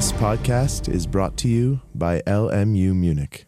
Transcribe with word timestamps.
This 0.00 0.12
podcast 0.12 0.88
is 0.88 1.06
brought 1.06 1.36
to 1.36 1.48
you 1.48 1.82
by 1.94 2.22
LMU 2.22 2.94
Munich. 2.94 3.44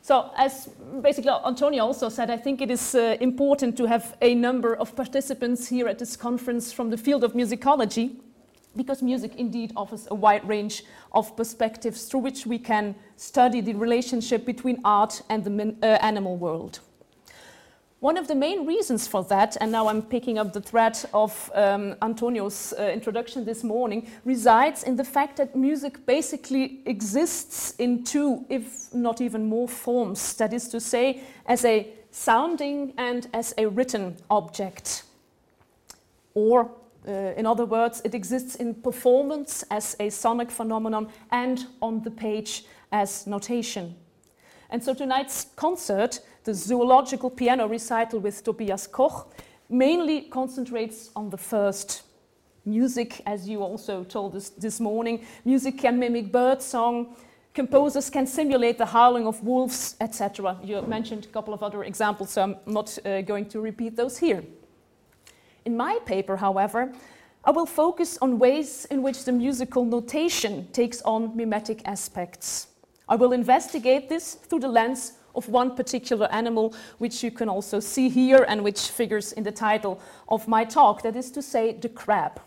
So, 0.00 0.30
as 0.36 0.70
basically 1.02 1.32
Antonio 1.44 1.84
also 1.86 2.08
said, 2.08 2.30
I 2.30 2.36
think 2.36 2.60
it 2.60 2.70
is 2.70 2.94
uh, 2.94 3.16
important 3.20 3.76
to 3.78 3.86
have 3.86 4.16
a 4.22 4.32
number 4.32 4.76
of 4.76 4.94
participants 4.94 5.66
here 5.66 5.88
at 5.88 5.98
this 5.98 6.16
conference 6.16 6.72
from 6.72 6.90
the 6.90 6.96
field 6.96 7.24
of 7.24 7.32
musicology, 7.32 8.14
because 8.76 9.02
music 9.02 9.34
indeed 9.34 9.72
offers 9.74 10.06
a 10.12 10.14
wide 10.14 10.46
range 10.48 10.84
of 11.10 11.36
perspectives 11.36 12.04
through 12.04 12.20
which 12.20 12.46
we 12.46 12.60
can 12.60 12.94
study 13.16 13.60
the 13.60 13.74
relationship 13.74 14.46
between 14.46 14.80
art 14.84 15.20
and 15.28 15.42
the 15.42 15.50
min- 15.50 15.78
uh, 15.82 15.98
animal 16.00 16.36
world. 16.36 16.78
One 18.00 18.16
of 18.16 18.28
the 18.28 18.34
main 18.36 18.64
reasons 18.64 19.08
for 19.08 19.24
that, 19.24 19.56
and 19.60 19.72
now 19.72 19.88
I'm 19.88 20.02
picking 20.02 20.38
up 20.38 20.52
the 20.52 20.60
thread 20.60 20.96
of 21.12 21.50
um, 21.52 21.96
Antonio's 22.00 22.72
uh, 22.78 22.82
introduction 22.84 23.44
this 23.44 23.64
morning, 23.64 24.08
resides 24.24 24.84
in 24.84 24.94
the 24.94 25.04
fact 25.04 25.36
that 25.38 25.56
music 25.56 26.06
basically 26.06 26.80
exists 26.86 27.74
in 27.78 28.04
two, 28.04 28.44
if 28.48 28.94
not 28.94 29.20
even 29.20 29.46
more, 29.46 29.66
forms. 29.66 30.34
That 30.34 30.52
is 30.52 30.68
to 30.68 30.78
say, 30.78 31.22
as 31.46 31.64
a 31.64 31.88
sounding 32.12 32.94
and 32.98 33.26
as 33.34 33.52
a 33.58 33.66
written 33.66 34.16
object. 34.30 35.02
Or, 36.34 36.70
uh, 37.04 37.10
in 37.36 37.46
other 37.46 37.66
words, 37.66 38.00
it 38.04 38.14
exists 38.14 38.54
in 38.54 38.74
performance 38.74 39.64
as 39.72 39.96
a 39.98 40.08
sonic 40.10 40.52
phenomenon 40.52 41.08
and 41.32 41.66
on 41.82 42.04
the 42.04 42.12
page 42.12 42.64
as 42.92 43.26
notation. 43.26 43.96
And 44.70 44.84
so 44.84 44.94
tonight's 44.94 45.46
concert, 45.56 46.20
the 46.48 46.54
zoological 46.54 47.28
piano 47.28 47.68
recital 47.68 48.20
with 48.20 48.42
Tobias 48.42 48.86
Koch, 48.86 49.30
mainly 49.68 50.22
concentrates 50.22 51.10
on 51.14 51.28
the 51.28 51.36
first. 51.36 52.04
Music, 52.64 53.20
as 53.26 53.46
you 53.46 53.62
also 53.62 54.02
told 54.04 54.34
us 54.34 54.48
this 54.48 54.80
morning, 54.80 55.26
music 55.44 55.76
can 55.76 55.98
mimic 55.98 56.32
bird 56.32 56.62
song, 56.62 57.14
composers 57.52 58.08
can 58.08 58.26
simulate 58.26 58.78
the 58.78 58.86
howling 58.86 59.26
of 59.26 59.44
wolves, 59.44 59.94
etc. 60.00 60.56
You 60.64 60.80
mentioned 60.80 61.26
a 61.26 61.28
couple 61.28 61.52
of 61.52 61.62
other 61.62 61.84
examples, 61.84 62.30
so 62.30 62.40
I'm 62.40 62.56
not 62.64 62.98
uh, 63.04 63.20
going 63.20 63.44
to 63.50 63.60
repeat 63.60 63.94
those 63.94 64.16
here. 64.16 64.42
In 65.66 65.76
my 65.76 65.98
paper, 66.06 66.38
however, 66.38 66.94
I 67.44 67.50
will 67.50 67.66
focus 67.66 68.16
on 68.22 68.38
ways 68.38 68.86
in 68.86 69.02
which 69.02 69.26
the 69.26 69.32
musical 69.32 69.84
notation 69.84 70.66
takes 70.72 71.02
on 71.02 71.36
mimetic 71.36 71.86
aspects. 71.86 72.68
I 73.06 73.16
will 73.16 73.32
investigate 73.32 74.08
this 74.08 74.32
through 74.32 74.60
the 74.60 74.68
lens 74.68 75.17
of 75.38 75.48
one 75.48 75.74
particular 75.74 76.26
animal, 76.32 76.74
which 76.98 77.22
you 77.22 77.30
can 77.30 77.48
also 77.48 77.80
see 77.80 78.08
here 78.08 78.44
and 78.48 78.62
which 78.62 78.80
figures 78.90 79.32
in 79.32 79.44
the 79.44 79.52
title 79.52 80.00
of 80.28 80.46
my 80.48 80.64
talk, 80.64 81.02
that 81.02 81.16
is 81.16 81.30
to 81.30 81.40
say, 81.40 81.72
the 81.72 81.88
crab. 81.88 82.40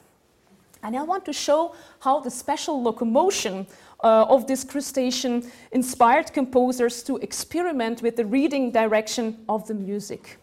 And 0.83 0.95
I 0.97 1.03
want 1.03 1.25
to 1.25 1.33
show 1.33 1.73
how 1.99 2.19
the 2.19 2.29
special 2.29 2.83
locomotion 2.83 3.65
uh, 4.03 4.25
of 4.27 4.45
this 4.47 4.63
crustacean 4.63 5.51
inspired 5.71 6.33
composers 6.33 7.03
to 7.03 7.17
experiment 7.17 8.01
with 8.01 8.15
the 8.15 8.25
reading 8.25 8.71
direction 8.71 9.37
of 9.47 9.67
the 9.67 9.73
music. 9.73 10.37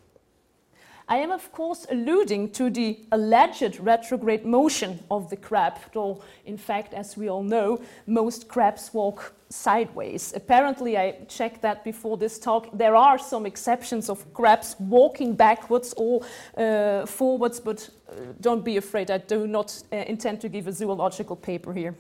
I 1.11 1.17
am, 1.17 1.31
of 1.31 1.51
course, 1.53 1.87
alluding 1.91 2.51
to 2.51 2.69
the 2.69 2.99
alleged 3.13 3.81
retrograde 3.81 4.45
motion 4.45 4.99
of 5.11 5.31
the 5.31 5.37
crab, 5.37 5.79
though, 5.95 6.23
in 6.45 6.59
fact, 6.59 6.93
as 6.93 7.17
we 7.17 7.31
all 7.31 7.43
know, 7.43 7.81
most 8.07 8.47
crabs 8.47 8.93
walk 8.93 9.33
sideways. 9.49 10.35
Apparently, 10.37 10.99
I 10.99 11.13
checked 11.27 11.63
that 11.63 11.83
before 11.83 12.19
this 12.19 12.39
talk. 12.39 12.69
There 12.77 12.95
are 12.95 13.19
some 13.19 13.47
exceptions 13.47 14.11
of 14.11 14.31
crabs 14.35 14.77
walking 14.79 15.35
backwards 15.35 15.95
or 15.97 16.21
uh, 16.59 17.07
forwards, 17.07 17.59
but 17.59 17.89
uh, 18.11 18.13
don't 18.43 18.63
be 18.63 18.77
afraid, 18.77 19.11
I 19.11 19.17
do 19.17 19.47
not 19.47 19.83
uh, 19.91 19.97
intend 19.97 20.43
to 20.43 20.51
give 20.51 20.67
a 20.67 20.73
zoological 20.73 21.37
paper 21.37 21.73
here. 21.73 21.95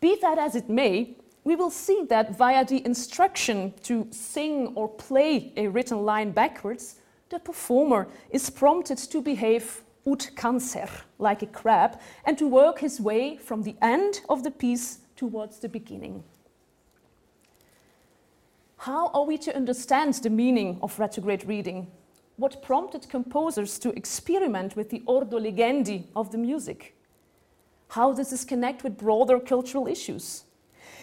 Be 0.00 0.18
that 0.22 0.38
as 0.38 0.56
it 0.56 0.68
may, 0.68 1.16
we 1.44 1.54
will 1.54 1.70
see 1.70 2.04
that 2.08 2.36
via 2.36 2.64
the 2.64 2.84
instruction 2.84 3.72
to 3.84 4.08
sing 4.10 4.72
or 4.74 4.88
play 4.88 5.52
a 5.56 5.68
written 5.68 6.04
line 6.04 6.32
backwards, 6.32 6.96
the 7.28 7.38
performer 7.38 8.08
is 8.30 8.50
prompted 8.50 8.98
to 8.98 9.20
behave 9.20 9.82
ut 10.06 10.30
cancer, 10.36 10.88
like 11.18 11.42
a 11.42 11.46
crab, 11.46 11.98
and 12.24 12.38
to 12.38 12.46
work 12.46 12.78
his 12.78 13.00
way 13.00 13.36
from 13.36 13.62
the 13.62 13.76
end 13.82 14.20
of 14.28 14.44
the 14.44 14.50
piece 14.50 15.00
towards 15.16 15.58
the 15.58 15.68
beginning. 15.68 16.22
How 18.78 19.08
are 19.08 19.24
we 19.24 19.38
to 19.38 19.56
understand 19.56 20.14
the 20.14 20.30
meaning 20.30 20.78
of 20.82 20.98
retrograde 20.98 21.44
reading? 21.46 21.88
What 22.36 22.62
prompted 22.62 23.08
composers 23.08 23.78
to 23.80 23.96
experiment 23.96 24.76
with 24.76 24.90
the 24.90 25.02
ordo 25.06 25.40
legendi 25.40 26.04
of 26.14 26.30
the 26.30 26.38
music? 26.38 26.94
How 27.88 28.12
does 28.12 28.30
this 28.30 28.44
connect 28.44 28.84
with 28.84 28.98
broader 28.98 29.40
cultural 29.40 29.88
issues? 29.88 30.44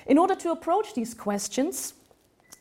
In 0.06 0.18
order 0.18 0.36
to 0.36 0.52
approach 0.52 0.94
these 0.94 1.14
questions, 1.14 1.96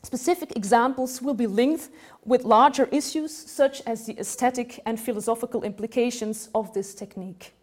Specific 0.02 0.56
examples 0.56 1.22
will 1.22 1.34
be 1.34 1.46
linked 1.46 1.88
with 2.24 2.44
larger 2.44 2.88
issues 2.90 3.32
such 3.34 3.82
as 3.86 4.06
the 4.06 4.18
aesthetic 4.18 4.80
and 4.84 4.98
philosophical 4.98 5.62
implications 5.62 6.48
of 6.54 6.74
this 6.74 6.94
technique. 6.94 7.54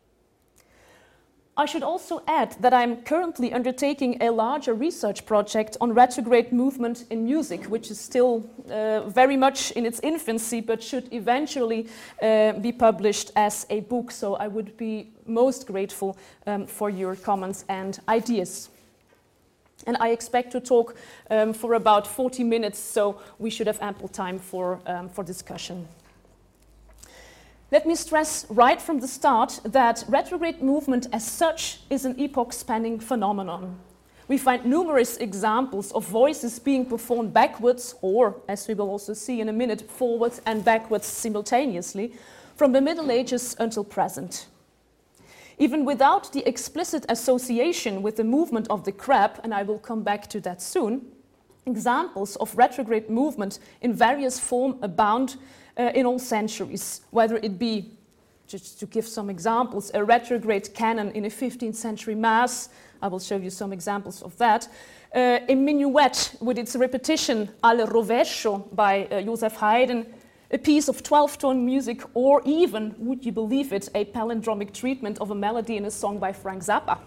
I 1.60 1.66
should 1.66 1.84
also 1.84 2.22
add 2.26 2.56
that 2.62 2.74
I'm 2.74 3.02
currently 3.02 3.52
undertaking 3.52 4.24
a 4.24 4.30
larger 4.30 4.74
research 4.74 5.26
project 5.26 5.76
on 5.82 5.92
retrograde 5.92 6.54
movement 6.54 7.04
in 7.10 7.26
music, 7.26 7.66
which 7.66 7.92
is 7.92 8.00
still 8.00 8.50
uh, 8.72 9.02
very 9.10 9.36
much 9.36 9.72
in 9.72 9.86
its 9.86 10.00
infancy 10.00 10.62
but 10.62 10.82
should 10.82 11.12
eventually 11.12 11.90
uh, 12.22 12.54
be 12.54 12.72
published 12.72 13.32
as 13.36 13.66
a 13.70 13.82
book. 13.82 14.10
So 14.12 14.36
I 14.36 14.48
would 14.48 14.78
be 14.78 15.12
most 15.26 15.68
grateful 15.68 16.18
um, 16.48 16.66
for 16.66 16.90
your 16.90 17.18
comments 17.18 17.66
and 17.68 18.00
ideas. 18.08 18.70
And 19.88 19.98
I 20.00 20.10
expect 20.10 20.52
to 20.52 20.60
talk 20.60 20.96
um, 21.30 21.54
for 21.54 21.74
about 21.74 22.06
40 22.06 22.44
minutes, 22.44 22.80
so 22.80 23.22
we 23.38 23.50
should 23.50 23.68
have 23.68 23.82
ample 23.82 24.08
time 24.08 24.40
for, 24.40 24.80
um, 24.86 25.10
for 25.10 25.24
discussion. 25.24 25.88
Let 27.72 27.86
me 27.86 27.94
stress 27.94 28.48
right 28.50 28.82
from 28.82 29.00
the 29.00 29.08
start 29.08 29.60
that 29.64 30.04
retrograde 30.08 30.62
movement 30.62 31.08
as 31.14 31.26
such 31.26 31.82
is 31.90 32.04
an 32.04 32.20
epoch 32.20 32.52
spanning 32.52 33.00
phenomenon. 33.00 33.78
We 34.28 34.38
find 34.38 34.66
numerous 34.66 35.18
examples 35.18 35.92
of 35.92 36.08
voices 36.08 36.60
being 36.60 36.86
performed 36.86 37.34
backwards, 37.34 37.96
or, 38.02 38.42
as 38.48 38.68
we 38.68 38.74
will 38.74 38.90
also 38.90 39.14
see 39.14 39.40
in 39.40 39.50
a 39.50 39.54
minute, 39.54 39.90
forwards 39.90 40.42
and 40.46 40.66
backwards 40.66 41.08
simultaneously, 41.08 42.14
from 42.56 42.72
the 42.72 42.82
Middle 42.82 43.12
Ages 43.12 43.56
until 43.60 43.84
present. 43.84 44.48
Even 45.60 45.84
without 45.84 46.32
the 46.32 46.48
explicit 46.48 47.06
association 47.10 48.02
with 48.02 48.16
the 48.16 48.24
movement 48.24 48.68
of 48.70 48.86
the 48.86 48.94
crab, 48.94 49.42
and 49.44 49.54
I 49.54 49.64
will 49.64 49.78
come 49.78 50.04
back 50.04 50.28
to 50.30 50.40
that 50.42 50.62
soon, 50.62 51.06
examples 51.66 52.38
of 52.38 52.58
retrograde 52.58 53.10
movement 53.10 53.60
in 53.82 53.94
various 53.94 54.40
form 54.40 54.78
abound 54.82 55.36
uh, 55.78 55.92
in 55.94 56.06
all 56.06 56.18
centuries, 56.18 57.02
whether 57.12 57.36
it 57.38 57.60
be, 57.60 57.92
just 58.48 58.80
to 58.80 58.86
give 58.86 59.06
some 59.06 59.30
examples, 59.30 59.92
a 59.94 60.04
retrograde 60.04 60.74
canon 60.74 61.12
in 61.12 61.26
a 61.26 61.30
15th 61.30 61.76
century 61.76 62.16
mass, 62.16 62.70
I 63.02 63.08
will 63.08 63.20
show 63.20 63.38
you 63.38 63.50
some 63.50 63.74
examples 63.74 64.22
of 64.22 64.38
that, 64.38 64.68
uh, 65.14 65.40
a 65.48 65.56
minuet 65.56 66.36
with 66.40 66.58
its 66.58 66.76
repetition 66.76 67.50
al 67.64 67.86
rovescio 67.88 68.74
by 68.74 69.06
uh, 69.06 69.22
Joseph 69.22 69.56
Haydn, 69.56 70.06
a 70.52 70.58
piece 70.58 70.88
of 70.88 71.04
12 71.04 71.38
tone 71.38 71.66
music, 71.66 72.02
or 72.14 72.42
even, 72.44 72.96
would 72.98 73.26
you 73.26 73.32
believe 73.32 73.72
it, 73.72 73.88
a 73.94 74.06
palindromic 74.06 74.74
treatment 74.74 75.20
of 75.20 75.30
a 75.30 75.36
melody 75.36 75.78
in 75.78 75.86
a 75.86 75.92
song 75.92 76.18
by 76.18 76.34
Frank 76.34 76.64
Zappa. 76.64 76.98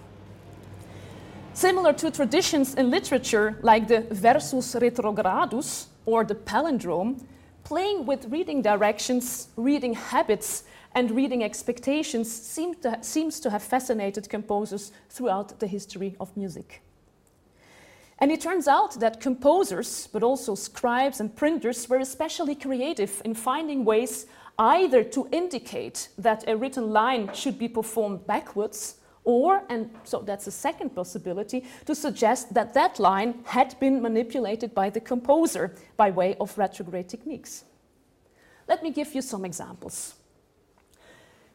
Similar 1.53 1.92
to 1.94 2.10
traditions 2.10 2.75
in 2.76 2.91
literature 2.91 3.58
like 3.62 3.88
the 3.88 4.06
versus 4.10 4.76
retrogradus 4.80 5.88
or 6.06 6.25
the 6.25 6.34
palindrome, 6.34 7.25
playing 7.64 8.06
with 8.06 8.26
reading 8.30 8.62
directions, 8.62 9.48
reading 9.56 9.94
habits, 9.94 10.64
and 10.94 11.10
reading 11.10 11.42
expectations 11.42 12.30
seem 12.30 12.74
to, 12.76 12.98
seems 13.03 13.41
to 13.41 13.50
have 13.50 13.62
fascinated 13.62 14.28
composers 14.28 14.92
throughout 15.09 15.59
the 15.59 15.66
history 15.66 16.15
of 16.21 16.34
music. 16.36 16.83
And 18.22 18.30
it 18.30 18.41
turns 18.41 18.69
out 18.69 19.01
that 19.01 19.21
composers, 19.21 20.07
but 20.07 20.22
also 20.22 20.54
scribes 20.54 21.19
and 21.19 21.34
printers, 21.34 21.89
were 21.89 21.98
especially 21.98 22.54
creative 22.54 23.21
in 23.24 23.34
finding 23.34 23.84
ways 23.84 24.27
either 24.60 25.03
to 25.03 25.27
indicate 25.33 26.09
that 26.16 26.45
a 26.47 26.57
written 26.57 26.92
line 26.92 27.34
should 27.34 27.59
be 27.59 27.66
performed 27.66 28.24
backwards, 28.24 29.01
or, 29.24 29.65
and 29.69 29.91
so 30.04 30.21
that's 30.21 30.47
a 30.47 30.53
second 30.53 30.95
possibility, 30.95 31.65
to 31.84 31.97
suggest 31.97 32.54
that 32.54 32.72
that 32.74 33.01
line 33.01 33.41
had 33.42 33.74
been 33.80 34.01
manipulated 34.01 34.72
by 34.72 34.89
the 34.89 35.01
composer 35.01 35.75
by 35.97 36.13
way 36.13 36.36
of 36.39 36.57
retrograde 36.57 37.09
techniques. 37.09 37.65
Let 38.68 38.84
me 38.84 38.92
give 38.92 39.16
you 39.16 39.22
some 39.22 39.45
examples. 39.45 40.15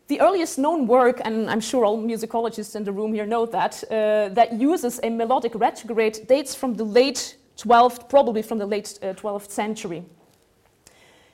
The 0.07 0.21
earliest 0.21 0.57
known 0.57 0.87
work, 0.87 1.19
and 1.25 1.49
I'm 1.49 1.59
sure 1.59 1.83
all 1.83 2.01
musicologists 2.01 2.77
in 2.77 2.85
the 2.85 2.93
room 2.93 3.13
here 3.13 3.25
know 3.25 3.45
that, 3.47 3.83
uh, 3.91 4.29
that 4.29 4.53
uses 4.53 5.01
a 5.03 5.09
melodic 5.09 5.53
retrograde 5.53 6.25
dates 6.27 6.55
from 6.55 6.75
the 6.75 6.85
late 6.85 7.35
12th, 7.57 8.07
probably 8.07 8.41
from 8.41 8.57
the 8.57 8.65
late 8.65 8.97
uh, 9.01 9.07
12th 9.07 9.49
century. 9.49 10.05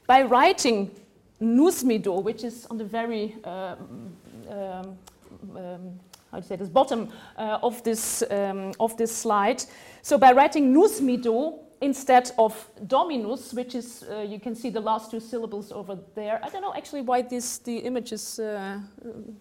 By 0.07 0.23
writing 0.23 0.89
Nusmido, 1.39 2.23
which 2.23 2.43
is 2.43 2.65
on 2.71 2.77
the 2.77 2.85
very, 2.85 3.35
uh, 3.43 3.75
um, 4.49 4.97
um, 5.55 5.99
how 6.31 6.39
to 6.39 6.43
say 6.43 6.55
this, 6.55 6.69
bottom 6.69 7.09
uh, 7.37 7.59
of, 7.61 7.83
this, 7.83 8.23
um, 8.31 8.73
of 8.79 8.97
this 8.97 9.15
slide. 9.15 9.63
So 10.01 10.17
by 10.17 10.31
writing 10.31 10.73
nus 10.73 10.99
mi 10.99 11.17
do 11.17 11.59
instead 11.83 12.31
of 12.37 12.69
dominus, 12.87 13.53
which 13.53 13.75
is, 13.75 14.03
uh, 14.09 14.21
you 14.21 14.39
can 14.39 14.55
see 14.55 14.69
the 14.69 14.79
last 14.79 15.11
two 15.11 15.19
syllables 15.19 15.71
over 15.71 15.99
there. 16.15 16.39
I 16.41 16.49
don't 16.49 16.61
know 16.61 16.73
actually 16.73 17.01
why 17.01 17.21
this, 17.21 17.57
the 17.57 17.77
image 17.79 18.13
is 18.13 18.39
uh, 18.39 18.79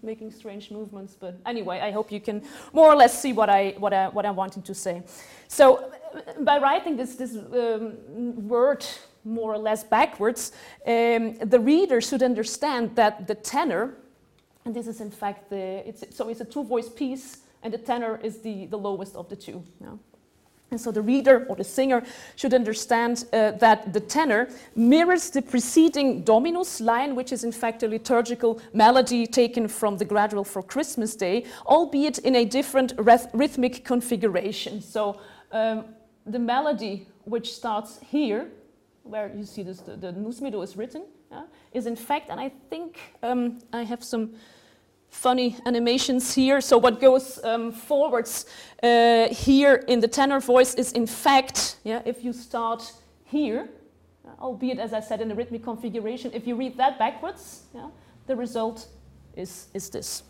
making 0.03 0.33
strange 0.33 0.71
movements, 0.71 1.17
but 1.19 1.39
anyway, 1.47 1.79
I 1.81 1.93
hope 1.93 2.11
you 2.11 2.21
can 2.21 2.43
more 2.73 2.93
or 2.93 2.97
less 2.97 3.21
see 3.23 3.33
what, 3.33 3.49
I, 3.49 3.77
what, 3.79 3.93
I, 3.93 4.09
what 4.09 4.27
I'm 4.27 4.35
wanting 4.35 4.63
to 4.65 4.75
say. 4.75 5.03
So 5.47 5.93
by 6.41 6.59
writing 6.59 6.97
this, 6.97 7.15
this 7.15 7.37
um, 7.37 8.49
word 8.49 8.85
more 9.25 9.55
or 9.55 9.59
less 9.59 9.85
backwards, 9.85 10.51
um, 10.85 11.37
the 11.37 11.61
reader 11.61 12.01
should 12.01 12.23
understand 12.23 12.97
that 12.97 13.29
the 13.29 13.37
tenor, 13.37 13.95
and 14.65 14.75
this 14.75 14.89
is 14.89 15.01
in 15.01 15.13
fact 15.13 15.49
the, 15.49 15.89
it's, 15.89 16.05
so 16.17 16.29
it's 16.29 16.41
a 16.41 16.45
two 16.45 16.65
voice 16.65 16.89
piece, 16.89 17.39
and 17.63 17.73
the 17.73 17.79
tenor 17.79 18.19
is 18.25 18.41
the, 18.41 18.67
the 18.67 18.79
lowest 18.79 19.15
of 19.15 19.29
the 19.29 19.37
two. 19.37 19.63
Yeah? 19.81 19.91
And 20.73 20.81
so 20.81 20.91
the 20.91 21.03
reader 21.03 21.47
or 21.49 21.57
the 21.57 21.65
singer 21.65 22.03
should 22.35 22.55
understand 22.55 23.27
uh, 23.33 23.53
that 23.53 23.93
the 23.93 24.01
tenor 24.01 24.49
mirrors 24.75 25.31
the 25.31 25.43
preceding 25.43 26.23
Dominus 26.23 26.81
line, 26.81 27.15
which 27.15 27.31
is 27.31 27.45
in 27.45 27.53
fact 27.53 27.83
a 27.83 27.89
liturgical 27.89 28.61
melody 28.73 29.27
taken 29.27 29.69
from 29.69 29.99
the 29.99 30.05
gradual 30.05 30.45
for 30.45 30.63
Christmas 30.63 31.15
Day, 31.15 31.45
albeit 31.67 32.19
in 32.19 32.37
a 32.37 32.45
different 32.45 32.95
rhythmic 32.99 33.85
configuration. 33.85 34.81
So 34.81 35.21
um, 35.53 35.85
the 36.27 36.39
melody, 36.39 37.07
which 37.25 37.53
starts 37.55 38.01
here, 38.01 38.49
where 39.03 39.31
you 39.37 39.45
see 39.45 39.63
this, 39.63 39.81
the, 39.81 39.97
the 39.97 40.13
Nus 40.13 40.41
mi 40.41 40.51
is 40.51 40.77
written, 40.77 41.05
yeah, 41.31 41.43
is 41.73 41.87
in 41.87 41.97
fact, 41.97 42.31
and 42.31 42.41
I 42.41 42.51
think 42.71 42.99
um, 43.23 43.59
I 43.73 43.83
have 43.83 44.03
some 44.03 44.35
funny 45.13 45.57
animations 45.67 46.35
here. 46.35 46.61
So 46.61 46.79
what 46.79 47.01
goes 47.01 47.39
um, 47.45 47.71
forwards 47.71 48.47
uh, 48.83 49.29
here 49.29 49.85
in 49.87 50.01
the 50.01 50.09
tenor 50.09 50.41
voice 50.41 50.75
is 50.75 50.93
in 50.93 51.07
fact, 51.07 51.77
yeah, 51.85 52.03
if 52.05 52.25
you 52.25 52.33
start 52.33 52.93
here, 53.25 53.69
albeit 54.41 54.79
as 54.79 54.93
I 54.93 55.01
said 55.01 55.21
in 55.21 55.29
the 55.29 55.35
rhythmic 55.35 55.63
configuration, 55.63 56.33
if 56.35 56.47
you 56.47 56.57
read 56.57 56.77
that 56.79 56.99
backwards, 56.99 57.63
yeah, 57.75 57.89
the 58.27 58.35
result 58.35 58.89
is, 59.37 59.69
is 59.75 59.91
this. 59.91 60.25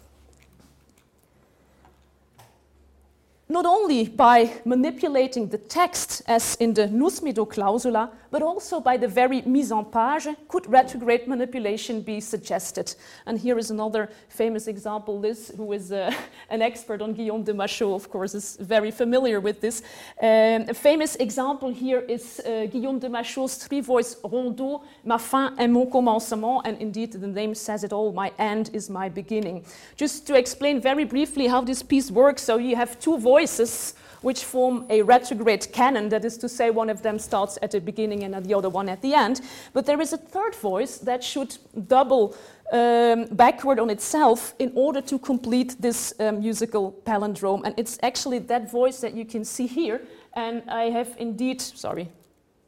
not 3.53 3.67
only 3.67 4.09
by 4.09 4.51
manipulating 4.65 5.47
the 5.49 5.59
text 5.59 6.23
as 6.27 6.57
in 6.57 6.73
the 6.73 6.87
Nus 6.87 7.23
mi 7.23 7.33
clausula, 7.33 8.11
but 8.33 8.43
also 8.43 8.81
by 8.81 8.97
the 8.97 9.07
very 9.07 9.43
mise 9.43 9.71
en 9.71 9.85
page 9.85 10.27
could 10.49 10.67
retrograde 10.67 11.29
manipulation 11.29 12.01
be 12.01 12.19
suggested. 12.19 12.95
And 13.27 13.39
here 13.39 13.59
is 13.59 13.71
another 13.71 14.09
famous 14.29 14.67
example. 14.67 15.21
Liz, 15.21 15.53
who 15.55 15.73
is 15.73 15.93
uh, 15.93 16.11
an 16.51 16.63
expert 16.63 17.03
on 17.03 17.13
Guillaume 17.13 17.45
de 17.45 17.53
Machaut, 17.53 17.95
of 17.95 18.11
course, 18.11 18.35
is 18.35 18.57
very 18.59 18.91
familiar 18.91 19.39
with 19.39 19.61
this. 19.61 19.83
Um, 20.21 20.65
a 20.69 20.75
famous 20.75 21.15
example 21.17 21.71
here 21.71 22.01
is 22.01 22.41
uh, 22.41 22.67
Guillaume 22.73 22.99
de 22.99 23.09
Machaut's 23.09 23.57
three-voice 23.57 24.17
rondeau, 24.25 24.83
ma 25.05 25.19
fin 25.19 25.55
est 25.59 25.69
mon 25.69 25.87
commencement, 25.87 26.63
and 26.65 26.79
indeed 26.81 27.13
the 27.13 27.27
name 27.27 27.55
says 27.55 27.85
it 27.85 27.93
all, 27.93 28.13
my 28.13 28.33
end 28.39 28.71
is 28.73 28.89
my 28.89 29.11
beginning. 29.11 29.63
Just 29.97 30.27
to 30.27 30.35
explain 30.37 30.81
very 30.81 31.05
briefly 31.05 31.49
how 31.49 31.61
this 31.61 31.83
piece 31.83 32.11
works, 32.11 32.43
so 32.43 32.57
you 32.57 32.77
have 32.77 32.99
two 32.99 33.19
voices 33.19 33.95
which 34.23 34.45
form 34.45 34.87
a 34.89 35.03
retrograde 35.03 35.73
canon, 35.73 36.09
that 36.09 36.25
is 36.25 36.39
to 36.39 36.49
say, 36.49 36.71
one 36.71 36.91
of 36.91 37.03
them 37.03 37.19
starts 37.19 37.59
at 37.63 37.71
the 37.71 37.81
beginning 37.81 38.25
and 38.25 38.45
the 38.45 38.55
other 38.55 38.69
one 38.69 38.89
at 38.89 39.03
the 39.03 39.15
end. 39.15 39.41
But 39.73 39.87
there 39.87 40.01
is 40.01 40.13
a 40.13 40.19
third 40.19 40.55
voice 40.55 40.99
that 40.99 41.23
should 41.23 41.57
double 41.87 42.35
um, 42.73 43.27
backward 43.33 43.79
on 43.79 43.91
itself 43.91 44.55
in 44.59 44.73
order 44.75 45.03
to 45.03 45.19
complete 45.19 45.77
this 45.81 46.15
um, 46.19 46.41
musical 46.41 46.93
palindrome. 47.05 47.63
And 47.65 47.75
it's 47.77 47.99
actually 48.03 48.39
that 48.41 48.71
voice 48.71 49.01
that 49.01 49.15
you 49.15 49.25
can 49.25 49.45
see 49.45 49.67
here. 49.67 50.01
And 50.35 50.63
I 50.69 50.85
have 50.85 51.15
indeed, 51.19 51.61
sorry, 51.61 52.09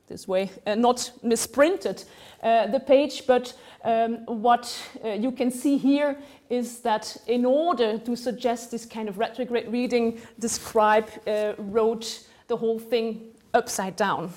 this 0.06 0.28
way, 0.28 0.50
uh, 0.66 0.74
not 0.74 1.10
misprinted 1.22 2.04
uh, 2.42 2.66
the 2.66 2.80
page, 2.80 3.26
but 3.26 3.54
um, 3.84 4.18
what 4.26 4.76
uh, 5.04 5.08
you 5.08 5.32
can 5.32 5.50
see 5.50 5.78
here 5.78 6.16
is 6.50 6.80
that 6.80 7.16
in 7.26 7.44
order 7.44 7.98
to 7.98 8.16
suggest 8.16 8.70
this 8.70 8.84
kind 8.84 9.08
of 9.08 9.18
retrograde 9.18 9.70
reading, 9.72 10.20
the 10.38 10.48
scribe 10.48 11.08
uh, 11.26 11.54
wrote 11.58 12.26
the 12.48 12.56
whole 12.56 12.78
thing 12.78 13.22
upside 13.54 13.96
down. 13.96 14.32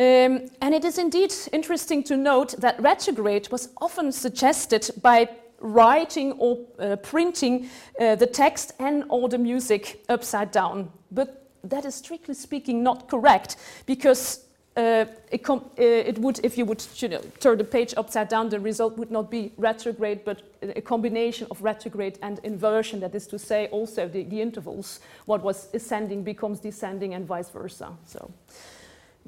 Um, 0.00 0.48
and 0.60 0.74
it 0.74 0.84
is 0.84 0.98
indeed 0.98 1.34
interesting 1.52 2.04
to 2.04 2.16
note 2.16 2.54
that 2.60 2.80
retrograde 2.80 3.48
was 3.50 3.70
often 3.80 4.12
suggested 4.12 4.88
by 5.02 5.28
writing 5.60 6.32
or 6.38 6.60
uh, 6.78 6.94
printing 6.96 7.68
uh, 8.00 8.14
the 8.14 8.26
text 8.26 8.72
and 8.78 9.04
all 9.08 9.26
the 9.26 9.38
music 9.38 10.04
upside 10.08 10.52
down. 10.52 10.92
But 11.10 11.47
that 11.64 11.84
is 11.84 11.94
strictly 11.94 12.34
speaking 12.34 12.82
not 12.82 13.08
correct 13.08 13.56
because 13.86 14.44
uh, 14.76 15.06
it, 15.32 15.50
uh, 15.50 15.58
it, 15.76 16.18
would, 16.18 16.38
if 16.44 16.56
you 16.56 16.64
would 16.64 16.86
you 16.96 17.08
know, 17.08 17.20
turn 17.40 17.58
the 17.58 17.64
page 17.64 17.94
upside 17.96 18.28
down, 18.28 18.48
the 18.48 18.60
result 18.60 18.96
would 18.96 19.10
not 19.10 19.28
be 19.28 19.52
retrograde, 19.56 20.24
but 20.24 20.42
a 20.62 20.80
combination 20.80 21.48
of 21.50 21.60
retrograde 21.60 22.16
and 22.22 22.38
inversion. 22.44 23.00
That 23.00 23.14
is 23.14 23.26
to 23.26 23.38
say, 23.40 23.66
also 23.72 24.06
the, 24.06 24.22
the 24.22 24.40
intervals, 24.40 25.00
what 25.26 25.42
was 25.42 25.66
ascending 25.74 26.22
becomes 26.22 26.60
descending, 26.60 27.14
and 27.14 27.26
vice 27.26 27.50
versa. 27.50 27.90
So. 28.06 28.30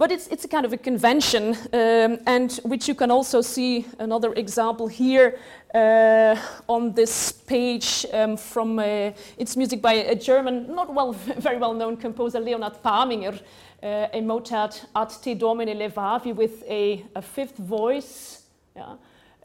But 0.00 0.11
it's, 0.11 0.29
it's 0.29 0.47
a 0.47 0.49
kind 0.49 0.64
of 0.64 0.73
a 0.73 0.79
convention, 0.79 1.55
um, 1.75 2.20
and 2.26 2.58
which 2.62 2.88
you 2.88 2.94
can 2.94 3.11
also 3.11 3.43
see 3.43 3.85
another 3.99 4.32
example 4.32 4.88
here 4.88 5.38
uh, 5.75 6.37
on 6.67 6.94
this 6.94 7.32
page 7.32 8.06
um, 8.14 8.38
from 8.38 8.79
uh, 8.79 9.11
it's 9.37 9.58
music 9.58 9.82
by 9.82 9.93
a 9.93 10.14
German, 10.14 10.75
not 10.75 10.94
well, 10.94 11.12
very 11.38 11.58
well 11.58 11.75
known 11.75 11.99
composer, 11.99 12.41
Leonard 12.41 12.82
Paminger, 12.82 13.38
uh, 13.82 14.06
a 14.14 14.23
motet 14.23 14.87
Ad 14.97 15.11
te 15.20 15.35
Domine 15.35 15.76
levavi 15.76 16.35
with 16.35 16.62
a, 16.67 17.05
a 17.14 17.20
fifth 17.20 17.58
voice, 17.58 18.44
yeah, 18.75 18.94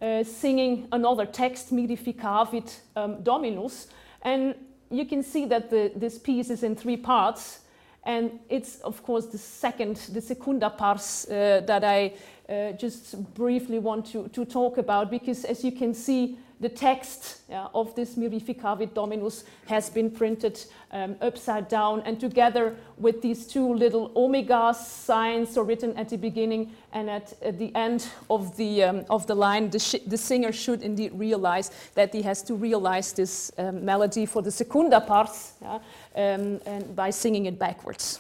uh, 0.02 0.24
singing 0.24 0.88
another 0.94 1.26
text, 1.26 1.74
Mirificavit 1.74 2.80
um, 2.96 3.22
Dominus. 3.24 3.88
And 4.22 4.56
you 4.90 5.04
can 5.04 5.22
see 5.22 5.48
that 5.48 5.70
the, 5.70 5.92
this 5.98 6.18
piece 6.18 6.50
is 6.50 6.64
in 6.64 6.78
three 6.78 6.96
parts. 6.96 7.60
And 8.06 8.40
it's, 8.50 8.80
of 8.82 9.02
course, 9.04 9.26
the 9.26 9.38
second, 9.38 9.96
the 10.14 10.22
secunda 10.22 10.70
pars 10.70 11.26
uh, 11.26 11.62
that 11.66 11.84
I 11.84 12.14
uh, 12.48 12.74
just 12.74 13.34
briefly 13.34 13.80
want 13.80 14.06
to, 14.12 14.28
to 14.28 14.46
talk 14.46 14.78
about, 14.78 15.10
because 15.10 15.44
as 15.44 15.64
you 15.64 15.72
can 15.72 15.94
see, 15.94 16.38
the 16.60 16.70
text 16.70 17.42
yeah, 17.50 17.68
of 17.74 17.94
this 17.96 18.16
Mirificavit 18.16 18.94
Dominus 18.94 19.44
has 19.68 19.90
been 19.90 20.10
printed 20.10 20.64
um, 20.92 21.16
upside 21.22 21.68
down 21.68 22.02
and 22.06 22.20
together 22.20 22.76
with 22.98 23.22
these 23.22 23.46
two 23.46 23.74
little 23.74 24.12
omega 24.16 24.74
signs 24.74 25.58
are 25.58 25.64
written 25.64 25.96
at 25.98 26.10
the 26.10 26.18
beginning 26.18 26.72
and 26.94 27.10
at, 27.10 27.34
at 27.42 27.60
the 27.60 27.76
end 27.76 28.08
of 28.30 28.56
the, 28.56 28.84
um, 28.84 29.06
of 29.10 29.28
the 29.28 29.36
line, 29.36 29.70
the, 29.70 30.02
the, 30.08 30.18
singer 30.18 30.52
should 30.52 30.82
indeed 30.82 31.12
realize 31.14 31.72
that 31.94 32.14
he 32.14 32.22
has 32.22 32.42
to 32.44 32.56
realize 32.56 33.12
this 33.14 33.52
um, 33.58 33.84
melody 33.84 34.26
for 34.26 34.42
the 34.42 34.52
secunda 34.52 35.02
parts 35.02 35.54
yeah, 35.62 35.76
um, 36.16 36.60
and 36.66 36.96
by 36.96 37.10
singing 37.10 37.46
it 37.48 37.60
backwards. 37.60 38.20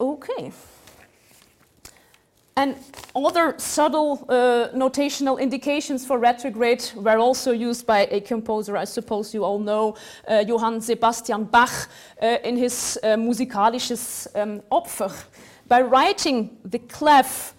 Okay. 0.00 0.50
And 2.60 2.76
other 3.16 3.54
subtle 3.56 4.26
uh, 4.28 4.68
notational 4.74 5.40
indications 5.40 6.04
for 6.04 6.18
retrograde 6.18 6.84
were 6.94 7.16
also 7.16 7.52
used 7.52 7.86
by 7.86 8.00
a 8.10 8.20
composer, 8.20 8.76
I 8.76 8.84
suppose 8.84 9.32
you 9.32 9.44
all 9.44 9.58
know, 9.58 9.96
uh, 10.28 10.44
Johann 10.46 10.82
Sebastian 10.82 11.44
Bach, 11.44 11.70
uh, 12.22 12.36
in 12.44 12.58
his 12.58 12.98
uh, 13.02 13.16
Musikalisches 13.16 14.26
um, 14.34 14.60
Opfer. 14.70 15.10
By 15.68 15.80
writing 15.80 16.58
the 16.62 16.80
clef, 16.80 17.54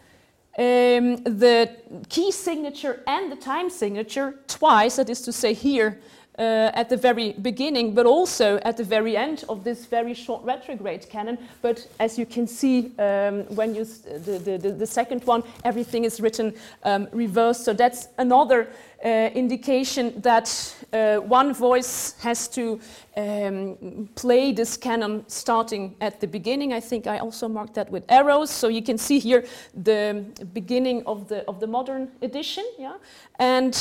um, 0.59 1.15
the 1.23 1.75
key 2.07 2.31
signature 2.31 3.01
and 3.07 3.31
the 3.31 3.37
time 3.37 3.71
signature 3.71 4.35
twice, 4.47 4.97
that 4.97 5.09
is 5.09 5.21
to 5.21 5.33
say 5.33 5.55
here, 5.55 5.99
uh, 6.37 6.71
at 6.73 6.89
the 6.89 6.97
very 6.97 7.33
beginning, 7.33 7.93
but 7.93 8.05
also 8.05 8.57
at 8.63 8.77
the 8.77 8.83
very 8.83 9.17
end 9.17 9.43
of 9.49 9.63
this 9.63 9.85
very 9.85 10.13
short 10.13 10.43
retrograde 10.43 11.09
canon. 11.09 11.37
But 11.61 11.87
as 11.99 12.17
you 12.17 12.25
can 12.25 12.47
see, 12.47 12.91
um, 12.97 13.43
when 13.55 13.75
you 13.75 13.85
the, 13.85 14.57
the, 14.61 14.71
the, 14.71 14.87
second 14.87 15.23
one, 15.25 15.43
everything 15.65 16.05
is 16.05 16.21
written 16.21 16.53
um, 16.83 17.07
reversed. 17.11 17.65
So 17.65 17.73
that's 17.73 18.07
another 18.17 18.69
uh, 19.03 19.29
indication 19.33 20.21
that 20.21 20.75
uh, 20.93 21.17
one 21.17 21.53
voice 21.53 22.15
has 22.21 22.47
to 22.49 22.79
um, 23.17 24.09
play 24.15 24.51
this 24.53 24.77
canon 24.77 25.25
starting 25.27 25.95
at 25.99 26.21
the 26.21 26.27
beginning. 26.27 26.71
I 26.71 26.79
think 26.79 27.07
I 27.07 27.19
also 27.19 27.49
marked 27.49 27.73
that 27.73 27.91
with 27.91 28.03
arrows. 28.09 28.49
So 28.49 28.67
you 28.67 28.81
can 28.81 28.97
see 28.97 29.19
here 29.19 29.45
the 29.73 30.25
beginning 30.53 31.03
of 31.05 31.27
the 31.27 31.43
of 31.47 31.59
the 31.59 31.67
modern 31.67 32.09
edition. 32.21 32.63
Yeah, 32.79 32.93
and 33.37 33.73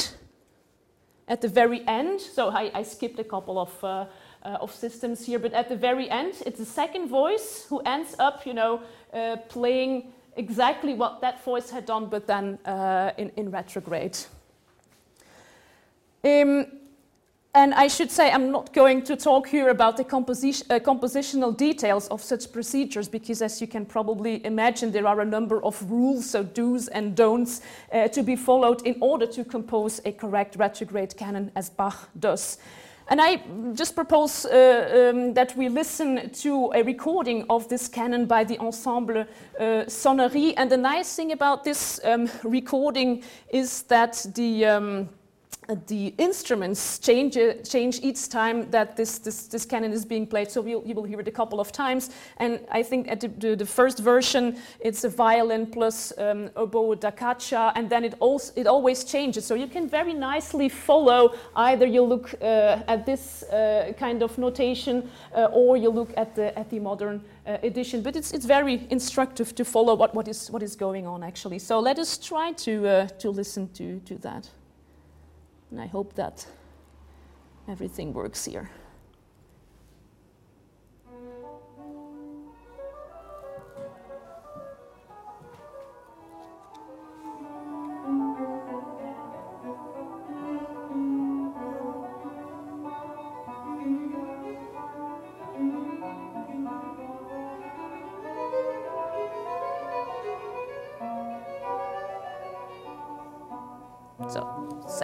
at 1.30 1.40
the 1.40 1.49
very 1.49 1.87
end, 1.87 2.20
so 2.20 2.50
I, 2.50 2.70
I 2.75 2.82
skipped 2.82 3.20
a 3.20 3.25
couple 3.25 3.58
of, 3.60 3.84
uh, 3.84 4.06
uh, 4.44 4.58
of 4.60 4.75
systems 4.75 5.25
here, 5.25 5.38
but 5.38 5.52
at 5.52 5.68
the 5.68 5.76
very 5.76 6.10
end, 6.10 6.34
it's 6.44 6.58
the 6.58 6.64
second 6.64 7.08
voice 7.08 7.66
who 7.68 7.78
ends 7.87 8.16
up, 8.18 8.44
you 8.44 8.52
know, 8.52 8.80
uh, 9.14 9.37
playing 9.49 10.12
exactly 10.37 10.92
what 10.92 11.20
that 11.20 11.44
voice 11.44 11.70
had 11.70 11.87
done, 11.87 12.06
but 12.06 12.26
then 12.26 12.58
uh, 12.66 13.12
in, 13.16 13.30
in 13.37 13.50
retrograde. 13.52 14.18
Um, 16.25 16.66
and 17.54 17.75
I 17.75 17.88
should 17.88 18.12
say, 18.12 18.30
I'm 18.30 18.52
not 18.52 18.73
going 18.73 19.02
to 19.02 19.16
talk 19.16 19.49
here 19.49 19.71
about 19.71 19.97
the 19.97 20.04
uh, 20.04 20.78
compositional 20.78 21.57
details 21.57 22.07
of 22.09 22.23
such 22.23 22.52
procedures 22.52 23.09
because, 23.09 23.42
as 23.42 23.61
you 23.61 23.66
can 23.66 23.85
probably 23.85 24.45
imagine, 24.47 24.92
there 24.92 25.07
are 25.07 25.21
a 25.21 25.25
number 25.25 25.62
of 25.64 25.83
rules, 25.90 26.30
so 26.30 26.45
do's 26.45 26.87
and 26.88 27.16
don'ts, 27.16 27.61
uh, 27.92 28.07
to 28.09 28.23
be 28.23 28.37
followed 28.37 28.87
in 28.87 28.97
order 29.00 29.26
to 29.26 29.45
compose 29.45 30.00
a 30.04 30.12
correct 30.12 30.54
retrograde 30.57 31.16
canon, 31.16 31.50
as 31.57 31.71
Bach 31.71 32.09
does. 32.21 32.59
And 33.09 33.21
I 33.21 33.42
just 33.75 33.97
propose 33.97 34.45
uh, 34.45 35.11
um, 35.12 35.35
that 35.35 35.57
we 35.57 35.69
listen 35.69 36.30
to 36.30 36.71
a 36.73 36.85
recording 36.85 37.45
of 37.50 37.69
this 37.69 37.88
canon 37.88 38.26
by 38.26 38.45
the 38.45 38.57
Ensemble 38.61 39.23
uh, 39.23 39.25
Sonnerie. 39.88 40.54
And 40.57 40.71
the 40.71 40.76
nice 40.76 41.16
thing 41.16 41.33
about 41.33 41.64
this 41.64 41.99
um, 42.04 42.30
recording 42.45 43.25
is 43.49 43.83
that 43.88 44.25
the 44.37 44.64
um, 44.66 45.09
the 45.74 46.14
instruments 46.18 46.98
change, 46.98 47.36
uh, 47.36 47.54
change 47.62 48.00
each 48.02 48.28
time 48.28 48.70
that 48.70 48.96
this, 48.96 49.18
this, 49.18 49.46
this 49.46 49.64
canon 49.64 49.92
is 49.92 50.04
being 50.04 50.26
played. 50.26 50.50
So 50.50 50.64
you 50.64 50.94
will 50.94 51.04
hear 51.04 51.20
it 51.20 51.28
a 51.28 51.32
couple 51.32 51.60
of 51.60 51.72
times. 51.72 52.10
And 52.38 52.60
I 52.70 52.82
think 52.82 53.08
at 53.08 53.20
the, 53.20 53.28
the, 53.28 53.56
the 53.56 53.66
first 53.66 53.98
version, 53.98 54.56
it's 54.80 55.04
a 55.04 55.08
violin 55.08 55.66
plus 55.66 56.12
um, 56.18 56.50
oboe 56.56 56.94
da 56.94 57.10
caccia, 57.10 57.72
and 57.76 57.88
then 57.88 58.04
it, 58.04 58.14
also, 58.20 58.52
it 58.56 58.66
always 58.66 59.04
changes. 59.04 59.44
So 59.44 59.54
you 59.54 59.66
can 59.66 59.88
very 59.88 60.14
nicely 60.14 60.68
follow 60.68 61.34
either 61.56 61.86
you 61.86 62.02
look 62.02 62.34
uh, 62.40 62.82
at 62.88 63.06
this 63.06 63.42
uh, 63.44 63.92
kind 63.98 64.22
of 64.22 64.36
notation 64.38 65.08
uh, 65.34 65.44
or 65.52 65.76
you 65.76 65.90
look 65.90 66.12
at 66.16 66.34
the, 66.34 66.56
at 66.58 66.70
the 66.70 66.78
modern 66.78 67.22
uh, 67.46 67.58
edition. 67.62 68.02
But 68.02 68.16
it's, 68.16 68.32
it's 68.32 68.46
very 68.46 68.86
instructive 68.90 69.54
to 69.54 69.64
follow 69.64 69.94
what, 69.94 70.14
what, 70.14 70.28
is, 70.28 70.50
what 70.50 70.62
is 70.62 70.76
going 70.76 71.06
on 71.06 71.22
actually. 71.22 71.58
So 71.58 71.80
let 71.80 71.98
us 71.98 72.18
try 72.18 72.52
to, 72.52 73.06
to 73.06 73.30
listen 73.30 73.68
to, 73.74 74.00
to 74.00 74.14
that. 74.18 74.48
And 75.70 75.80
I 75.80 75.86
hope 75.86 76.14
that 76.14 76.46
everything 77.68 78.12
works 78.12 78.44
here. 78.44 78.70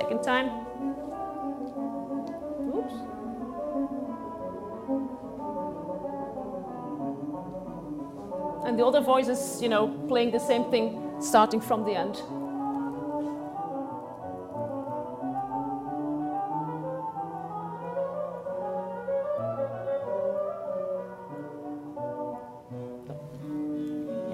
Second 0.07 0.23
time. 0.23 0.47
Oops. 2.77 2.95
And 8.65 8.79
the 8.79 8.87
other 8.87 9.01
voice 9.01 9.27
is, 9.27 9.61
you 9.61 9.69
know, 9.69 9.89
playing 10.07 10.31
the 10.31 10.39
same 10.39 10.71
thing 10.71 11.21
starting 11.21 11.61
from 11.61 11.85
the 11.85 11.97
end. 11.97 12.23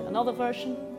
Another 0.06 0.32
version. 0.32 0.91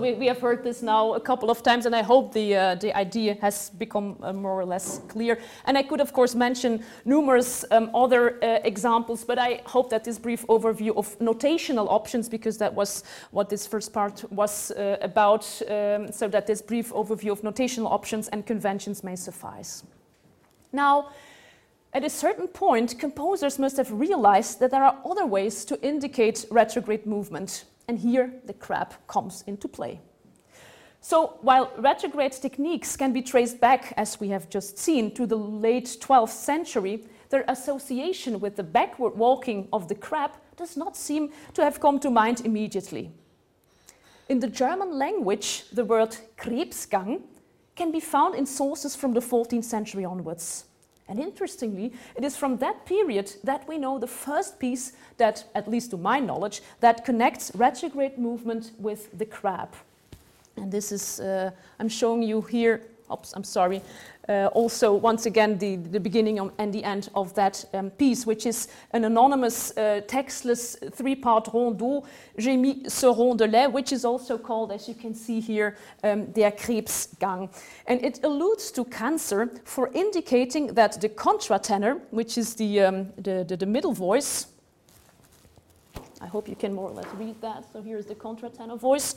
We, 0.00 0.14
we 0.14 0.26
have 0.28 0.40
heard 0.40 0.64
this 0.64 0.80
now 0.80 1.12
a 1.12 1.20
couple 1.20 1.50
of 1.50 1.62
times, 1.62 1.84
and 1.84 1.94
I 1.94 2.02
hope 2.02 2.32
the 2.32 2.56
uh, 2.56 2.74
the 2.76 2.96
idea 2.96 3.36
has 3.40 3.70
become 3.70 4.16
uh, 4.22 4.32
more 4.32 4.58
or 4.58 4.64
less 4.64 5.00
clear. 5.08 5.38
And 5.66 5.76
I 5.76 5.82
could, 5.82 6.00
of 6.00 6.12
course, 6.12 6.34
mention 6.34 6.82
numerous 7.04 7.64
um, 7.70 7.90
other 7.94 8.42
uh, 8.42 8.60
examples, 8.64 9.24
but 9.24 9.38
I 9.38 9.60
hope 9.66 9.90
that 9.90 10.04
this 10.04 10.18
brief 10.18 10.46
overview 10.46 10.96
of 10.96 11.18
notational 11.18 11.86
options, 11.88 12.28
because 12.28 12.56
that 12.58 12.74
was 12.74 13.04
what 13.30 13.48
this 13.48 13.66
first 13.66 13.92
part 13.92 14.24
was 14.32 14.70
uh, 14.70 14.96
about, 15.02 15.44
um, 15.68 16.10
so 16.12 16.28
that 16.28 16.46
this 16.46 16.62
brief 16.62 16.92
overview 16.92 17.32
of 17.32 17.42
notational 17.42 17.90
options 17.90 18.28
and 18.28 18.46
conventions 18.46 19.04
may 19.04 19.16
suffice. 19.16 19.84
Now. 20.72 21.10
At 21.92 22.04
a 22.04 22.08
certain 22.08 22.46
point, 22.46 23.00
composers 23.00 23.58
must 23.58 23.76
have 23.76 23.90
realized 23.90 24.60
that 24.60 24.70
there 24.70 24.84
are 24.84 24.96
other 25.04 25.26
ways 25.26 25.64
to 25.64 25.74
indicate 25.82 26.46
retrograde 26.48 27.04
movement 27.04 27.64
and 27.90 27.98
here 27.98 28.32
the 28.46 28.52
crab 28.52 28.94
comes 29.08 29.42
into 29.48 29.66
play. 29.66 30.00
So 31.00 31.38
while 31.42 31.72
retrograde 31.76 32.30
techniques 32.30 32.96
can 32.96 33.12
be 33.12 33.20
traced 33.20 33.58
back, 33.60 33.92
as 33.96 34.20
we 34.20 34.28
have 34.28 34.48
just 34.48 34.78
seen, 34.78 35.12
to 35.14 35.26
the 35.26 35.36
late 35.36 35.96
12th 36.00 36.28
century, 36.28 37.04
their 37.30 37.44
association 37.48 38.38
with 38.38 38.54
the 38.54 38.62
backward 38.62 39.16
walking 39.16 39.66
of 39.72 39.88
the 39.88 39.96
crab 39.96 40.30
does 40.56 40.76
not 40.76 40.96
seem 40.96 41.32
to 41.54 41.64
have 41.64 41.80
come 41.80 41.98
to 41.98 42.10
mind 42.10 42.42
immediately. 42.44 43.10
In 44.28 44.38
the 44.38 44.46
German 44.46 44.96
language, 44.96 45.64
the 45.72 45.84
word 45.84 46.16
Krebsgang 46.36 47.22
can 47.74 47.90
be 47.90 47.98
found 47.98 48.36
in 48.36 48.46
sources 48.46 48.94
from 48.94 49.14
the 49.14 49.20
14th 49.20 49.64
century 49.64 50.04
onwards. 50.04 50.66
And 51.10 51.18
interestingly, 51.18 51.92
it 52.14 52.24
is 52.24 52.36
from 52.36 52.56
that 52.58 52.86
period 52.86 53.34
that 53.42 53.66
we 53.66 53.78
know 53.78 53.98
the 53.98 54.06
first 54.06 54.60
piece 54.60 54.92
that, 55.16 55.44
at 55.56 55.68
least 55.68 55.90
to 55.90 55.96
my 55.96 56.20
knowledge, 56.20 56.62
that 56.78 57.04
connects 57.04 57.50
retrograde 57.56 58.16
movement 58.16 58.70
with 58.78 59.18
the 59.18 59.26
crab. 59.26 59.74
And 60.56 60.70
this 60.70 60.92
is, 60.92 61.18
uh, 61.18 61.50
I'm 61.80 61.88
showing 61.88 62.22
you 62.22 62.42
here, 62.42 62.82
oops, 63.12 63.32
I'm 63.34 63.44
sorry, 63.44 63.82
uh, 64.28 64.46
also 64.52 64.94
once 64.94 65.26
again 65.26 65.58
the, 65.58 65.76
the 65.76 65.98
beginning 65.98 66.38
and 66.58 66.72
the 66.72 66.84
end 66.84 67.08
of 67.14 67.34
that 67.34 67.64
um, 67.74 67.90
piece, 67.90 68.26
which 68.26 68.46
is 68.46 68.68
an 68.92 69.04
anonymous 69.04 69.76
uh, 69.76 70.02
textless 70.06 70.76
three-part 70.94 71.48
rondeau, 71.52 72.04
J'ai 72.38 72.56
mis 72.56 72.88
ce 72.88 73.04
rondelet, 73.04 73.72
which 73.72 73.92
is 73.92 74.04
also 74.04 74.38
called, 74.38 74.72
as 74.72 74.88
you 74.88 74.94
can 74.94 75.14
see 75.14 75.40
here, 75.40 75.76
um, 76.04 76.26
der 76.26 76.50
Krebsgang. 76.52 77.50
And 77.86 78.04
it 78.04 78.20
alludes 78.22 78.70
to 78.72 78.84
cancer 78.84 79.50
for 79.64 79.90
indicating 79.94 80.68
that 80.74 81.00
the 81.00 81.08
contratenor, 81.08 82.00
which 82.10 82.38
is 82.38 82.54
the, 82.54 82.80
um, 82.80 83.08
the, 83.16 83.44
the, 83.46 83.56
the 83.56 83.66
middle 83.66 83.92
voice, 83.92 84.46
I 86.20 86.26
hope 86.26 86.48
you 86.48 86.56
can 86.56 86.74
more 86.74 86.90
or 86.90 86.92
less 86.92 87.06
read 87.14 87.40
that. 87.40 87.64
So 87.72 87.80
here's 87.80 88.06
the 88.06 88.14
contratenor 88.14 88.78
voice. 88.78 89.14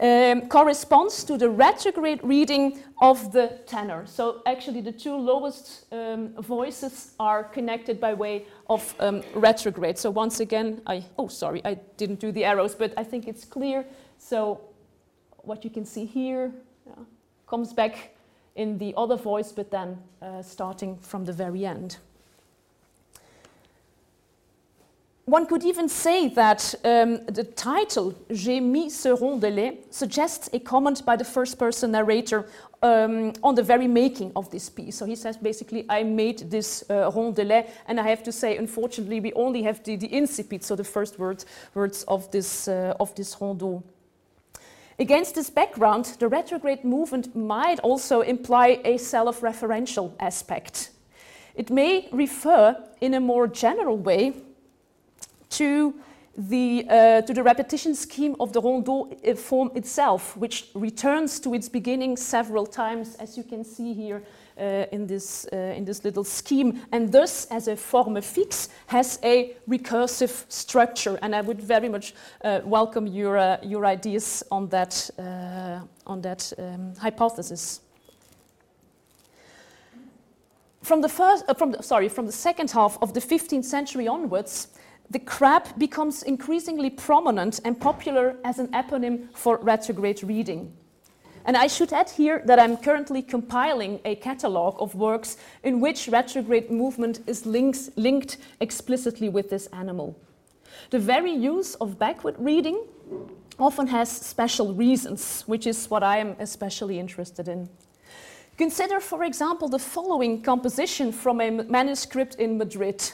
Um, 0.00 0.48
corresponds 0.48 1.22
to 1.24 1.36
the 1.36 1.50
retrograde 1.50 2.20
reading 2.22 2.78
of 3.02 3.32
the 3.32 3.58
tenor. 3.66 4.06
So 4.06 4.40
actually, 4.46 4.80
the 4.80 4.92
two 4.92 5.14
lowest 5.14 5.84
um, 5.92 6.30
voices 6.42 7.12
are 7.20 7.44
connected 7.44 8.00
by 8.00 8.14
way 8.14 8.46
of 8.70 8.94
um, 8.98 9.22
retrograde. 9.34 9.98
So 9.98 10.10
once 10.10 10.40
again, 10.40 10.80
I 10.86 11.04
oh 11.18 11.28
sorry, 11.28 11.60
I 11.64 11.74
didn't 11.96 12.20
do 12.20 12.32
the 12.32 12.44
arrows, 12.44 12.74
but 12.74 12.94
I 12.96 13.04
think 13.04 13.28
it's 13.28 13.44
clear. 13.44 13.84
So 14.18 14.60
what 15.42 15.64
you 15.64 15.70
can 15.70 15.84
see 15.84 16.06
here 16.06 16.52
yeah, 16.86 16.94
comes 17.46 17.72
back 17.74 18.14
in 18.56 18.78
the 18.78 18.94
other 18.96 19.16
voice, 19.16 19.52
but 19.52 19.70
then 19.70 19.98
uh, 20.22 20.42
starting 20.42 20.96
from 20.98 21.24
the 21.24 21.32
very 21.32 21.64
end. 21.64 21.98
One 25.28 25.44
could 25.44 25.62
even 25.62 25.90
say 25.90 26.28
that 26.28 26.74
um, 26.84 27.22
the 27.26 27.44
title, 27.44 28.14
J'ai 28.30 28.60
mis 28.60 28.94
ce 28.94 29.08
rondelet, 29.08 29.76
suggests 29.90 30.48
a 30.54 30.58
comment 30.58 31.04
by 31.04 31.16
the 31.16 31.24
first 31.24 31.58
person 31.58 31.90
narrator 31.90 32.46
um, 32.82 33.34
on 33.42 33.54
the 33.54 33.62
very 33.62 33.86
making 33.86 34.32
of 34.34 34.50
this 34.50 34.70
piece. 34.70 34.96
So 34.96 35.04
he 35.04 35.14
says 35.14 35.36
basically, 35.36 35.84
I 35.90 36.02
made 36.02 36.50
this 36.50 36.82
uh, 36.88 37.10
rondelet, 37.10 37.68
and 37.88 38.00
I 38.00 38.08
have 38.08 38.22
to 38.22 38.32
say, 38.32 38.56
unfortunately, 38.56 39.20
we 39.20 39.34
only 39.34 39.62
have 39.64 39.84
the, 39.84 39.96
the 39.96 40.08
incipit, 40.08 40.62
so 40.64 40.74
the 40.74 40.82
first 40.82 41.18
word, 41.18 41.44
words 41.74 42.04
of 42.04 42.30
this, 42.30 42.66
uh, 42.66 42.94
of 42.98 43.14
this 43.14 43.34
rondeau. 43.38 43.82
Against 44.98 45.34
this 45.34 45.50
background, 45.50 46.06
the 46.20 46.28
retrograde 46.28 46.84
movement 46.84 47.36
might 47.36 47.80
also 47.80 48.22
imply 48.22 48.80
a 48.82 48.96
self 48.96 49.42
referential 49.42 50.10
aspect. 50.20 50.88
It 51.54 51.68
may 51.68 52.08
refer 52.12 52.82
in 53.02 53.12
a 53.12 53.20
more 53.20 53.46
general 53.46 53.98
way 53.98 54.32
to 55.50 55.94
the, 56.38 56.86
uh, 56.88 57.22
to 57.22 57.34
the 57.34 57.42
repetition 57.42 57.94
scheme 57.96 58.36
of 58.38 58.52
the 58.52 58.60
rondeau 58.60 59.10
uh, 59.26 59.34
form 59.34 59.72
itself, 59.74 60.36
which 60.36 60.68
returns 60.74 61.40
to 61.40 61.52
its 61.52 61.68
beginning 61.68 62.16
several 62.16 62.64
times, 62.64 63.16
as 63.16 63.36
you 63.36 63.42
can 63.42 63.64
see 63.64 63.92
here 63.92 64.22
uh, 64.56 64.86
in, 64.92 65.06
this, 65.08 65.48
uh, 65.52 65.56
in 65.56 65.84
this 65.84 66.04
little 66.04 66.22
scheme, 66.22 66.80
and 66.92 67.10
thus, 67.10 67.46
as 67.46 67.66
a 67.66 67.74
forme 67.74 68.22
fixe, 68.22 68.68
has 68.86 69.18
a 69.24 69.56
recursive 69.68 70.44
structure. 70.48 71.18
And 71.22 71.34
I 71.34 71.40
would 71.40 71.60
very 71.60 71.88
much 71.88 72.14
uh, 72.44 72.60
welcome 72.64 73.08
your, 73.08 73.36
uh, 73.36 73.58
your 73.64 73.84
ideas 73.84 74.44
on 74.52 74.68
that, 74.68 75.10
on 76.06 76.20
that 76.22 76.52
um, 76.56 76.94
hypothesis. 76.94 77.80
From 80.82 81.00
the 81.00 81.08
first, 81.08 81.44
from 81.58 81.72
the, 81.72 81.82
sorry, 81.82 82.08
from 82.08 82.26
the 82.26 82.32
second 82.32 82.70
half 82.70 82.96
of 83.02 83.12
the 83.12 83.20
15th 83.20 83.64
century 83.64 84.06
onwards, 84.06 84.68
the 85.10 85.18
crab 85.18 85.78
becomes 85.78 86.22
increasingly 86.22 86.90
prominent 86.90 87.60
and 87.64 87.80
popular 87.80 88.36
as 88.44 88.58
an 88.58 88.68
eponym 88.68 89.28
for 89.34 89.56
retrograde 89.58 90.22
reading. 90.22 90.76
And 91.44 91.56
I 91.56 91.66
should 91.66 91.94
add 91.94 92.10
here 92.10 92.42
that 92.44 92.58
I'm 92.58 92.76
currently 92.76 93.22
compiling 93.22 94.00
a 94.04 94.16
catalogue 94.16 94.76
of 94.80 94.94
works 94.94 95.38
in 95.62 95.80
which 95.80 96.08
retrograde 96.08 96.70
movement 96.70 97.20
is 97.26 97.46
links, 97.46 97.88
linked 97.96 98.36
explicitly 98.60 99.30
with 99.30 99.48
this 99.48 99.66
animal. 99.68 100.14
The 100.90 100.98
very 100.98 101.32
use 101.32 101.74
of 101.76 101.98
backward 101.98 102.34
reading 102.38 102.84
often 103.58 103.86
has 103.86 104.10
special 104.10 104.74
reasons, 104.74 105.42
which 105.46 105.66
is 105.66 105.88
what 105.88 106.02
I 106.02 106.18
am 106.18 106.36
especially 106.38 106.98
interested 106.98 107.48
in. 107.48 107.70
Consider, 108.58 109.00
for 109.00 109.24
example, 109.24 109.68
the 109.68 109.78
following 109.78 110.42
composition 110.42 111.12
from 111.12 111.40
a 111.40 111.50
manuscript 111.50 112.34
in 112.34 112.58
Madrid. 112.58 113.10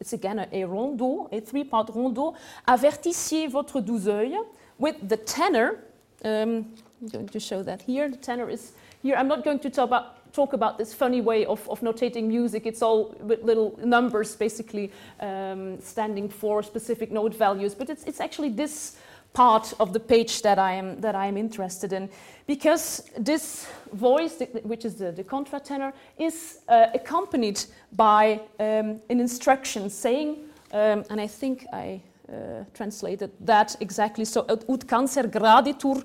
It's 0.00 0.14
again 0.14 0.38
a, 0.50 0.64
rondeau, 0.64 1.28
a 1.30 1.40
three-part 1.40 1.90
rondeau. 1.94 2.34
Avertissiez 2.66 3.48
votre 3.48 3.82
douzeil 3.82 4.46
with 4.78 4.96
the 5.06 5.16
tenor. 5.18 5.84
Um, 6.24 6.72
I'm 7.02 7.08
going 7.08 7.28
to 7.28 7.40
show 7.40 7.62
that 7.62 7.82
here. 7.82 8.08
The 8.08 8.16
tenor 8.16 8.48
is 8.48 8.72
here. 9.02 9.16
I'm 9.16 9.28
not 9.28 9.44
going 9.44 9.58
to 9.58 9.70
talk 9.70 9.88
about, 9.88 10.32
talk 10.32 10.54
about 10.54 10.78
this 10.78 10.94
funny 10.94 11.20
way 11.20 11.44
of, 11.44 11.68
of 11.68 11.80
notating 11.80 12.24
music. 12.24 12.64
It's 12.64 12.80
all 12.80 13.14
with 13.20 13.42
little 13.42 13.78
numbers 13.84 14.34
basically 14.36 14.90
um, 15.20 15.78
standing 15.80 16.30
for 16.30 16.62
specific 16.62 17.10
note 17.12 17.34
values, 17.34 17.74
but 17.74 17.90
it's, 17.90 18.04
it's 18.04 18.20
actually 18.20 18.48
this 18.48 18.96
part 19.32 19.72
of 19.78 19.92
the 19.92 20.00
page 20.00 20.42
that 20.42 20.58
I 20.58 20.72
am, 20.72 21.00
that 21.00 21.14
I 21.14 21.26
am 21.26 21.36
interested 21.36 21.92
in. 21.92 22.08
Because 22.46 23.10
this 23.16 23.66
voice, 23.92 24.42
which 24.62 24.84
is 24.84 24.96
the, 24.96 25.12
the 25.12 25.24
contratenor, 25.24 25.92
is 26.18 26.58
uh, 26.68 26.86
accompanied 26.94 27.64
by 27.92 28.40
um, 28.58 29.00
an 29.08 29.20
instruction 29.20 29.88
saying, 29.90 30.36
um, 30.72 31.04
and 31.10 31.20
I 31.20 31.26
think 31.26 31.66
I 31.72 32.00
uh, 32.28 32.64
translated 32.74 33.30
that 33.40 33.76
exactly, 33.80 34.24
so 34.24 34.42
ut 34.42 34.86
cancer 34.88 35.24
graditur 35.24 36.04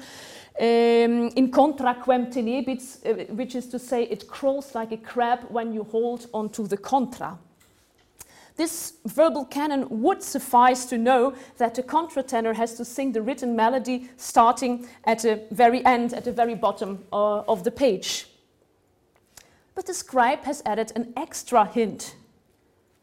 um, 0.60 1.30
in 1.36 1.52
contra 1.52 1.96
quem 1.96 2.28
tenebit, 2.28 2.82
uh, 3.06 3.34
which 3.34 3.56
is 3.56 3.68
to 3.68 3.80
say 3.80 4.04
it 4.04 4.28
crawls 4.28 4.74
like 4.76 4.92
a 4.92 4.98
crab 4.98 5.40
when 5.50 5.74
you 5.74 5.84
hold 5.84 6.28
onto 6.34 6.68
the 6.68 6.78
contra. 6.78 7.38
This 8.56 8.94
verbal 9.06 9.46
canon 9.46 9.88
would 10.02 10.24
suffice 10.24 10.86
to 10.86 10.98
know 10.98 11.34
that 11.58 11.76
the 11.76 11.84
contratenor 11.84 12.56
has 12.56 12.76
to 12.76 12.86
sing 12.86 13.12
the 13.12 13.22
written 13.22 13.56
melody 13.56 14.10
starting 14.16 14.88
at 15.04 15.20
the 15.20 15.44
very 15.52 15.86
end, 15.86 16.14
at 16.14 16.24
the 16.24 16.32
very 16.32 16.56
bottom 16.56 17.04
uh, 17.12 17.42
of 17.42 17.64
the 17.66 17.72
page. 17.72 18.28
But 19.76 19.86
the 19.86 19.94
scribe 19.94 20.44
has 20.46 20.64
added 20.66 20.94
an 20.96 21.14
extra 21.18 21.66
hint 21.66 22.16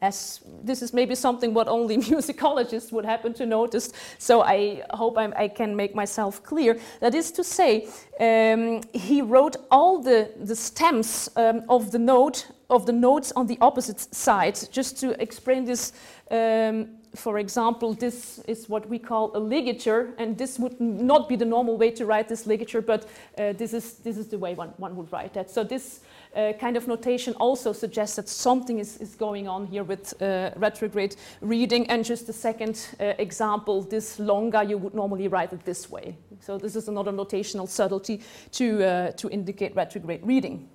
as 0.03 0.41
this 0.63 0.81
is 0.81 0.93
maybe 0.93 1.15
something 1.15 1.53
what 1.53 1.67
only 1.67 1.97
musicologists 2.13 2.91
would 2.91 3.05
happen 3.05 3.33
to 3.33 3.45
notice. 3.45 3.93
So 4.17 4.41
I 4.41 4.83
hope 4.91 5.17
I'm, 5.17 5.33
i 5.37 5.47
can 5.47 5.75
make 5.75 5.95
myself 5.95 6.43
clear. 6.43 6.77
That 6.99 7.15
is 7.15 7.31
to 7.31 7.43
say, 7.43 7.87
um, 8.19 8.81
he 8.93 9.21
wrote 9.21 9.55
all 9.71 10.01
the, 10.01 10.29
the 10.49 10.55
stems 10.55 11.29
um, 11.35 11.63
of 11.69 11.91
the 11.91 11.99
note 11.99 12.47
of 12.69 12.85
the 12.85 12.91
notes 12.91 13.31
on 13.35 13.47
the 13.47 13.57
opposite 13.61 13.99
side. 14.15 14.59
Just 14.71 14.99
to 14.99 15.21
explain 15.21 15.63
this, 15.63 15.93
um, 16.31 16.87
for 17.15 17.37
example, 17.37 17.93
this 17.93 18.39
is 18.47 18.67
what 18.67 18.89
we 18.89 18.97
call 18.97 19.31
a 19.35 19.39
ligature, 19.39 20.13
and 20.17 20.37
this 20.37 20.57
would 20.57 20.79
not 20.81 21.29
be 21.29 21.35
the 21.35 21.45
normal 21.45 21.77
way 21.77 21.91
to 21.91 22.05
write 22.05 22.27
this 22.27 22.47
ligature, 22.47 22.81
but 22.81 23.05
uh, 23.37 23.53
this 23.53 23.73
is 23.73 23.93
this 24.05 24.17
is 24.17 24.27
the 24.27 24.39
way 24.39 24.55
one, 24.55 24.69
one 24.77 24.95
would 24.95 25.11
write 25.11 25.33
that. 25.33 25.51
So 25.51 25.63
this 25.63 25.99
uh, 26.35 26.53
kind 26.53 26.77
of 26.77 26.87
notation 26.87 27.33
also 27.35 27.73
suggests 27.73 28.15
that 28.15 28.29
something 28.29 28.79
is, 28.79 28.97
is 28.97 29.15
going 29.15 29.47
on 29.47 29.67
here 29.67 29.83
with 29.83 30.21
uh, 30.21 30.51
retrograde 30.55 31.15
reading. 31.41 31.89
And 31.89 32.03
just 32.03 32.29
a 32.29 32.33
second 32.33 32.87
uh, 32.99 33.13
example, 33.17 33.83
this 33.83 34.19
longa, 34.19 34.63
you 34.63 34.77
would 34.77 34.93
normally 34.93 35.27
write 35.27 35.53
it 35.53 35.63
this 35.65 35.89
way. 35.89 36.17
So 36.39 36.57
this 36.57 36.75
is 36.75 36.87
another 36.87 37.11
notational 37.11 37.67
subtlety 37.67 38.21
to, 38.51 38.83
uh, 38.83 39.11
to 39.11 39.29
indicate 39.29 39.75
retrograde 39.75 40.21
reading. 40.23 40.69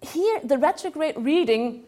Here, 0.00 0.40
the 0.42 0.58
retrograde 0.58 1.14
reading 1.16 1.84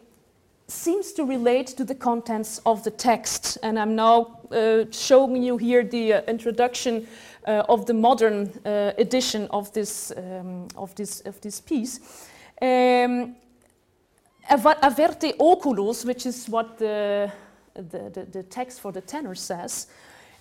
seems 0.67 1.13
to 1.13 1.23
relate 1.23 1.67
to 1.67 1.83
the 1.83 1.95
contents 1.95 2.59
of 2.65 2.83
the 2.83 2.91
text. 2.91 3.57
And 3.61 3.77
I'm 3.77 3.95
now 3.95 4.39
uh, 4.51 4.85
showing 4.91 5.43
you 5.43 5.57
here 5.57 5.83
the 5.83 6.13
uh, 6.13 6.21
introduction 6.27 7.07
uh, 7.47 7.63
of 7.69 7.85
the 7.85 7.93
modern 7.93 8.51
uh, 8.65 8.93
edition 8.97 9.47
of 9.51 9.71
this, 9.73 10.11
um, 10.17 10.67
of 10.75 10.95
this, 10.95 11.21
of 11.21 11.39
this 11.41 11.61
piece. 11.61 11.99
Um, 12.61 13.35
averte 14.49 15.37
oculos, 15.39 16.05
which 16.05 16.25
is 16.25 16.47
what 16.49 16.77
the, 16.77 17.31
the, 17.73 18.09
the, 18.09 18.27
the, 18.31 18.43
text 18.43 18.79
for 18.79 18.91
the 18.91 19.01
tenor 19.01 19.35
says, 19.35 19.87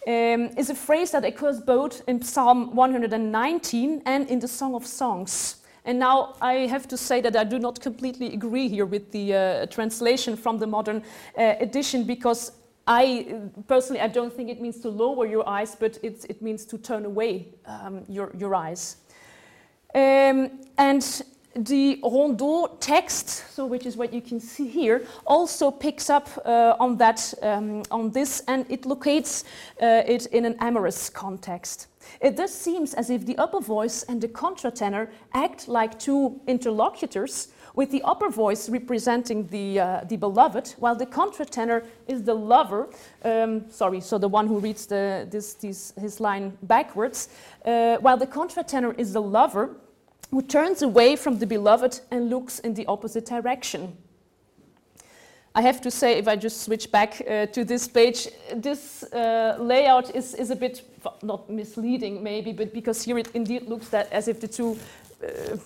um, 0.07 0.51
is 0.57 0.71
a 0.71 0.75
phrase 0.75 1.11
that 1.11 1.25
occurs 1.25 1.61
both 1.61 2.03
in 2.07 2.23
Psalm 2.23 2.75
119 2.75 4.03
and 4.07 4.29
in 4.29 4.39
the 4.39 4.49
Song 4.49 4.75
of 4.75 4.87
Songs. 4.87 5.64
And 5.85 5.99
now 5.99 6.35
I 6.41 6.67
have 6.67 6.89
to 6.89 6.97
say 6.97 7.21
that 7.21 7.37
I 7.37 7.45
do 7.45 7.59
not 7.59 7.81
completely 7.81 8.33
agree 8.33 8.69
here 8.69 8.87
with 8.87 9.13
the 9.13 9.35
uh, 9.35 9.67
translation 9.67 10.37
from 10.37 10.59
the 10.59 10.67
modern 10.67 11.03
uh, 11.37 11.55
edition 11.61 12.05
because 12.05 12.53
I 12.87 13.41
personally, 13.67 14.01
I 14.01 14.09
don't 14.09 14.33
think 14.33 14.51
it 14.51 14.61
means 14.61 14.81
to 14.81 14.89
lower 14.89 15.27
your 15.27 15.49
eyes, 15.49 15.75
but 15.75 15.99
it, 16.03 16.43
means 16.43 16.65
to 16.67 16.79
turn 16.79 17.05
away 17.05 17.49
um, 17.67 18.03
your, 18.09 18.31
your 18.37 18.55
eyes. 18.55 18.97
Um, 19.95 20.51
and 20.77 21.23
the 21.57 22.01
rondeau 22.03 22.77
text, 22.81 23.55
so 23.55 23.65
which 23.65 23.87
is 23.87 23.97
what 23.97 24.13
you 24.13 24.21
can 24.21 24.41
see 24.41 24.67
here, 24.67 25.07
also 25.27 25.71
picks 25.71 26.11
up 26.11 26.29
uh, 26.45 26.75
on 26.81 26.97
that, 26.99 27.33
um, 27.43 27.83
on 27.91 28.11
this, 28.11 28.43
and 28.49 28.67
it 28.69 28.85
locates 28.85 29.45
uh, 29.81 30.03
it 30.07 30.27
in 30.27 30.45
an 30.45 30.57
amorous 30.61 31.09
context. 31.09 31.87
It 32.21 32.37
thus 32.37 32.55
seems 32.55 32.95
as 32.95 33.11
if 33.11 33.27
the 33.27 33.37
upper 33.39 33.61
voice 33.61 34.03
and 34.05 34.21
the 34.21 34.29
contratenor 34.29 35.09
act 35.33 35.69
like 35.69 35.99
two 35.99 36.41
interlocutors 36.47 37.49
with 37.75 37.91
the 37.91 38.03
upper 38.03 38.31
voice 38.31 38.69
representing 38.69 39.47
the, 39.49 39.81
uh, 39.81 40.05
the 40.09 40.17
beloved, 40.17 40.75
while 40.79 40.95
the 40.95 41.07
contratenor 41.07 41.85
is 42.07 42.23
the 42.23 42.35
lover. 42.35 42.89
Um, 43.25 43.69
sorry, 43.69 44.01
so 44.01 44.17
the 44.17 44.29
one 44.29 44.47
who 44.47 44.61
reads 44.61 44.87
the, 44.87 45.27
this, 45.31 45.55
this, 45.55 45.93
his 46.01 46.21
line 46.21 46.57
backwards, 46.63 47.29
uh, 47.65 47.97
while 47.97 48.17
the 48.17 48.27
contratenor 48.27 48.97
is 48.99 49.13
the 49.13 49.23
lover 49.23 49.77
who 50.31 50.43
turns 50.43 50.83
away 50.83 51.17
from 51.17 51.39
the 51.39 51.47
beloved 51.47 52.01
and 52.11 52.31
looks 52.31 52.59
in 52.61 52.75
the 52.75 52.87
opposite 52.87 53.27
direction. 53.27 53.97
I 55.57 55.63
have 55.63 55.81
to 55.83 55.91
say, 55.91 56.19
if 56.19 56.27
I 56.27 56.35
just 56.35 56.63
switch 56.63 56.91
back 56.91 57.23
uh, 57.29 57.47
to 57.47 57.65
this 57.65 57.87
page, 57.87 58.29
this 58.57 59.05
uh, 59.05 59.57
layout 59.61 60.15
is, 60.15 60.35
is 60.35 60.51
a 60.51 60.57
bit, 60.57 60.83
not 61.23 61.49
misleading 61.51 62.23
maybe, 62.23 62.53
but 62.53 62.73
because 62.73 63.03
here 63.03 63.19
it 63.19 63.29
indeed 63.35 63.69
looks 63.69 63.89
that 63.89 64.13
as 64.13 64.29
if 64.29 64.41
the 64.41 64.49
two 64.49 64.77
uh, 65.23 65.57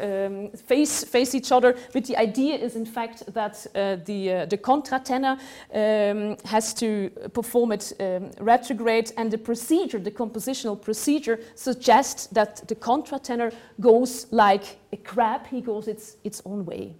um, 0.00 0.50
face, 0.50 1.04
face 1.04 1.34
each 1.34 1.52
other, 1.52 1.74
but 1.92 2.04
the 2.04 2.16
idea 2.16 2.54
is 2.54 2.76
in 2.76 2.84
fact 2.84 3.22
that 3.32 3.66
uh, 3.74 3.96
the, 4.04 4.32
uh, 4.32 4.46
the 4.46 4.58
contratenor 4.58 5.38
um, 5.72 6.36
has 6.44 6.74
to 6.74 7.10
perform 7.32 7.72
it 7.72 7.92
um, 7.98 8.30
retrograde 8.40 9.12
and 9.16 9.30
the 9.30 9.38
procedure, 9.38 9.98
the 9.98 10.10
compositional 10.10 10.80
procedure 10.80 11.40
suggests 11.54 12.26
that 12.28 12.68
the 12.68 12.74
contratenor 12.74 13.52
goes 13.80 14.26
like 14.30 14.78
a 14.92 14.96
crab, 14.98 15.46
he 15.46 15.60
goes 15.60 15.88
its, 15.88 16.16
its 16.24 16.42
own 16.44 16.64
way. 16.66 16.94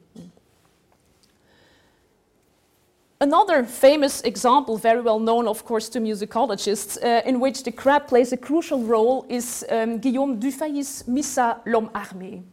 Another 3.21 3.65
famous 3.65 4.21
example, 4.21 4.79
very 4.79 5.01
well 5.01 5.19
known, 5.19 5.49
of 5.49 5.65
course, 5.65 5.89
to 5.89 5.99
musicologists, 5.99 7.03
uh, 7.03 7.23
in 7.27 7.41
which 7.41 7.65
the 7.65 7.73
crab 7.73 8.07
plays 8.07 8.33
a 8.33 8.37
crucial 8.37 8.85
role 8.85 9.27
is 9.29 9.65
um, 9.71 9.99
Guillaume 9.99 10.39
Dufay's 10.39 11.03
Missa 11.09 11.61
l'homme 11.67 11.89
armé. 11.89 12.45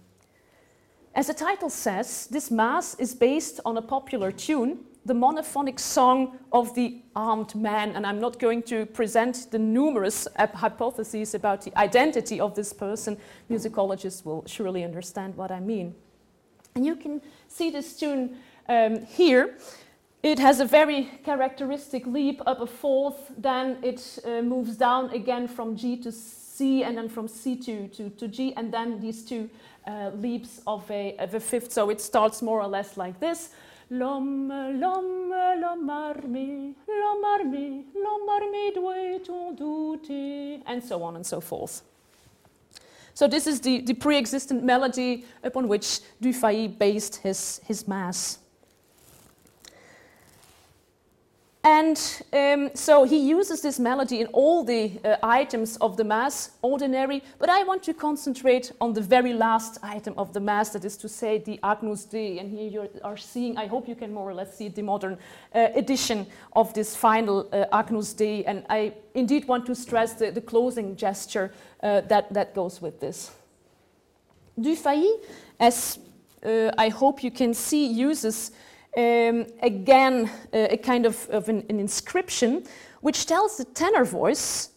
As 1.13 1.27
the 1.27 1.35
title 1.35 1.69
says, 1.69 2.27
this 2.31 2.49
mass 2.49 2.95
is 2.95 3.13
based 3.13 3.59
on 3.63 3.77
a 3.77 3.81
popular 3.81 4.31
tune, 4.31 4.79
the 5.05 5.13
monophonic 5.13 5.79
song 5.79 6.39
of 6.51 6.73
the 6.73 6.99
armed 7.15 7.53
man, 7.53 7.91
and 7.91 8.03
I'm 8.07 8.19
not 8.19 8.39
going 8.39 8.63
to 8.63 8.87
present 8.87 9.51
the 9.51 9.59
numerous 9.59 10.27
hypotheses 10.35 11.35
about 11.35 11.61
the 11.61 11.77
identity 11.77 12.39
of 12.39 12.55
this 12.55 12.73
person. 12.73 13.17
Musicologists 13.51 14.25
will 14.25 14.43
surely 14.47 14.83
understand 14.83 15.37
what 15.37 15.51
I 15.51 15.59
mean. 15.59 15.93
And 16.73 16.83
you 16.83 16.95
can 16.95 17.21
see 17.47 17.69
this 17.69 17.95
tune 17.99 18.37
um, 18.67 19.05
here. 19.05 19.57
It 20.25 20.39
has 20.39 20.59
a 20.59 20.65
very 20.65 21.11
characteristic 21.23 22.07
leap 22.07 22.41
up 22.47 22.59
a 22.59 22.65
fourth, 22.65 23.31
then 23.37 23.77
it 23.83 24.17
uh, 24.25 24.41
moves 24.41 24.75
down 24.75 25.11
again 25.11 25.47
from 25.47 25.77
G 25.77 25.97
to 25.97 26.11
C, 26.11 26.81
and 26.83 26.97
then 26.97 27.09
from 27.09 27.27
C 27.27 27.55
to, 27.57 27.87
to, 27.89 28.09
to 28.09 28.27
G, 28.27 28.51
and 28.57 28.73
then 28.73 28.99
these 28.99 29.23
two 29.23 29.47
uh, 29.85 30.09
leaps 30.15 30.61
of 30.65 30.89
a, 30.89 31.15
of 31.19 31.35
a 31.35 31.39
fifth. 31.39 31.71
So 31.71 31.91
it 31.91 32.01
starts 32.01 32.41
more 32.41 32.59
or 32.59 32.67
less 32.67 32.97
like 32.97 33.19
this. 33.19 33.49
L'homme, 33.91 34.79
l'homme, 34.79 35.29
l'homme 35.61 35.89
armé, 35.91 36.73
l'homme 36.87 37.23
armé, 37.23 37.83
l'homme 37.93 38.27
armé 38.27 38.73
doit-on 38.73 39.55
douter, 39.55 40.63
and 40.65 40.83
so 40.83 41.03
on 41.03 41.17
and 41.17 41.23
so 41.23 41.39
forth. 41.39 41.83
So 43.13 43.27
this 43.27 43.45
is 43.45 43.61
the, 43.61 43.81
the 43.81 43.93
pre-existent 43.93 44.63
melody 44.63 45.23
upon 45.43 45.67
which 45.67 45.99
Dufay 46.19 46.75
based 46.79 47.17
his, 47.17 47.61
his 47.67 47.87
mass. 47.87 48.39
And 51.65 51.99
um, 52.31 52.69
so 52.75 53.05
he 53.05 53.17
uses 53.17 53.61
this 53.61 53.79
melody 53.79 54.21
in 54.21 54.27
all 54.27 54.63
the 54.63 54.91
uh, 55.03 55.15
items 55.23 55.77
of 55.77 55.97
the 55.97 56.03
Mass, 56.03 56.51
ordinary, 56.61 57.23
but 57.39 57.49
I 57.49 57.63
want 57.63 57.81
to 57.83 57.93
concentrate 57.95 58.71
on 58.79 58.93
the 58.93 59.01
very 59.01 59.33
last 59.33 59.79
item 59.81 60.13
of 60.15 60.31
the 60.31 60.39
Mass, 60.39 60.69
that 60.69 60.85
is 60.85 60.95
to 60.97 61.09
say 61.09 61.39
the 61.39 61.59
Agnus 61.63 62.05
Dei. 62.05 62.37
And 62.37 62.51
here 62.51 62.69
you 62.69 62.89
are 63.03 63.17
seeing, 63.17 63.57
I 63.57 63.65
hope 63.65 63.87
you 63.87 63.95
can 63.95 64.13
more 64.13 64.29
or 64.29 64.35
less 64.35 64.55
see 64.55 64.67
the 64.67 64.83
modern 64.83 65.17
uh, 65.55 65.69
edition 65.73 66.27
of 66.53 66.71
this 66.75 66.95
final 66.95 67.49
uh, 67.51 67.65
Agnus 67.71 68.13
Dei. 68.13 68.45
And 68.45 68.63
I 68.69 68.93
indeed 69.15 69.47
want 69.47 69.65
to 69.65 69.73
stress 69.73 70.13
the, 70.13 70.29
the 70.29 70.41
closing 70.41 70.95
gesture 70.95 71.51
uh, 71.81 72.01
that, 72.01 72.31
that 72.31 72.53
goes 72.53 72.79
with 72.79 72.99
this. 72.99 73.31
Dufay, 74.59 75.09
as 75.59 75.97
uh, 76.45 76.69
I 76.77 76.89
hope 76.89 77.23
you 77.23 77.31
can 77.31 77.55
see, 77.55 77.87
uses 77.87 78.51
um, 78.97 79.45
again, 79.61 80.29
uh, 80.53 80.67
a 80.71 80.77
kind 80.77 81.05
of, 81.05 81.27
of 81.29 81.49
an, 81.49 81.65
an, 81.69 81.79
inscription 81.79 82.63
which 83.01 83.25
tells 83.25 83.57
the 83.57 83.65
tenor 83.65 84.05
voice, 84.05 84.69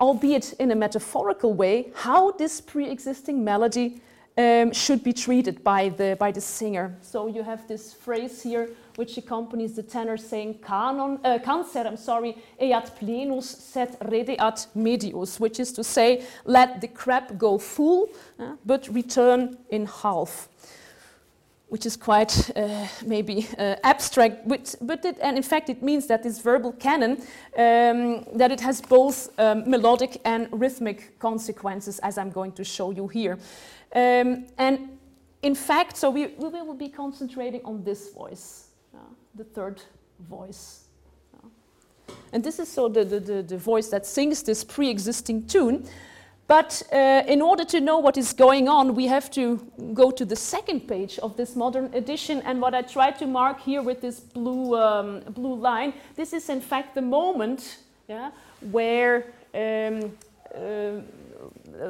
albeit 0.00 0.52
in 0.54 0.70
a 0.70 0.74
metaphorical 0.74 1.54
way, 1.54 1.90
how 1.94 2.30
this 2.32 2.60
pre 2.60 2.88
existing 2.88 3.42
melody 3.42 4.00
um, 4.36 4.72
should 4.72 5.02
be 5.02 5.12
treated 5.12 5.62
by 5.62 5.88
the, 5.88 6.16
by 6.18 6.30
the 6.32 6.40
singer. 6.40 6.96
So 7.02 7.26
you 7.26 7.42
have 7.42 7.66
this 7.68 7.92
phrase 7.92 8.42
here 8.42 8.68
which 8.96 9.16
accompanies 9.16 9.74
the 9.74 9.82
tenor 9.82 10.16
saying 10.16 10.58
canon, 10.64 11.18
uh, 11.24 11.38
cancer, 11.40 11.80
I'm 11.80 11.96
sorry, 11.96 12.36
eat 12.60 12.90
plenus 12.96 13.48
set 13.48 13.96
redeat 14.08 14.66
medius, 14.74 15.40
which 15.40 15.58
is 15.58 15.72
to 15.72 15.84
say, 15.84 16.24
let 16.44 16.80
the 16.80 16.88
crab 16.88 17.38
go 17.38 17.58
full, 17.58 18.10
uh, 18.38 18.54
but 18.64 18.88
return 18.88 19.56
in 19.70 19.86
half 19.86 20.48
which 21.74 21.86
is 21.86 21.96
quite 21.96 22.52
uh, 22.54 22.86
maybe 23.04 23.48
uh, 23.58 23.74
abstract, 23.82 24.46
but, 24.46 24.76
but 24.80 25.04
it, 25.04 25.18
and 25.20 25.36
in 25.36 25.42
fact 25.42 25.68
it 25.68 25.82
means 25.82 26.06
that 26.06 26.22
this 26.22 26.38
verbal 26.38 26.70
canon, 26.70 27.16
um, 27.58 28.24
that 28.38 28.52
it 28.52 28.60
has 28.60 28.80
both 28.80 29.28
um, 29.40 29.68
melodic 29.68 30.20
and 30.24 30.46
rhythmic 30.52 31.18
consequences, 31.18 31.98
as 31.98 32.16
I'm 32.16 32.30
going 32.30 32.52
to 32.52 32.62
show 32.62 32.92
you 32.92 33.08
here. 33.08 33.40
Um, 33.92 34.46
and 34.56 34.88
in 35.42 35.56
fact, 35.56 35.96
so 35.96 36.10
we, 36.10 36.28
we 36.38 36.62
will 36.62 36.74
be 36.74 36.88
concentrating 36.88 37.62
on 37.64 37.82
this 37.82 38.12
voice, 38.12 38.68
uh, 38.94 38.98
the 39.34 39.42
third 39.42 39.82
voice. 40.30 40.84
And 42.32 42.44
this 42.44 42.60
is 42.60 42.68
so 42.68 42.88
the, 42.88 43.04
the, 43.04 43.18
the, 43.18 43.42
the 43.42 43.58
voice 43.58 43.88
that 43.88 44.06
sings 44.06 44.44
this 44.44 44.62
pre-existing 44.62 45.48
tune. 45.48 45.88
But 46.46 46.82
uh, 46.92 47.22
in 47.26 47.40
order 47.40 47.64
to 47.64 47.80
know 47.80 47.98
what 47.98 48.18
is 48.18 48.34
going 48.34 48.68
on, 48.68 48.94
we 48.94 49.06
have 49.06 49.30
to 49.30 49.56
go 49.94 50.10
to 50.10 50.24
the 50.24 50.36
second 50.36 50.86
page 50.86 51.18
of 51.20 51.36
this 51.36 51.56
modern 51.56 51.92
edition. 51.94 52.42
And 52.42 52.60
what 52.60 52.74
I 52.74 52.82
try 52.82 53.12
to 53.12 53.26
mark 53.26 53.60
here 53.60 53.80
with 53.80 54.02
this 54.02 54.20
blue, 54.20 54.76
um, 54.76 55.20
blue 55.30 55.54
line, 55.54 55.94
this 56.16 56.32
is 56.32 56.50
in 56.50 56.60
fact 56.60 56.94
the 56.94 57.02
moment 57.02 57.78
yeah, 58.08 58.30
where 58.70 59.24
um, 59.54 60.12
uh, 60.54 61.00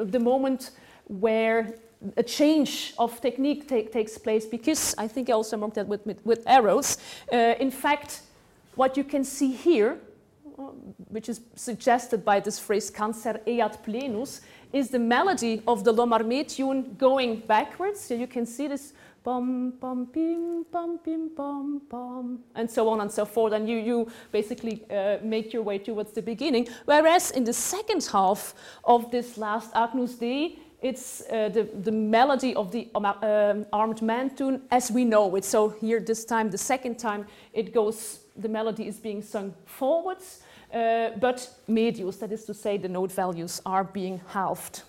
the 0.05 0.21
moment 0.21 0.71
where 1.09 1.75
a 2.17 2.23
change 2.23 2.95
of 2.99 3.21
technique 3.21 3.69
take, 3.69 3.93
takes 3.93 4.19
place 4.19 4.47
because 4.47 4.95
I 4.99 5.09
think 5.09 5.31
I 5.31 5.33
also 5.33 5.57
marked 5.57 5.75
that 5.75 5.88
with, 5.88 6.05
with, 6.07 6.25
with 6.25 6.47
arrows. 6.47 6.99
Uh, 7.33 7.55
in 7.59 7.71
fact, 7.71 8.21
what 8.77 8.97
you 8.97 9.05
can 9.05 9.25
see 9.25 9.53
here 9.53 9.99
which 11.09 11.29
is 11.29 11.40
suggested 11.55 12.25
by 12.25 12.40
this 12.40 12.59
phrase 12.59 12.90
cancer 12.90 13.40
eat 13.47 13.83
plenus, 13.83 14.40
is 14.73 14.90
the 14.90 14.99
melody 14.99 15.62
of 15.66 15.85
the 15.85 15.92
L'homme 15.92 16.12
armé 16.12 16.47
tune 16.47 16.94
going 16.99 17.37
backwards. 17.47 18.01
So 18.01 18.14
you 18.14 18.27
can 18.27 18.44
see 18.44 18.68
this 18.68 18.92
bum 19.23 19.73
bum 19.81 20.05
bim 20.05 20.66
bum 20.70 20.99
bim 21.03 21.31
bum 21.35 21.81
bum 21.88 22.40
and 22.55 22.70
so 22.70 22.88
on 22.88 23.01
and 23.01 23.11
so 23.11 23.25
forth. 23.25 23.53
And 23.53 23.68
you 23.68 23.79
you 23.79 24.09
basically 24.33 24.85
uh, 24.90 25.18
make 25.23 25.53
your 25.53 25.62
way 25.62 25.79
towards 25.79 26.12
the 26.12 26.23
beginning. 26.23 26.68
Whereas 26.85 27.31
in 27.31 27.44
the 27.44 27.53
second 27.53 28.05
half 28.12 28.55
of 28.85 29.11
this 29.11 29.38
last 29.38 29.70
Agnus 29.75 30.16
Dei 30.16 30.59
it's 30.83 31.23
uh, 31.31 31.49
the, 31.49 31.62
the 31.83 31.90
melody 31.90 32.55
of 32.55 32.70
the 32.70 32.87
um, 32.94 33.07
um, 33.07 33.66
armed 33.73 34.03
man 34.03 34.29
tune 34.37 34.61
as 34.70 34.90
we 34.90 35.05
know 35.05 35.35
it. 35.37 35.44
So 35.44 35.70
here 35.70 36.01
this 36.01 36.25
time 36.27 36.51
the 36.51 36.59
second 36.59 36.99
time 36.99 37.27
it 37.55 37.73
goes 37.73 38.20
the 38.37 38.49
melody 38.49 38.87
is 38.87 38.99
being 38.99 39.23
sung 39.23 39.55
forwards 39.64 40.42
uh, 40.72 41.11
but 41.20 41.48
medius, 41.68 42.16
that 42.16 42.33
is 42.33 42.44
to 42.44 42.55
say, 42.55 42.77
the 42.77 42.88
note 42.88 43.12
values 43.12 43.61
are 43.64 43.85
being 43.85 44.20
halved. 44.29 44.83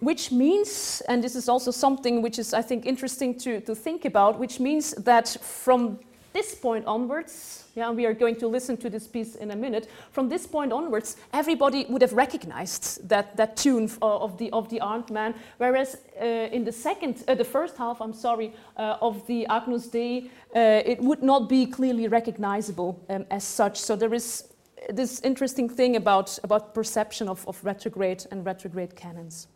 Which 0.00 0.30
means, 0.30 1.02
and 1.08 1.24
this 1.24 1.34
is 1.34 1.48
also 1.48 1.70
something 1.70 2.20
which 2.22 2.38
is, 2.38 2.52
I 2.52 2.62
think, 2.62 2.84
interesting 2.84 3.38
to, 3.38 3.60
to 3.62 3.74
think 3.74 4.04
about, 4.04 4.38
which 4.38 4.60
means 4.60 4.92
that 4.92 5.36
from 5.40 5.98
this 6.36 6.54
point 6.54 6.84
onwards, 6.86 7.64
yeah, 7.74 7.90
we 7.90 8.04
are 8.04 8.12
going 8.12 8.36
to 8.36 8.46
listen 8.46 8.76
to 8.76 8.90
this 8.90 9.06
piece 9.06 9.36
in 9.36 9.50
a 9.50 9.56
minute. 9.56 9.88
From 10.10 10.28
this 10.28 10.46
point 10.46 10.72
onwards, 10.72 11.16
everybody 11.32 11.86
would 11.88 12.02
have 12.02 12.12
recognized 12.12 13.08
that, 13.08 13.36
that 13.36 13.56
tune 13.56 13.90
uh, 14.02 14.24
of 14.24 14.36
the 14.36 14.50
of 14.52 14.68
the 14.68 14.80
armed 14.80 15.10
man. 15.10 15.34
Whereas 15.56 15.96
uh, 16.20 16.56
in 16.56 16.64
the 16.64 16.72
second, 16.72 17.24
uh, 17.28 17.34
the 17.34 17.44
first 17.44 17.76
half, 17.78 18.00
I'm 18.00 18.12
sorry, 18.12 18.52
uh, 18.76 18.98
of 19.00 19.26
the 19.26 19.46
Agnus 19.46 19.88
Dei, 19.88 20.30
uh, 20.54 20.92
it 20.92 21.00
would 21.00 21.22
not 21.22 21.48
be 21.48 21.66
clearly 21.66 22.08
recognizable 22.08 23.00
um, 23.08 23.24
as 23.30 23.44
such. 23.44 23.76
So 23.78 23.96
there 23.96 24.14
is 24.14 24.44
this 24.90 25.20
interesting 25.20 25.68
thing 25.76 25.96
about 25.96 26.38
about 26.44 26.74
perception 26.74 27.28
of, 27.28 27.48
of 27.48 27.64
retrograde 27.64 28.26
and 28.30 28.44
retrograde 28.44 28.94
canons. 28.94 29.48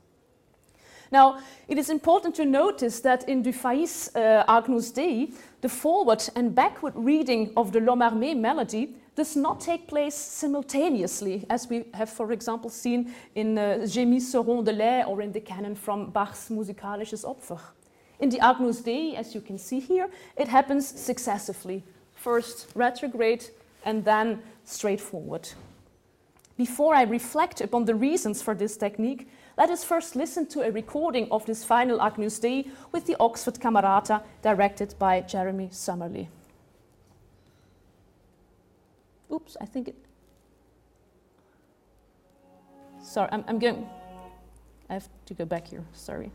Now, 1.12 1.40
it 1.66 1.76
is 1.76 1.90
important 1.90 2.36
to 2.36 2.44
notice 2.44 3.00
that 3.00 3.28
in 3.28 3.42
Dufay's 3.42 4.14
uh, 4.14 4.44
Agnus 4.46 4.92
Dei, 4.92 5.32
the 5.60 5.68
forward 5.68 6.22
and 6.36 6.54
backward 6.54 6.92
reading 6.94 7.52
of 7.56 7.72
the 7.72 7.80
L'Homme 7.80 8.40
melody 8.40 8.94
does 9.16 9.34
not 9.34 9.60
take 9.60 9.88
place 9.88 10.14
simultaneously, 10.14 11.44
as 11.50 11.68
we 11.68 11.84
have, 11.94 12.10
for 12.10 12.32
example, 12.32 12.70
seen 12.70 13.12
in 13.34 13.58
uh, 13.58 13.86
J'ai 13.86 14.04
mis 14.04 14.30
ce 14.30 14.36
rondelet 14.36 15.06
or 15.06 15.20
in 15.20 15.32
the 15.32 15.40
canon 15.40 15.74
from 15.74 16.10
Bach's 16.10 16.48
Musikalisches 16.48 17.24
Opfer. 17.24 17.60
In 18.20 18.28
the 18.28 18.38
Agnus 18.40 18.80
Dei, 18.80 19.16
as 19.16 19.34
you 19.34 19.40
can 19.40 19.58
see 19.58 19.80
here, 19.80 20.08
it 20.36 20.46
happens 20.46 20.86
successively. 20.86 21.82
First 22.14 22.68
retrograde 22.74 23.46
and 23.84 24.04
then 24.04 24.42
straightforward. 24.64 25.48
Before 26.56 26.94
I 26.94 27.04
reflect 27.04 27.62
upon 27.62 27.86
the 27.86 27.94
reasons 27.94 28.42
for 28.42 28.54
this 28.54 28.76
technique, 28.76 29.26
let 29.60 29.68
us 29.68 29.84
first 29.84 30.16
listen 30.16 30.46
to 30.46 30.62
a 30.62 30.70
recording 30.70 31.28
of 31.30 31.44
this 31.44 31.62
final 31.62 32.00
Agnus 32.00 32.38
Dei 32.38 32.66
with 32.92 33.04
the 33.04 33.14
Oxford 33.20 33.60
Camerata 33.60 34.22
directed 34.40 34.94
by 34.98 35.20
Jeremy 35.20 35.68
Summerly. 35.70 36.30
Oops, 39.30 39.58
I 39.60 39.66
think 39.66 39.88
it. 39.88 39.96
Sorry, 43.02 43.28
I'm, 43.30 43.44
I'm 43.48 43.58
going. 43.58 43.86
I 44.88 44.94
have 44.94 45.08
to 45.26 45.34
go 45.34 45.44
back 45.44 45.68
here, 45.68 45.84
sorry. 45.92 46.32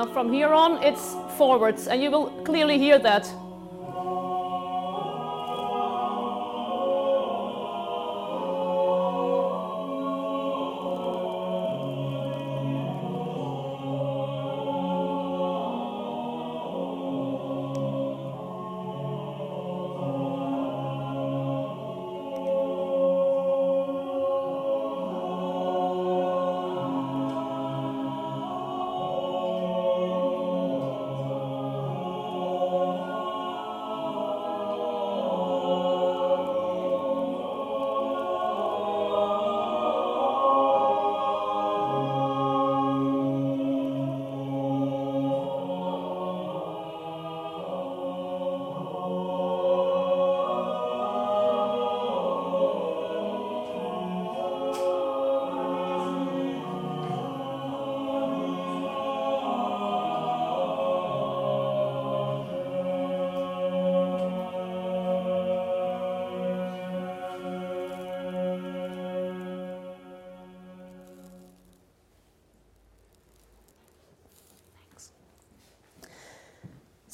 Now 0.00 0.06
from 0.06 0.32
here 0.32 0.54
on, 0.54 0.82
it's 0.82 1.14
forwards, 1.36 1.86
and 1.86 2.02
you 2.02 2.10
will 2.10 2.30
clearly 2.42 2.78
hear 2.78 2.98
that. 3.00 3.30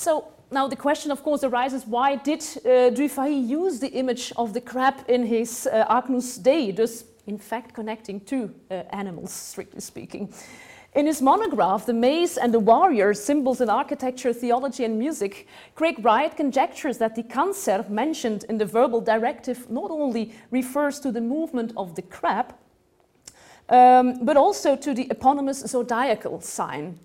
So 0.07 0.29
now 0.53 0.69
the 0.69 0.77
question, 0.77 1.11
of 1.11 1.25
course, 1.25 1.43
arises: 1.43 1.85
Why 1.85 2.15
did 2.15 2.39
uh, 2.39 2.95
Dufay 2.95 3.49
use 3.49 3.81
the 3.81 3.89
image 3.89 4.33
of 4.37 4.53
the 4.53 4.61
crab 4.61 4.95
in 5.09 5.27
his 5.27 5.67
uh, 5.67 5.85
Agnus 5.89 6.39
Dei, 6.39 6.71
thus 6.71 7.03
in 7.27 7.39
fact 7.39 7.75
connecting 7.75 8.21
two 8.21 8.55
uh, 8.71 8.75
animals, 8.91 9.33
strictly 9.33 9.81
speaking? 9.81 10.33
In 10.95 11.07
his 11.07 11.21
monograph, 11.21 11.87
The 11.87 11.93
Maze 11.93 12.39
and 12.39 12.55
the 12.55 12.61
Warrior 12.61 13.15
Symbols 13.15 13.61
in 13.61 13.69
Architecture, 13.69 14.33
Theology, 14.33 14.85
and 14.85 14.97
Music, 14.97 15.49
Craig 15.75 15.97
Wright 16.05 16.37
conjectures 16.37 16.99
that 16.99 17.17
the 17.17 17.25
cancer 17.25 17.85
mentioned 17.89 18.45
in 18.49 18.59
the 18.59 18.65
verbal 18.65 19.01
directive 19.01 19.69
not 19.69 19.91
only 19.91 20.33
refers 20.53 21.01
to 21.01 21.11
the 21.11 21.21
movement 21.21 21.73
of 21.77 21.97
the 21.97 22.03
crab, 22.03 22.55
um, 23.69 24.25
but 24.25 24.37
also 24.37 24.77
to 24.77 24.95
the 24.95 25.09
eponymous 25.11 25.65
zodiacal 25.67 26.41
sign. 26.41 26.97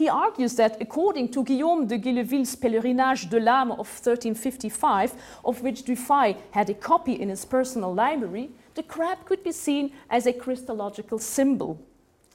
He 0.00 0.08
argues 0.08 0.54
that 0.54 0.80
according 0.80 1.28
to 1.32 1.44
Guillaume 1.44 1.86
de 1.86 1.98
Guilleville's 1.98 2.56
Pèlerinage 2.56 3.28
de 3.28 3.38
l'âme 3.38 3.72
of 3.72 3.86
1355, 3.86 5.12
of 5.44 5.60
which 5.60 5.84
Dufay 5.84 6.38
had 6.52 6.70
a 6.70 6.74
copy 6.74 7.20
in 7.20 7.28
his 7.28 7.44
personal 7.44 7.92
library, 7.92 8.48
the 8.76 8.82
crab 8.82 9.26
could 9.26 9.44
be 9.44 9.52
seen 9.52 9.92
as 10.08 10.24
a 10.24 10.32
Christological 10.32 11.18
symbol. 11.18 11.78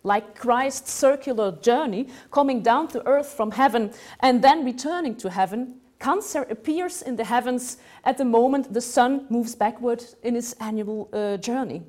Like 0.03 0.35
Christ's 0.35 0.91
circular 0.91 1.53
journey, 1.53 2.07
coming 2.29 2.61
down 2.61 2.87
to 2.89 3.07
earth 3.07 3.33
from 3.33 3.49
heaven 3.49 3.91
and 4.19 4.43
then 4.43 4.63
returning 4.63 5.15
to 5.15 5.31
heaven, 5.31 5.81
Cancer 5.99 6.43
appears 6.43 7.01
in 7.01 7.15
the 7.15 7.23
heavens 7.23 7.77
at 8.03 8.19
the 8.19 8.25
moment 8.25 8.73
the 8.73 8.81
sun 8.81 9.25
moves 9.29 9.55
backward 9.55 10.05
in 10.21 10.35
its 10.35 10.53
annual 10.59 11.09
uh, 11.11 11.37
journey. 11.37 11.81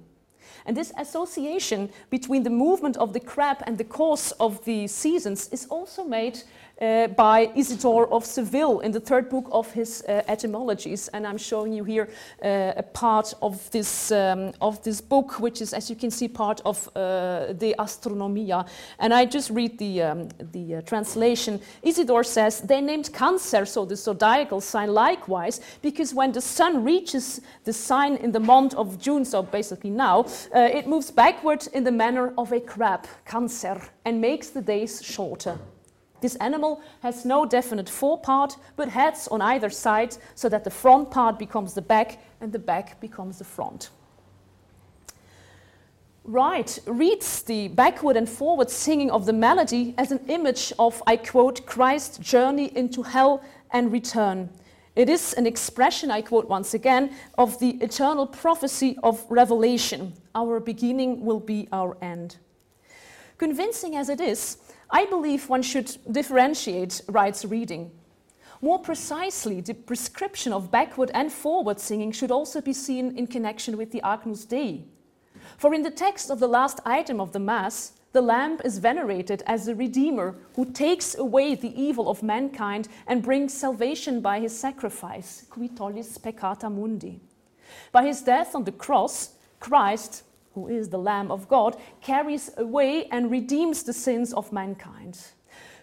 And 0.65 0.77
this 0.77 0.93
association 0.99 1.91
between 2.11 2.43
the 2.43 2.51
movement 2.51 2.97
of 2.97 3.13
the 3.13 3.21
crab 3.21 3.59
and 3.67 3.79
the 3.79 3.85
course 3.85 4.33
of 4.33 4.65
the 4.65 4.87
seasons 4.87 5.49
is 5.53 5.67
also 5.67 6.05
made 6.05 6.43
uh, 6.81 7.09
by 7.09 7.51
Isidore 7.55 8.13
of 8.13 8.25
Seville 8.25 8.81
in 8.81 8.93
the 8.93 9.01
third 9.01 9.29
book 9.29 9.49
of 9.51 9.73
his 9.73 10.03
uh, 10.03 10.23
etymologies. 10.29 11.09
And 11.09 11.27
I'm 11.27 11.39
showing 11.39 11.73
you 11.73 11.85
here 11.85 12.09
uh, 12.43 12.73
a 12.77 12.83
part 12.83 13.35
of 13.41 13.71
this, 13.71 14.13
um, 14.13 14.53
of 14.61 14.83
this 14.83 15.01
book, 15.01 15.41
which 15.41 15.63
is, 15.63 15.73
as 15.73 15.89
you 15.91 15.97
can 15.97 16.11
see, 16.11 16.29
part 16.29 16.61
of 16.65 16.89
uh, 16.89 17.53
the 17.53 17.75
Astronomia. 17.79 18.67
And 18.99 19.15
I 19.15 19.25
just 19.25 19.51
read 19.51 19.79
the, 19.79 20.03
um, 20.03 20.29
the 20.53 20.77
uh, 20.77 20.81
translation. 20.83 21.61
Isidore 21.83 22.25
says, 22.25 22.61
they 22.61 22.81
named 22.81 23.13
Cancer, 23.13 23.65
so 23.65 23.85
the 23.85 23.97
zodiacal 23.97 24.61
sign, 24.61 24.93
likewise, 24.93 25.61
because 25.83 26.15
when 26.15 26.33
the 26.33 26.41
sun 26.41 26.85
reaches 26.85 27.41
the 27.65 27.73
sign 27.73 28.17
in 28.17 28.33
the 28.33 28.41
month 28.41 28.75
of 28.75 28.99
June, 28.99 29.25
so 29.25 29.43
basically 29.43 29.91
now, 29.91 30.21
uh, 30.55 30.61
it 30.61 30.87
moves 30.87 31.11
backward 31.11 31.67
in 31.73 31.85
the 31.85 31.93
manner 31.93 32.33
of 32.37 32.53
a 32.53 32.61
crab, 32.61 33.07
Cancer, 33.25 33.81
and 34.05 34.21
makes 34.21 34.51
the 34.51 34.61
days 34.63 35.03
shorter. 35.03 35.59
This 36.21 36.37
animal 36.37 36.81
has 37.03 37.25
no 37.25 37.45
definite 37.45 37.89
forepart, 37.89 38.57
but 38.77 38.89
heads 38.89 39.29
on 39.29 39.43
either 39.43 39.71
side 39.71 40.17
so 40.35 40.49
that 40.49 40.65
the 40.65 40.71
front 40.71 41.11
part 41.11 41.39
becomes 41.39 41.75
the 41.75 41.83
back 41.83 42.19
and 42.41 42.53
the 42.53 42.59
back 42.59 43.01
becomes 43.01 43.39
the 43.39 43.45
front. 43.45 43.91
Wright 46.25 46.79
reads 46.87 47.43
the 47.43 47.69
backward 47.69 48.17
and 48.17 48.29
forward 48.29 48.69
singing 48.69 49.13
of 49.13 49.27
the 49.27 49.33
melody 49.33 49.95
as 49.97 50.11
an 50.11 50.21
image 50.27 50.73
of, 50.77 51.01
I 51.07 51.17
quote, 51.17 51.65
Christ's 51.67 52.19
journey 52.19 52.77
into 52.77 53.03
hell 53.03 53.45
and 53.71 53.93
return. 53.93 54.49
It 54.97 55.09
is 55.09 55.35
an 55.35 55.47
expression, 55.47 56.11
I 56.11 56.23
quote 56.23 56.49
once 56.49 56.75
again, 56.75 57.15
of 57.39 57.61
the 57.61 57.73
eternal 57.83 58.27
prophecy 58.27 58.99
of 59.05 59.25
Revelation. 59.29 60.15
Our 60.35 60.59
beginning 60.59 61.25
will 61.25 61.39
be 61.39 61.69
our 61.71 61.97
end. 62.03 62.39
Convincing 63.39 63.95
as 63.95 64.09
it 64.09 64.21
is, 64.21 64.57
I 64.91 65.07
believe 65.07 65.49
one 65.49 65.63
should 65.63 65.97
differentiate 66.11 67.03
Wright's 67.09 67.45
reading. 67.45 67.91
More 68.61 68.79
precisely, 68.79 69.61
the 69.61 69.75
prescription 69.75 70.53
of 70.53 70.71
backward 70.71 71.11
and 71.13 71.31
forward 71.31 71.79
singing 71.81 72.13
should 72.13 72.31
also 72.31 72.61
be 72.61 72.73
seen 72.73 73.17
in 73.17 73.27
connection 73.27 73.77
with 73.77 73.93
the 73.93 74.01
Agnus 74.03 74.45
Dei. 74.45 74.85
For 75.59 75.75
in 75.75 75.83
the 75.83 75.91
text 75.91 76.31
of 76.31 76.41
the 76.41 76.49
last 76.49 76.81
item 76.85 77.21
of 77.21 77.33
the 77.33 77.39
Mass, 77.39 77.93
the 78.13 78.23
Lamb 78.23 78.59
is 78.65 78.79
venerated 78.79 79.43
as 79.47 79.67
the 79.67 79.75
Redeemer 79.75 80.37
who 80.55 80.65
takes 80.65 81.15
away 81.19 81.55
the 81.55 81.79
evil 81.81 82.09
of 82.09 82.23
mankind 82.23 82.89
and 83.07 83.23
brings 83.23 83.53
salvation 83.53 84.23
by 84.23 84.41
his 84.41 84.59
sacrifice, 84.59 85.45
qui 85.51 85.69
tollis 85.69 86.19
peccata 86.19 86.71
mundi. 86.71 87.21
By 87.93 88.07
his 88.07 88.23
death 88.23 88.55
on 88.55 88.65
the 88.65 88.73
cross, 88.73 89.35
Christ, 89.61 90.23
who 90.57 90.69
is 90.69 90.89
the 90.89 90.99
Lamb 90.99 91.31
of 91.31 91.47
God, 91.49 91.77
carries 92.01 92.51
away 92.57 93.05
and 93.13 93.31
redeems 93.31 93.83
the 93.83 93.93
sins 93.93 94.33
of 94.33 94.53
mankind. 94.53 95.19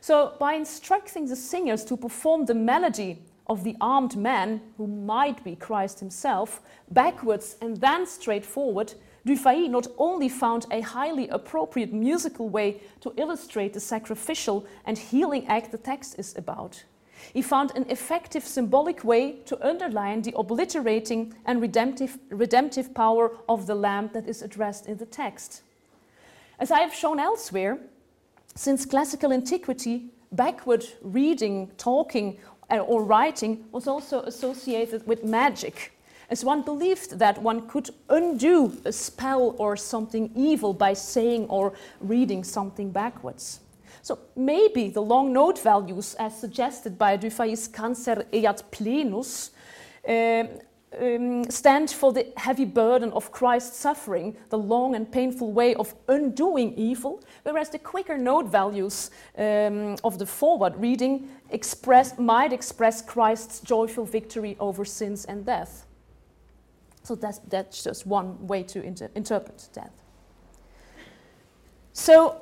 So, 0.01 0.33
by 0.39 0.55
instructing 0.55 1.27
the 1.27 1.35
singers 1.35 1.85
to 1.85 1.95
perform 1.95 2.45
the 2.45 2.55
melody 2.55 3.21
of 3.47 3.63
the 3.63 3.77
armed 3.79 4.17
man, 4.17 4.61
who 4.77 4.87
might 4.87 5.43
be 5.43 5.55
Christ 5.55 5.99
himself, 5.99 6.59
backwards 6.89 7.55
and 7.61 7.77
then 7.77 8.07
straight 8.07 8.45
forward, 8.45 8.95
Dufay 9.27 9.69
not 9.69 9.87
only 9.97 10.27
found 10.27 10.65
a 10.71 10.81
highly 10.81 11.29
appropriate 11.29 11.93
musical 11.93 12.49
way 12.49 12.81
to 13.01 13.13
illustrate 13.15 13.73
the 13.73 13.79
sacrificial 13.79 14.65
and 14.85 14.97
healing 14.97 15.45
act 15.47 15.71
the 15.71 15.77
text 15.77 16.17
is 16.17 16.35
about, 16.35 16.83
he 17.31 17.41
found 17.41 17.71
an 17.75 17.85
effective 17.89 18.43
symbolic 18.43 19.03
way 19.03 19.33
to 19.45 19.67
underline 19.67 20.21
the 20.21 20.33
obliterating 20.35 21.33
and 21.45 21.61
redemptive, 21.61 22.17
redemptive 22.29 22.93
power 22.93 23.31
of 23.47 23.67
the 23.67 23.75
Lamb 23.75 24.09
that 24.13 24.27
is 24.27 24.41
addressed 24.41 24.87
in 24.87 24.97
the 24.97 25.05
text. 25.05 25.61
As 26.59 26.71
I 26.71 26.79
have 26.79 26.93
shown 26.93 27.19
elsewhere, 27.19 27.79
since 28.55 28.85
classical 28.85 29.33
antiquity, 29.33 30.11
backward 30.31 30.85
reading, 31.01 31.71
talking, 31.77 32.37
uh, 32.69 32.77
or 32.79 33.03
writing 33.03 33.65
was 33.71 33.87
also 33.87 34.21
associated 34.23 35.05
with 35.07 35.23
magic, 35.23 35.97
as 36.29 36.43
one 36.43 36.61
believed 36.61 37.19
that 37.19 37.41
one 37.41 37.67
could 37.67 37.89
undo 38.09 38.75
a 38.85 38.91
spell 38.91 39.55
or 39.57 39.75
something 39.75 40.31
evil 40.35 40.73
by 40.73 40.93
saying 40.93 41.45
or 41.47 41.73
reading 41.99 42.43
something 42.43 42.91
backwards. 42.91 43.59
So 44.03 44.19
maybe 44.35 44.89
the 44.89 45.01
long 45.01 45.31
note 45.31 45.59
values, 45.59 46.13
as 46.15 46.37
suggested 46.37 46.97
by 46.97 47.17
Dufay's 47.17 47.69
Cancer 47.69 48.25
eat 48.33 48.61
plenus, 48.69 49.51
um, 50.05 50.49
um, 51.01 51.49
stand 51.49 51.89
for 51.89 52.11
the 52.11 52.27
heavy 52.35 52.65
burden 52.65 53.13
of 53.13 53.31
Christ's 53.31 53.77
suffering, 53.77 54.35
the 54.49 54.57
long 54.57 54.95
and 54.95 55.09
painful 55.09 55.53
way 55.53 55.73
of 55.75 55.95
undoing 56.09 56.73
evil, 56.75 57.23
whereas 57.43 57.69
the 57.69 57.79
quicker 57.79 58.17
note 58.17 58.47
values 58.47 59.09
um, 59.37 59.95
of 60.03 60.19
the 60.19 60.25
forward 60.25 60.75
reading 60.75 61.29
express, 61.51 62.19
might 62.19 62.51
express 62.51 63.01
Christ's 63.01 63.61
joyful 63.61 64.03
victory 64.03 64.57
over 64.59 64.83
sins 64.83 65.23
and 65.23 65.45
death. 65.45 65.85
So 67.03 67.15
that's, 67.15 67.39
that's 67.47 67.85
just 67.85 68.05
one 68.05 68.45
way 68.45 68.63
to 68.63 68.83
inter 68.83 69.09
interpret 69.15 69.69
death. 69.73 69.93
So 71.93 72.41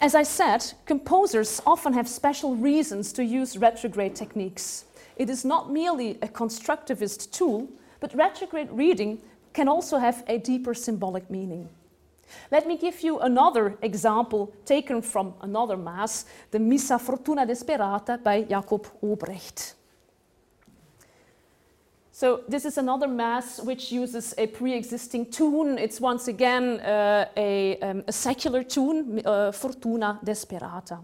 As 0.00 0.14
I 0.14 0.22
said, 0.22 0.64
composers 0.86 1.60
often 1.66 1.92
have 1.92 2.08
special 2.08 2.54
reasons 2.54 3.12
to 3.14 3.24
use 3.24 3.58
retrograde 3.58 4.14
techniques. 4.14 4.84
It 5.16 5.28
is 5.28 5.44
not 5.44 5.72
merely 5.72 6.18
a 6.22 6.28
constructivist 6.28 7.32
tool, 7.32 7.68
but 7.98 8.14
retrograde 8.14 8.70
reading 8.70 9.20
can 9.52 9.66
also 9.66 9.98
have 9.98 10.22
a 10.28 10.38
deeper 10.38 10.72
symbolic 10.72 11.28
meaning. 11.28 11.68
Let 12.52 12.68
me 12.68 12.76
give 12.76 13.00
you 13.00 13.18
another 13.18 13.76
example 13.82 14.54
taken 14.64 15.02
from 15.02 15.34
another 15.40 15.76
Mass, 15.76 16.26
the 16.52 16.60
Missa 16.60 16.98
Fortuna 16.98 17.44
Desperata 17.44 18.20
by 18.22 18.42
Jakob 18.42 18.86
Obrecht. 19.02 19.74
So 22.18 22.40
this 22.48 22.64
is 22.64 22.78
another 22.78 23.06
mass 23.06 23.60
which 23.60 23.92
uses 23.92 24.34
a 24.38 24.48
pre-existing 24.48 25.30
tune. 25.30 25.78
It's 25.78 26.00
once 26.00 26.26
again 26.26 26.80
uh, 26.80 27.28
a, 27.36 27.78
um, 27.78 28.02
a, 28.08 28.12
secular 28.12 28.64
tune, 28.64 29.22
uh, 29.24 29.52
Fortuna 29.52 30.18
Desperata. 30.24 30.98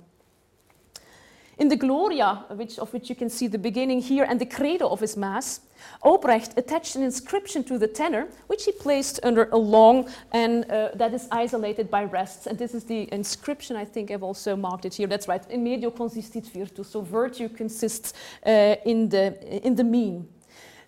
In 1.56 1.68
the 1.68 1.76
Gloria, 1.76 2.44
which, 2.56 2.80
of 2.80 2.92
which 2.92 3.08
you 3.08 3.14
can 3.14 3.30
see 3.30 3.46
the 3.46 3.58
beginning 3.58 4.00
here, 4.02 4.26
and 4.28 4.40
the 4.40 4.46
credo 4.46 4.88
of 4.88 4.98
his 4.98 5.16
mass, 5.16 5.60
Obrecht 6.04 6.58
attached 6.58 6.96
an 6.96 7.04
inscription 7.04 7.62
to 7.62 7.78
the 7.78 7.86
tenor, 7.86 8.26
which 8.48 8.64
he 8.64 8.72
placed 8.72 9.20
under 9.22 9.48
a 9.52 9.56
long 9.56 10.08
and 10.32 10.68
uh, 10.68 10.88
that 10.96 11.14
is 11.14 11.28
isolated 11.30 11.92
by 11.92 12.06
rests. 12.06 12.48
And 12.48 12.58
this 12.58 12.74
is 12.74 12.82
the 12.82 13.08
inscription, 13.12 13.76
I 13.76 13.84
think 13.84 14.10
I've 14.10 14.24
also 14.24 14.56
marked 14.56 14.84
it 14.84 14.94
here. 14.94 15.06
That's 15.06 15.28
right, 15.28 15.48
in 15.48 15.62
medio 15.62 15.92
consistit 15.92 16.50
virtus, 16.50 16.88
so 16.88 17.02
virtue 17.02 17.48
consists 17.48 18.14
uh, 18.44 18.74
in, 18.84 19.10
the, 19.10 19.64
in 19.64 19.76
the 19.76 19.84
mean. 19.84 20.33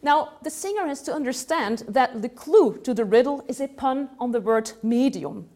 Now, 0.07 0.35
the 0.40 0.51
singer 0.51 0.87
has 0.87 1.03
to 1.03 1.12
understand 1.12 1.83
that 1.88 2.23
the 2.23 2.29
clue 2.29 2.79
to 2.85 2.95
the 2.95 3.05
riddle 3.05 3.45
is 3.49 3.61
a 3.61 3.66
pun 3.66 4.09
on 4.21 4.31
the 4.31 4.40
word 4.40 4.71
medium. 4.81 5.49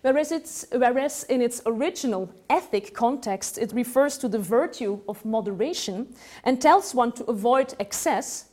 Whereas, 0.00 0.66
whereas 0.72 1.24
in 1.24 1.42
its 1.42 1.60
original 1.66 2.30
ethic 2.48 2.94
context, 2.94 3.58
it 3.58 3.74
refers 3.74 4.16
to 4.16 4.28
the 4.28 4.38
virtue 4.38 5.00
of 5.06 5.22
moderation 5.26 6.14
and 6.42 6.58
tells 6.58 6.94
one 6.94 7.12
to 7.12 7.24
avoid 7.24 7.74
excess, 7.78 8.48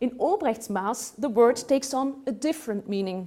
in 0.00 0.10
Obrecht's 0.20 0.70
Mass, 0.70 1.10
the 1.10 1.28
word 1.28 1.56
takes 1.56 1.92
on 1.92 2.22
a 2.28 2.30
different 2.30 2.88
meaning. 2.88 3.26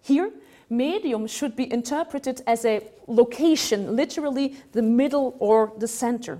Here, 0.00 0.32
medium 0.70 1.26
should 1.26 1.56
be 1.56 1.70
interpreted 1.70 2.40
as 2.46 2.64
a 2.64 2.80
location, 3.06 3.96
literally 3.96 4.56
the 4.72 4.80
middle 4.80 5.36
or 5.40 5.74
the 5.76 5.88
center. 5.88 6.38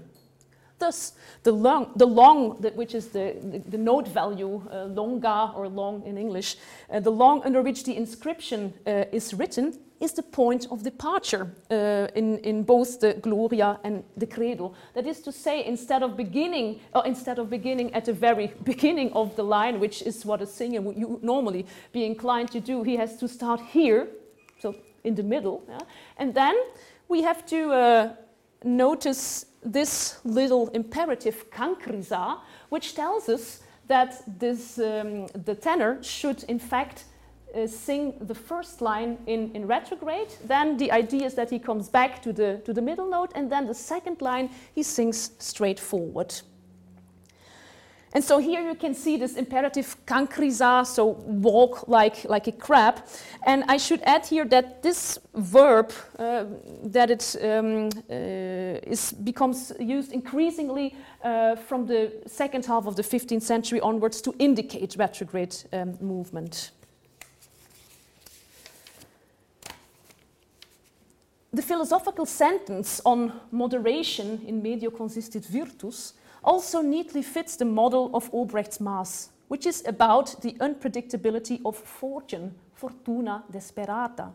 Thus, 0.79 1.13
the 1.43 1.53
long, 1.53 1.93
the 1.97 2.07
long 2.07 2.51
which 2.75 2.95
is 2.95 3.09
the, 3.09 3.35
the, 3.41 3.59
the 3.71 3.79
note 3.79 4.09
value, 4.09 4.63
uh, 4.71 4.85
longa 4.85 5.53
or 5.57 5.69
long 5.69 6.03
in 6.05 6.19
English, 6.19 6.57
uh, 6.91 7.01
the 7.01 7.11
long 7.11 7.43
under 7.45 7.63
which 7.63 7.85
the 7.85 7.97
inscription 7.97 8.75
uh, 8.87 9.05
is 9.11 9.33
written 9.33 9.79
is 10.01 10.13
the 10.13 10.23
point 10.23 10.67
of 10.71 10.83
departure 10.83 11.51
uh, 11.71 12.09
in, 12.15 12.39
in 12.39 12.63
both 12.63 13.01
the 13.01 13.15
Gloria 13.15 13.79
and 13.85 14.05
the 14.17 14.27
Credo. 14.27 14.75
That 14.93 15.07
is 15.07 15.21
to 15.23 15.33
say, 15.33 15.65
instead 15.65 16.03
of 16.03 16.17
beginning, 16.17 16.81
or 16.95 17.07
instead 17.07 17.39
of 17.39 17.49
beginning 17.49 17.95
at 17.95 18.05
the 18.05 18.13
very 18.13 18.53
beginning 18.65 19.13
of 19.15 19.35
the 19.37 19.45
line, 19.45 19.81
which 19.81 20.03
is 20.03 20.27
what 20.27 20.43
a 20.43 20.47
singer 20.47 20.83
would 20.83 21.23
normally 21.23 21.67
be 21.93 22.05
inclined 22.05 22.51
to 22.51 22.61
do, 22.61 22.83
he 22.83 22.97
has 22.97 23.17
to 23.17 23.29
start 23.29 23.61
here, 23.61 24.09
so 24.59 24.75
in 25.05 25.15
the 25.15 25.23
middle, 25.23 25.65
yeah? 25.69 25.79
and 26.19 26.35
then 26.35 26.55
we 27.09 27.23
have 27.23 27.47
to 27.47 27.73
uh, 27.73 28.13
notice 28.65 29.47
this 29.67 30.19
little 30.25 30.69
imperative 30.69 31.51
cancriza, 31.51 32.39
which 32.69 32.95
tells 32.95 33.29
us 33.29 33.61
that 33.89 34.23
this, 34.39 34.79
um, 34.79 35.27
the 35.45 35.55
tenor 35.55 36.03
should 36.03 36.43
in 36.45 36.59
fact 36.59 37.05
uh, 37.55 37.67
sing 37.67 38.15
the 38.21 38.35
first 38.35 38.81
line 38.81 39.19
in, 39.27 39.51
in 39.55 39.67
retrograde. 39.67 40.29
Then 40.45 40.77
the 40.77 40.91
idea 40.93 41.27
is 41.27 41.35
that 41.35 41.51
he 41.51 41.59
comes 41.59 41.89
back 41.89 42.23
to 42.23 42.33
the, 42.33 42.61
to 42.65 42.73
the 42.73 42.83
middle 42.83 43.09
note, 43.09 43.33
and 43.35 43.51
then 43.51 43.67
the 43.67 43.75
second 43.75 44.21
line 44.21 44.51
he 44.75 44.83
sings 44.83 45.33
straight 45.39 45.81
forward. 45.81 46.35
And 48.13 48.25
so 48.25 48.39
here 48.39 48.63
you 48.67 48.75
can 48.75 48.95
see 48.95 49.17
this 49.17 49.37
imperative 49.37 49.97
cancriza, 50.07 50.87
so 50.87 51.05
walk 51.27 51.87
like, 51.89 52.25
like 52.25 52.47
a 52.47 52.53
crab. 52.53 53.03
And 53.45 53.65
I 53.69 53.77
should 53.77 54.01
add 54.03 54.27
here 54.27 54.45
that 54.47 54.83
this 54.83 55.19
verb, 55.35 55.93
uh, 56.19 56.45
that 56.85 57.11
it 57.11 57.37
um, 57.43 57.89
uh, 58.09 58.91
is, 58.91 59.13
becomes 59.13 59.73
used 59.79 60.13
increasingly 60.13 60.95
uh, 61.23 61.57
from 61.57 61.87
the 61.87 62.13
second 62.27 62.65
half 62.65 62.87
of 62.87 62.97
the 62.97 63.03
15th 63.03 63.43
century 63.43 63.81
onwards 63.81 64.23
to 64.23 64.35
indicate 64.39 64.97
retrograde 64.97 65.57
um, 65.73 65.99
movement. 66.01 66.71
The 71.53 71.63
philosophical 71.63 72.27
sentence 72.27 73.01
on 73.05 73.33
moderation 73.51 74.43
in 74.47 74.63
medio 74.63 74.91
consistit 74.91 75.47
virtus 75.47 76.13
also 76.47 76.81
neatly 76.81 77.23
fits 77.23 77.57
the 77.57 77.65
model 77.65 78.11
of 78.15 78.31
Obrecht's 78.33 78.81
Mass, 78.81 79.31
which 79.49 79.67
is 79.67 79.85
about 79.87 80.41
the 80.43 80.53
unpredictability 80.61 81.61
of 81.65 81.77
fortune, 81.77 82.55
fortuna 82.75 83.45
desperata. 83.51 84.31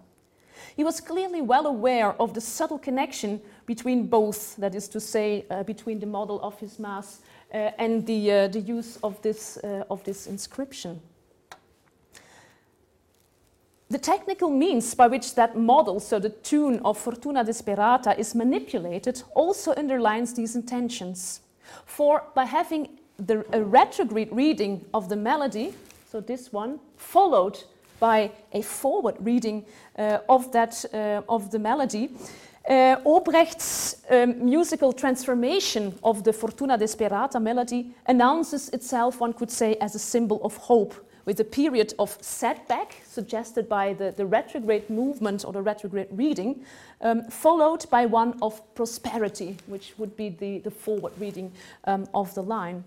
He 0.75 0.83
was 0.83 1.01
clearly 1.01 1.41
well 1.41 1.65
aware 1.65 2.13
of 2.21 2.33
the 2.33 2.41
subtle 2.41 2.77
connection 2.77 3.41
between 3.65 4.07
both, 4.07 4.55
that 4.57 4.75
is 4.75 4.87
to 4.89 4.99
say, 4.99 5.45
uh, 5.49 5.63
between 5.63 5.99
the 5.99 6.05
model 6.05 6.39
of 6.41 6.59
his 6.59 6.77
Mass 6.77 7.21
uh, 7.53 7.71
and 7.77 8.05
the, 8.05 8.31
uh, 8.31 8.47
the 8.49 8.59
use 8.59 8.97
of 8.97 9.21
this, 9.21 9.57
uh, 9.57 9.85
of 9.89 10.03
this 10.03 10.27
inscription. 10.27 11.01
The 13.89 13.97
technical 13.97 14.49
means 14.49 14.95
by 14.95 15.07
which 15.07 15.35
that 15.35 15.57
model, 15.57 15.99
so 15.99 16.19
the 16.19 16.29
tune 16.29 16.79
of 16.85 16.97
Fortuna 16.97 17.43
Desperata, 17.43 18.17
is 18.17 18.35
manipulated 18.35 19.23
also 19.33 19.73
underlines 19.75 20.33
these 20.33 20.55
intentions. 20.55 21.41
For 21.85 22.23
by 22.33 22.45
having 22.45 22.99
the, 23.17 23.45
a 23.53 23.63
retrograde 23.63 24.29
reading 24.31 24.85
of 24.93 25.09
the 25.09 25.15
melody, 25.15 25.73
so 26.11 26.21
this 26.21 26.51
one, 26.51 26.79
followed 26.97 27.63
by 27.99 28.31
a 28.53 28.61
forward 28.61 29.15
reading 29.19 29.65
uh, 29.97 30.19
of, 30.27 30.51
that, 30.51 30.83
uh, 30.93 31.21
of 31.29 31.51
the 31.51 31.59
melody, 31.59 32.09
uh, 32.67 32.97
Obrecht's 33.05 34.03
um, 34.09 34.45
musical 34.45 34.93
transformation 34.93 35.97
of 36.03 36.23
the 36.23 36.33
Fortuna 36.33 36.77
Desperata 36.77 37.39
melody 37.39 37.93
announces 38.07 38.69
itself, 38.69 39.19
one 39.19 39.33
could 39.33 39.49
say, 39.49 39.75
as 39.81 39.95
a 39.95 39.99
symbol 39.99 40.39
of 40.43 40.57
hope 40.57 40.93
with 41.25 41.39
a 41.39 41.43
period 41.43 41.93
of 41.99 42.17
setback 42.21 43.01
suggested 43.05 43.69
by 43.69 43.93
the, 43.93 44.11
the 44.11 44.25
retrograde 44.25 44.89
movement 44.89 45.45
or 45.45 45.53
the 45.53 45.61
retrograde 45.61 46.07
reading, 46.11 46.65
um, 47.01 47.23
followed 47.29 47.89
by 47.89 48.05
one 48.05 48.37
of 48.41 48.61
prosperity, 48.75 49.57
which 49.67 49.93
would 49.97 50.15
be 50.15 50.29
the, 50.29 50.59
the 50.59 50.71
forward 50.71 51.13
reading 51.19 51.51
um, 51.85 52.07
of 52.13 52.33
the 52.35 52.43
line. 52.43 52.83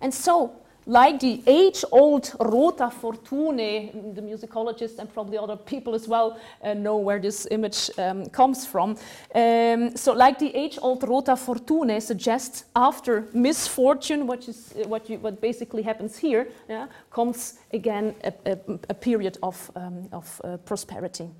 And 0.00 0.12
so 0.12 0.52
like 0.86 1.20
the 1.20 1.42
age-old 1.46 2.34
Rota 2.40 2.90
Fortunae, 2.90 4.14
the 4.14 4.20
musicologists 4.22 4.98
and 4.98 5.12
probably 5.12 5.38
other 5.38 5.56
people 5.56 5.94
as 5.94 6.06
well 6.06 6.38
uh, 6.62 6.74
know 6.74 6.96
where 6.96 7.18
this 7.18 7.46
image 7.50 7.90
um, 7.98 8.26
comes 8.26 8.66
from. 8.66 8.96
Um, 9.34 9.96
so 9.96 10.12
like 10.12 10.38
the 10.38 10.54
age-old 10.54 11.02
Rota 11.08 11.36
Fortunae 11.36 12.00
suggests 12.00 12.64
after 12.76 13.24
misfortune, 13.32 14.26
which 14.26 14.48
is 14.48 14.74
uh, 14.76 14.88
what, 14.88 15.08
you, 15.08 15.18
what 15.18 15.40
basically 15.40 15.82
happens 15.82 16.18
here, 16.18 16.48
yeah, 16.68 16.86
comes 17.10 17.58
again 17.72 18.14
a, 18.24 18.32
a, 18.46 18.58
a 18.90 18.94
period 18.94 19.38
of, 19.42 19.70
um, 19.76 20.08
of 20.12 20.40
uh, 20.44 20.56
prosperity. 20.58 21.30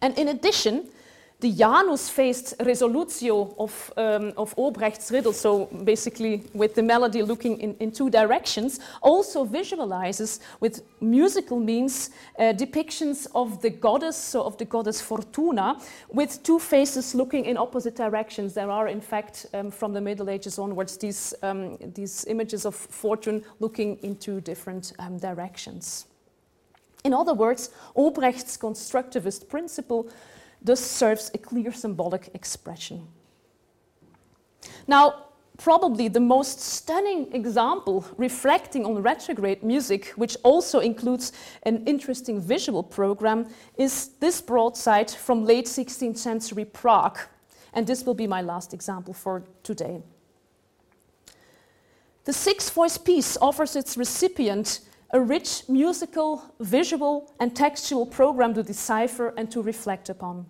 And 0.00 0.16
in 0.18 0.28
addition, 0.28 0.88
the 1.42 1.52
Janus 1.52 2.08
faced 2.08 2.54
resolutio 2.60 3.52
of, 3.58 3.92
um, 3.96 4.32
of 4.36 4.54
Obrecht's 4.56 5.10
riddle, 5.10 5.32
so 5.32 5.66
basically 5.84 6.44
with 6.54 6.76
the 6.76 6.82
melody 6.82 7.20
looking 7.20 7.58
in, 7.58 7.74
in 7.80 7.90
two 7.90 8.08
directions, 8.08 8.78
also 9.02 9.44
visualizes 9.44 10.38
with 10.60 10.82
musical 11.00 11.58
means 11.58 12.10
uh, 12.38 12.52
depictions 12.52 13.26
of 13.34 13.60
the 13.60 13.70
goddess, 13.70 14.16
so 14.16 14.44
of 14.44 14.56
the 14.56 14.64
goddess 14.64 15.00
Fortuna, 15.00 15.80
with 16.12 16.40
two 16.44 16.60
faces 16.60 17.12
looking 17.12 17.44
in 17.44 17.56
opposite 17.56 17.96
directions. 17.96 18.54
There 18.54 18.70
are, 18.70 18.86
in 18.86 19.00
fact, 19.00 19.46
um, 19.52 19.72
from 19.72 19.92
the 19.92 20.00
Middle 20.00 20.30
Ages 20.30 20.60
onwards, 20.60 20.96
these, 20.96 21.34
um, 21.42 21.76
these 21.92 22.24
images 22.26 22.64
of 22.64 22.76
fortune 22.76 23.42
looking 23.58 23.96
in 24.02 24.14
two 24.14 24.40
different 24.40 24.92
um, 25.00 25.18
directions. 25.18 26.06
In 27.04 27.12
other 27.12 27.34
words, 27.34 27.70
Obrecht's 27.96 28.56
constructivist 28.56 29.48
principle 29.48 30.08
thus 30.64 30.80
serves 30.80 31.30
a 31.34 31.38
clear 31.38 31.72
symbolic 31.72 32.30
expression. 32.34 33.06
Now, 34.86 35.26
probably 35.58 36.08
the 36.08 36.20
most 36.20 36.60
stunning 36.60 37.32
example 37.32 38.04
reflecting 38.16 38.84
on 38.84 39.02
retrograde 39.02 39.62
music, 39.62 40.08
which 40.16 40.36
also 40.42 40.80
includes 40.80 41.32
an 41.64 41.84
interesting 41.86 42.40
visual 42.40 42.82
program, 42.82 43.46
is 43.76 44.08
this 44.20 44.40
broadside 44.40 45.10
from 45.10 45.44
late 45.44 45.66
16th 45.66 46.18
century 46.18 46.64
Prague. 46.64 47.18
And 47.74 47.86
this 47.86 48.04
will 48.04 48.14
be 48.14 48.26
my 48.26 48.42
last 48.42 48.74
example 48.74 49.14
for 49.14 49.44
today. 49.62 50.02
The 52.24 52.32
six 52.32 52.70
voice 52.70 52.98
piece 52.98 53.36
offers 53.40 53.74
its 53.74 53.96
recipient 53.96 54.80
a 55.12 55.20
rich 55.20 55.68
musical, 55.68 56.42
visual, 56.60 57.32
and 57.38 57.54
textual 57.54 58.06
program 58.06 58.54
to 58.54 58.62
decipher 58.62 59.34
and 59.36 59.50
to 59.50 59.62
reflect 59.62 60.08
upon. 60.08 60.46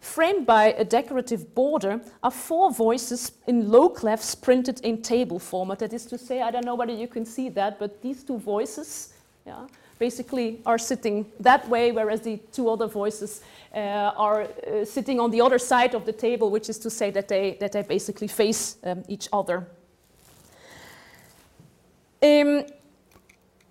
framed 0.00 0.46
by 0.46 0.72
a 0.78 0.84
decorative 0.84 1.54
border, 1.54 2.00
are 2.22 2.30
four 2.30 2.72
voices 2.72 3.32
in 3.46 3.70
low 3.70 3.88
clefs 3.88 4.34
printed 4.40 4.80
in 4.80 5.02
table 5.02 5.38
format. 5.38 5.78
That 5.78 5.92
is 5.92 6.06
to 6.06 6.18
say, 6.18 6.40
I 6.40 6.50
don't 6.50 6.64
know 6.64 6.74
whether 6.74 6.92
you 6.92 7.06
can 7.06 7.24
see 7.24 7.50
that, 7.50 7.78
but 7.78 8.00
these 8.02 8.24
two 8.24 8.38
voices 8.38 9.12
yeah, 9.46 9.66
basically 9.98 10.60
are 10.64 10.78
sitting 10.78 11.26
that 11.40 11.68
way, 11.68 11.92
whereas 11.92 12.22
the 12.22 12.38
two 12.52 12.70
other 12.70 12.86
voices 12.86 13.42
uh, 13.74 14.12
are 14.16 14.42
uh, 14.42 14.84
sitting 14.84 15.20
on 15.20 15.30
the 15.30 15.40
other 15.40 15.58
side 15.58 15.94
of 15.94 16.06
the 16.06 16.12
table, 16.12 16.50
which 16.50 16.68
is 16.68 16.78
to 16.78 16.90
say 16.90 17.10
that 17.10 17.28
they, 17.28 17.56
that 17.60 17.72
they 17.72 17.82
basically 17.82 18.28
face 18.28 18.76
um, 18.84 19.04
each 19.06 19.28
other. 19.32 19.66
Um, 22.22 22.64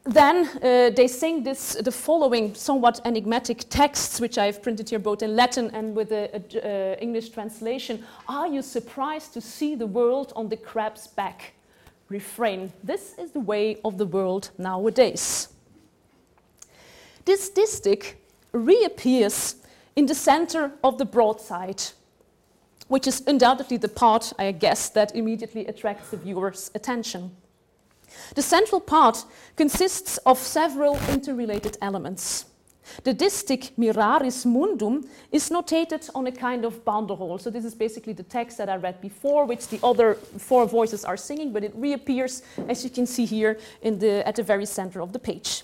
then 0.06 0.48
uh, 0.48 0.90
they 0.96 1.08
sing 1.08 1.44
this, 1.44 1.74
the 1.74 1.92
following 1.92 2.56
somewhat 2.56 3.02
enigmatic 3.06 3.70
texts, 3.70 4.20
which 4.20 4.38
I've 4.38 4.62
printed 4.64 4.90
here 4.90 5.00
both 5.00 5.22
in 5.22 5.36
Latin 5.36 5.70
and 5.74 5.96
with 5.96 6.12
an 6.12 6.98
English 7.00 7.30
translation. 7.30 8.04
Are 8.28 8.48
you 8.48 8.62
surprised 8.62 9.34
to 9.34 9.42
see 9.42 9.76
the 9.76 9.88
world 9.88 10.34
on 10.36 10.50
the 10.50 10.58
crab's 10.58 11.08
back? 11.08 11.54
Refrain. 12.08 12.72
This 12.84 13.14
is 13.20 13.32
the 13.32 13.40
way 13.40 13.78
of 13.84 13.98
the 13.98 14.06
world 14.06 14.50
nowadays. 14.58 15.50
This 17.26 17.52
distich 17.52 18.14
reappears 18.52 19.56
in 19.96 20.08
the 20.08 20.16
center 20.16 20.72
of 20.84 20.98
the 20.98 21.06
broadside, 21.06 21.84
which 22.88 23.06
is 23.06 23.22
undoubtedly 23.28 23.78
the 23.78 23.90
part, 23.90 24.34
I 24.40 24.52
guess, 24.54 24.90
that 24.90 25.16
immediately 25.16 25.68
attracts 25.68 26.10
the 26.10 26.18
viewer's 26.18 26.72
attention. 26.74 27.32
The 28.36 28.42
central 28.42 28.82
part 28.82 29.26
consists 29.56 30.18
of 30.26 30.38
several 30.38 30.98
interrelated 31.10 31.78
elements. 31.82 32.46
The 33.04 33.14
distich 33.14 33.72
Miraris 33.78 34.46
Mundum 34.46 35.08
is 35.32 35.50
notated 35.50 36.10
on 36.16 36.28
a 36.28 36.32
kind 36.32 36.66
of 36.66 36.84
banderole. 36.84 37.40
So 37.40 37.50
this 37.50 37.66
is 37.66 37.76
basically 37.76 38.14
the 38.14 38.24
text 38.24 38.58
that 38.58 38.70
I 38.70 38.78
read 38.78 39.00
before, 39.00 39.46
which 39.46 39.68
the 39.68 39.80
other 39.84 40.16
four 40.16 40.66
voices 40.66 41.06
are 41.06 41.18
singing, 41.18 41.54
but 41.54 41.64
it 41.64 41.72
reappears, 41.76 42.42
as 42.68 42.84
you 42.84 42.90
can 42.90 43.06
see 43.06 43.26
here, 43.26 43.60
the, 43.84 44.28
at 44.28 44.36
the 44.36 44.44
very 44.44 44.66
center 44.66 45.02
of 45.02 45.14
the 45.14 45.20
page. 45.20 45.64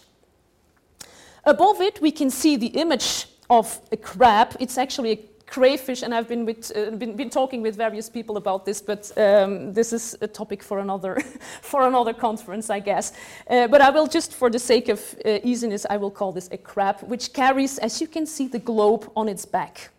Above 1.45 1.81
it, 1.81 2.01
we 2.01 2.11
can 2.11 2.29
see 2.29 2.57
the 2.57 2.67
image 2.67 3.27
of 3.49 3.79
a 3.91 3.97
crab. 3.97 4.55
It's 4.59 4.77
actually 4.77 5.11
a 5.11 5.19
crayfish, 5.47 6.01
and 6.01 6.13
I've 6.13 6.27
been, 6.27 6.45
with, 6.45 6.71
uh, 6.75 6.91
been, 6.91 7.15
been, 7.15 7.29
talking 7.29 7.61
with 7.61 7.75
various 7.75 8.09
people 8.09 8.37
about 8.37 8.65
this, 8.65 8.81
but 8.81 9.11
um, 9.17 9.73
this 9.73 9.93
is 9.93 10.15
a 10.21 10.27
topic 10.27 10.63
for 10.63 10.79
another, 10.79 11.19
for 11.61 11.87
another 11.87 12.13
conference, 12.13 12.69
I 12.69 12.79
guess. 12.79 13.13
Uh, 13.49 13.67
but 13.67 13.81
I 13.81 13.89
will 13.89 14.07
just, 14.07 14.33
for 14.33 14.49
the 14.49 14.59
sake 14.59 14.89
of 14.89 14.99
uh, 15.25 15.39
easiness, 15.43 15.85
I 15.89 15.97
will 15.97 16.11
call 16.11 16.31
this 16.31 16.49
a 16.51 16.57
crab, 16.57 17.01
which 17.01 17.33
carries, 17.33 17.77
as 17.79 18.01
you 18.01 18.07
can 18.07 18.25
see, 18.25 18.47
the 18.47 18.59
globe 18.59 19.11
on 19.15 19.29
its 19.29 19.45
back. 19.45 19.89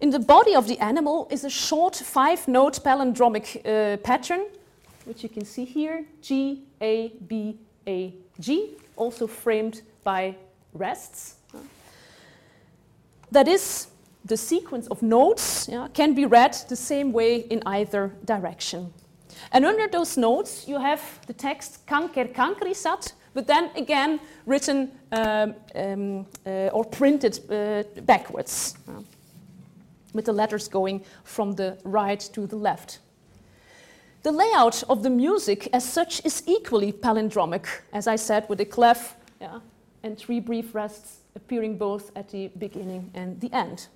In 0.00 0.10
the 0.10 0.18
body 0.18 0.54
of 0.54 0.68
the 0.68 0.78
animal 0.78 1.26
is 1.30 1.44
a 1.44 1.50
short 1.50 1.96
five-note 1.96 2.84
palindromic 2.84 3.56
uh, 3.64 3.96
pattern, 3.98 4.46
which 5.04 5.22
you 5.22 5.28
can 5.28 5.44
see 5.44 5.64
here, 5.64 6.04
G, 6.20 6.62
A, 6.82 7.12
B, 7.26 7.56
A, 7.86 8.12
G, 8.38 8.74
also 8.96 9.26
framed 9.26 9.82
by 10.04 10.34
rests. 10.74 11.36
That 13.30 13.48
is, 13.48 13.88
the 14.26 14.36
sequence 14.36 14.86
of 14.88 15.02
notes 15.02 15.68
yeah, 15.68 15.88
can 15.94 16.14
be 16.14 16.26
read 16.26 16.52
the 16.68 16.76
same 16.76 17.12
way 17.12 17.36
in 17.50 17.62
either 17.66 18.12
direction. 18.24 18.92
And 19.52 19.64
under 19.64 19.88
those 19.88 20.16
notes, 20.16 20.66
you 20.66 20.80
have 20.80 21.00
the 21.26 21.32
text 21.32 21.86
kanker 21.86 22.32
kankrisat, 22.32 23.12
but 23.34 23.46
then 23.46 23.70
again 23.76 24.20
written 24.46 24.90
um, 25.12 25.54
um, 25.74 26.26
uh, 26.46 26.70
or 26.72 26.84
printed 26.84 27.38
uh, 27.50 27.84
backwards, 28.02 28.74
with 30.12 30.24
the 30.24 30.32
letters 30.32 30.68
going 30.68 31.04
from 31.24 31.52
the 31.52 31.76
right 31.84 32.20
to 32.32 32.46
the 32.46 32.56
left. 32.56 33.00
The 34.22 34.32
layout 34.32 34.82
of 34.88 35.02
the 35.02 35.10
music 35.10 35.68
as 35.72 35.84
such 35.84 36.24
is 36.24 36.42
equally 36.46 36.92
palindromic, 36.92 37.66
as 37.92 38.08
I 38.08 38.16
said, 38.16 38.48
with 38.48 38.60
a 38.60 38.64
clef 38.64 39.14
yeah, 39.40 39.60
and 40.02 40.18
three 40.18 40.40
brief 40.40 40.74
rests 40.74 41.18
appearing 41.36 41.78
both 41.78 42.10
at 42.16 42.30
the 42.30 42.50
beginning 42.58 43.10
and 43.14 43.40
the 43.40 43.52
end. 43.52 43.86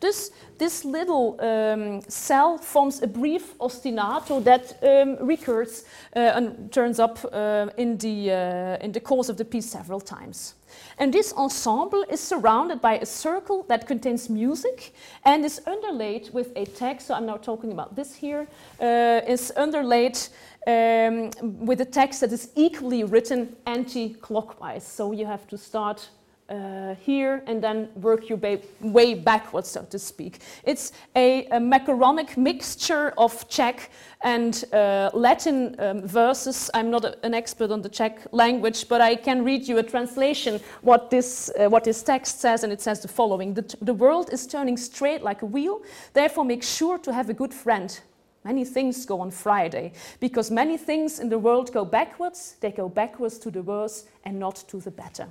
Thus, 0.00 0.30
this 0.58 0.84
little 0.84 1.36
um, 1.40 2.00
cell 2.08 2.58
forms 2.58 3.02
a 3.02 3.06
brief 3.06 3.56
ostinato 3.58 4.42
that 4.44 4.78
um, 4.82 5.16
recurs 5.26 5.84
uh, 6.16 6.20
and 6.36 6.72
turns 6.72 6.98
up 6.98 7.18
uh, 7.32 7.68
in, 7.76 7.98
the, 7.98 8.30
uh, 8.30 8.84
in 8.84 8.92
the 8.92 9.00
course 9.00 9.28
of 9.28 9.36
the 9.36 9.44
piece 9.44 9.70
several 9.70 10.00
times. 10.00 10.54
And 10.98 11.12
this 11.12 11.32
ensemble 11.34 12.04
is 12.08 12.20
surrounded 12.20 12.80
by 12.80 12.98
a 12.98 13.06
circle 13.06 13.64
that 13.68 13.86
contains 13.86 14.28
music 14.28 14.94
and 15.24 15.44
is 15.44 15.60
underlaid 15.66 16.30
with 16.32 16.52
a 16.56 16.64
text. 16.64 17.08
So 17.08 17.14
I'm 17.14 17.26
now 17.26 17.36
talking 17.36 17.72
about 17.72 17.94
this 17.94 18.14
here. 18.14 18.48
Uh, 18.80 19.20
is 19.26 19.52
underlaid 19.56 20.18
um, 20.66 21.30
with 21.66 21.80
a 21.80 21.84
text 21.84 22.20
that 22.20 22.32
is 22.32 22.50
equally 22.56 23.04
written 23.04 23.56
anti-clockwise. 23.66 24.86
So 24.86 25.12
you 25.12 25.26
have 25.26 25.46
to 25.48 25.58
start 25.58 26.08
uh, 26.52 26.94
here 26.96 27.42
and 27.46 27.62
then 27.62 27.88
work 27.96 28.28
your 28.28 28.38
way 28.80 29.14
backwards, 29.14 29.68
so 29.70 29.82
to 29.84 29.98
speak. 29.98 30.40
It's 30.64 30.92
a, 31.16 31.46
a 31.46 31.58
macaronic 31.58 32.36
mixture 32.36 33.14
of 33.16 33.48
Czech 33.48 33.90
and 34.20 34.64
uh, 34.72 35.10
Latin 35.14 35.74
um, 35.78 36.06
verses. 36.06 36.70
I'm 36.74 36.90
not 36.90 37.04
a, 37.04 37.16
an 37.24 37.34
expert 37.34 37.70
on 37.70 37.82
the 37.82 37.88
Czech 37.88 38.26
language, 38.32 38.88
but 38.88 39.00
I 39.00 39.16
can 39.16 39.44
read 39.44 39.66
you 39.66 39.78
a 39.78 39.82
translation 39.82 40.60
what 40.82 41.10
this, 41.10 41.50
uh, 41.58 41.68
what 41.68 41.84
this 41.84 42.02
text 42.02 42.40
says, 42.40 42.64
and 42.64 42.72
it 42.72 42.80
says 42.80 43.00
the 43.00 43.08
following. 43.08 43.54
The, 43.54 43.76
the 43.80 43.94
world 43.94 44.30
is 44.32 44.46
turning 44.46 44.76
straight 44.76 45.22
like 45.22 45.42
a 45.42 45.46
wheel, 45.46 45.82
therefore 46.12 46.44
make 46.44 46.62
sure 46.62 46.98
to 46.98 47.12
have 47.12 47.30
a 47.30 47.34
good 47.34 47.54
friend. 47.54 47.98
Many 48.44 48.64
things 48.64 49.06
go 49.06 49.20
on 49.20 49.30
Friday, 49.30 49.92
because 50.18 50.50
many 50.50 50.76
things 50.76 51.20
in 51.20 51.28
the 51.28 51.38
world 51.38 51.72
go 51.72 51.84
backwards, 51.84 52.56
they 52.60 52.72
go 52.72 52.88
backwards 52.88 53.38
to 53.38 53.50
the 53.50 53.62
worse 53.62 54.06
and 54.24 54.38
not 54.38 54.64
to 54.68 54.80
the 54.80 54.90
better. 54.90 55.28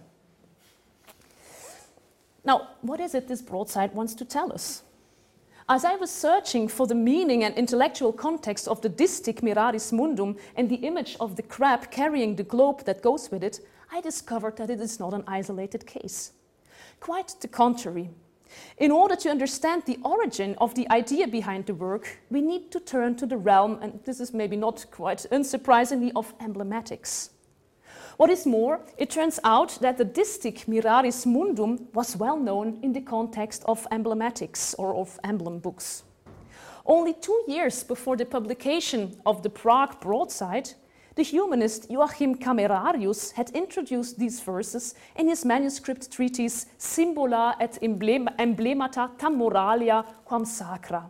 Now, 2.43 2.69
what 2.81 2.99
is 2.99 3.13
it 3.13 3.27
this 3.27 3.41
broadside 3.41 3.93
wants 3.93 4.13
to 4.15 4.25
tell 4.25 4.51
us? 4.51 4.83
As 5.69 5.85
I 5.85 5.95
was 5.95 6.11
searching 6.11 6.67
for 6.67 6.87
the 6.87 6.95
meaning 6.95 7.43
and 7.43 7.55
intellectual 7.55 8.11
context 8.11 8.67
of 8.67 8.81
the 8.81 8.89
distich 8.89 9.41
Miraris 9.41 9.93
Mundum 9.93 10.37
and 10.55 10.69
the 10.69 10.75
image 10.87 11.15
of 11.19 11.35
the 11.35 11.43
crab 11.43 11.91
carrying 11.91 12.35
the 12.35 12.43
globe 12.43 12.83
that 12.85 13.01
goes 13.01 13.31
with 13.31 13.43
it, 13.43 13.59
I 13.91 14.01
discovered 14.01 14.57
that 14.57 14.69
it 14.69 14.81
is 14.81 14.99
not 14.99 15.13
an 15.13 15.23
isolated 15.27 15.85
case. 15.85 16.33
Quite 16.99 17.35
the 17.39 17.47
contrary. 17.47 18.09
In 18.77 18.91
order 18.91 19.15
to 19.15 19.29
understand 19.29 19.83
the 19.85 19.99
origin 20.03 20.55
of 20.59 20.75
the 20.75 20.89
idea 20.89 21.27
behind 21.27 21.67
the 21.67 21.73
work, 21.73 22.19
we 22.29 22.41
need 22.41 22.71
to 22.71 22.79
turn 22.79 23.15
to 23.15 23.25
the 23.25 23.37
realm, 23.37 23.79
and 23.81 23.99
this 24.03 24.19
is 24.19 24.33
maybe 24.33 24.57
not 24.57 24.85
quite 24.91 25.25
unsurprisingly, 25.31 26.11
of 26.15 26.33
emblematics. 26.41 27.29
What 28.22 28.30
is 28.30 28.45
more, 28.45 28.82
it 28.99 29.09
turns 29.09 29.39
out 29.43 29.80
that 29.82 29.97
the 29.97 30.05
distich 30.05 30.67
Miraris 30.67 31.26
Mundum 31.26 31.88
was 31.91 32.15
well 32.15 32.38
known 32.38 32.78
in 32.84 32.93
the 32.93 33.01
context 33.01 33.63
of 33.65 33.88
emblematics 33.91 34.76
or 34.76 34.93
of 34.93 35.19
emblem 35.24 35.57
books. 35.57 36.03
Only 36.86 37.15
two 37.15 37.43
years 37.47 37.84
before 37.84 38.15
the 38.15 38.26
publication 38.26 39.19
of 39.26 39.41
the 39.41 39.49
Prague 39.49 39.99
broadside, 40.01 40.69
the 41.15 41.24
humanist 41.24 41.89
Joachim 41.89 42.36
Camerarius 42.36 43.32
had 43.32 43.49
introduced 43.55 44.19
these 44.19 44.39
verses 44.39 44.93
in 45.15 45.28
his 45.28 45.43
manuscript 45.43 46.11
treatise 46.11 46.67
Symbola 46.78 47.55
et 47.59 47.80
Emblemata 47.82 49.17
tam 49.17 49.39
moralia 49.39 50.05
quam 50.26 50.45
sacra. 50.45 51.09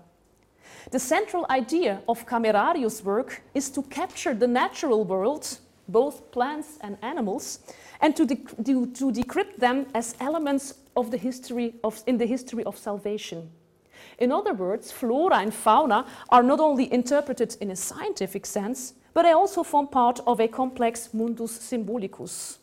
The 0.92 1.00
central 1.00 1.46
idea 1.50 2.04
of 2.08 2.26
Camerarius' 2.26 3.04
work 3.04 3.42
is 3.54 3.70
to 3.72 3.82
capture 3.82 4.34
the 4.34 4.48
natural 4.48 5.04
world 5.04 5.58
both 5.92 6.32
plants 6.32 6.78
and 6.82 6.98
animals, 7.02 7.60
and 8.02 8.16
to, 8.16 8.26
de 8.26 8.36
to, 8.36 8.88
to 8.88 9.12
decrypt 9.12 9.58
them 9.58 9.86
as 9.94 10.16
elements 10.20 10.76
of 10.96 11.12
the 11.12 11.18
history 11.18 11.74
of, 11.84 12.02
in 12.08 12.18
the 12.18 12.26
history 12.26 12.64
of 12.64 12.78
salvation. 12.78 13.50
In 14.18 14.32
other 14.32 14.54
words, 14.54 14.92
flora 14.92 15.38
and 15.38 15.54
fauna 15.54 16.06
are 16.30 16.44
not 16.44 16.60
only 16.60 16.92
interpreted 16.94 17.58
in 17.60 17.72
a 17.72 17.76
scientific 17.76 18.46
sense, 18.46 18.94
but 19.14 19.24
they 19.24 19.32
also 19.32 19.64
form 19.64 19.88
part 19.88 20.20
of 20.26 20.40
a 20.40 20.48
complex 20.48 21.14
mundus 21.14 21.58
symbolicus. 21.60 22.58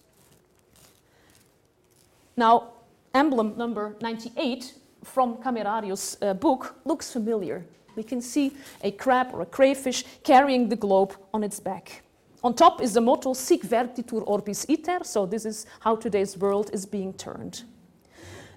Now, 2.36 2.68
emblem 3.14 3.56
number 3.56 3.96
98 4.00 4.74
from 5.04 5.36
Camerarius' 5.38 6.16
uh, 6.22 6.34
book 6.34 6.76
looks 6.84 7.12
familiar. 7.12 7.64
We 7.96 8.04
can 8.04 8.20
see 8.20 8.52
a 8.82 8.92
crab 8.92 9.30
or 9.32 9.42
a 9.42 9.46
crayfish 9.46 10.04
carrying 10.22 10.68
the 10.68 10.76
globe 10.76 11.14
on 11.34 11.42
its 11.42 11.58
back. 11.58 12.02
On 12.42 12.54
top 12.54 12.80
is 12.80 12.94
the 12.94 13.00
motto 13.00 13.34
Sic 13.34 13.62
vertitur 13.62 14.22
orbis 14.26 14.64
iter, 14.68 15.00
so 15.02 15.26
this 15.26 15.44
is 15.44 15.66
how 15.80 15.96
today's 15.96 16.36
world 16.38 16.70
is 16.72 16.86
being 16.86 17.12
turned. 17.14 17.64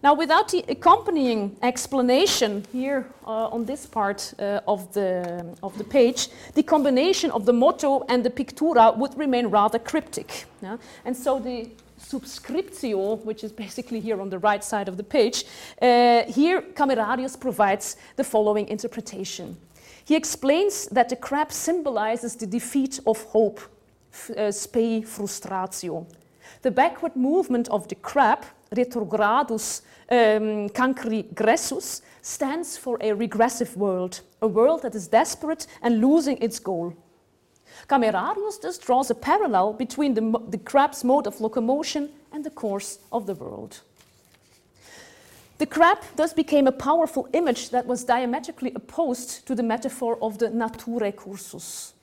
Now, 0.03 0.15
without 0.15 0.49
the 0.49 0.63
accompanying 0.67 1.55
explanation 1.61 2.63
here 2.71 3.07
uh, 3.25 3.49
on 3.49 3.65
this 3.65 3.85
part 3.85 4.33
uh, 4.39 4.61
of, 4.67 4.91
the, 4.93 5.55
of 5.61 5.77
the 5.77 5.83
page, 5.83 6.29
the 6.55 6.63
combination 6.63 7.29
of 7.31 7.45
the 7.45 7.53
motto 7.53 8.03
and 8.09 8.23
the 8.23 8.31
pictura 8.31 8.97
would 8.97 9.15
remain 9.15 9.47
rather 9.47 9.77
cryptic. 9.77 10.45
Yeah? 10.63 10.77
And 11.05 11.15
so 11.15 11.39
the 11.39 11.69
subscriptio, 11.99 13.23
which 13.25 13.43
is 13.43 13.51
basically 13.51 13.99
here 13.99 14.19
on 14.19 14.29
the 14.31 14.39
right 14.39 14.63
side 14.63 14.87
of 14.87 14.97
the 14.97 15.03
page, 15.03 15.45
uh, 15.81 16.23
here 16.23 16.61
Camerarius 16.61 17.35
provides 17.35 17.95
the 18.15 18.23
following 18.23 18.67
interpretation. 18.69 19.55
He 20.11 20.17
explains 20.17 20.87
that 20.87 21.07
the 21.07 21.15
crab 21.15 21.53
symbolizes 21.53 22.35
the 22.35 22.45
defeat 22.45 22.99
of 23.07 23.23
hope, 23.31 23.61
uh, 24.31 24.51
spei 24.51 25.05
frustratio. 25.05 26.05
The 26.63 26.71
backward 26.71 27.15
movement 27.15 27.69
of 27.69 27.87
the 27.87 27.95
crab, 27.95 28.43
retrogradus 28.75 29.83
um, 30.09 30.67
cancri 30.71 31.33
gressus, 31.33 32.01
stands 32.21 32.75
for 32.75 32.97
a 32.99 33.13
regressive 33.13 33.77
world, 33.77 34.19
a 34.41 34.47
world 34.47 34.81
that 34.81 34.95
is 34.95 35.07
desperate 35.07 35.65
and 35.81 36.01
losing 36.01 36.37
its 36.41 36.59
goal. 36.59 36.93
Camerarius 37.87 38.57
thus 38.57 38.77
draws 38.77 39.11
a 39.11 39.15
parallel 39.15 39.71
between 39.71 40.13
the, 40.13 40.41
the 40.49 40.57
crab's 40.57 41.05
mode 41.05 41.25
of 41.25 41.39
locomotion 41.39 42.09
and 42.33 42.43
the 42.43 42.49
course 42.49 42.99
of 43.13 43.27
the 43.27 43.35
world. 43.35 43.79
The 45.61 45.67
crab 45.67 45.99
thus 46.15 46.33
became 46.33 46.65
a 46.65 46.71
powerful 46.71 47.29
image 47.33 47.69
that 47.69 47.85
was 47.85 48.03
diametrically 48.03 48.71
opposed 48.73 49.45
to 49.45 49.53
the 49.53 49.61
metaphor 49.61 50.17
of 50.19 50.39
the 50.39 50.47
naturae 50.47 51.15
cursus. 51.15 51.93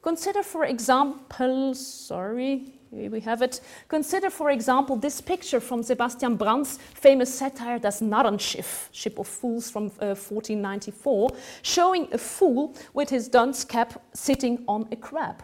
Consider, 0.00 0.42
for 0.42 0.64
example, 0.64 1.74
sorry, 1.74 2.72
here 2.90 3.10
we 3.10 3.20
have 3.20 3.42
it. 3.42 3.60
Consider, 3.88 4.30
for 4.30 4.48
example, 4.50 4.96
this 4.96 5.20
picture 5.20 5.60
from 5.60 5.82
Sebastian 5.82 6.36
Brant's 6.36 6.78
famous 6.94 7.34
satire 7.34 7.78
Das 7.78 8.00
Narrenschiff, 8.00 8.88
Ship 8.92 9.18
of 9.18 9.28
Fools 9.28 9.70
from 9.70 9.88
uh, 10.00 10.16
1494, 10.16 11.32
showing 11.60 12.08
a 12.14 12.18
fool 12.18 12.74
with 12.94 13.10
his 13.10 13.28
dunce 13.28 13.62
cap 13.62 14.02
sitting 14.14 14.64
on 14.66 14.88
a 14.90 14.96
crab. 14.96 15.42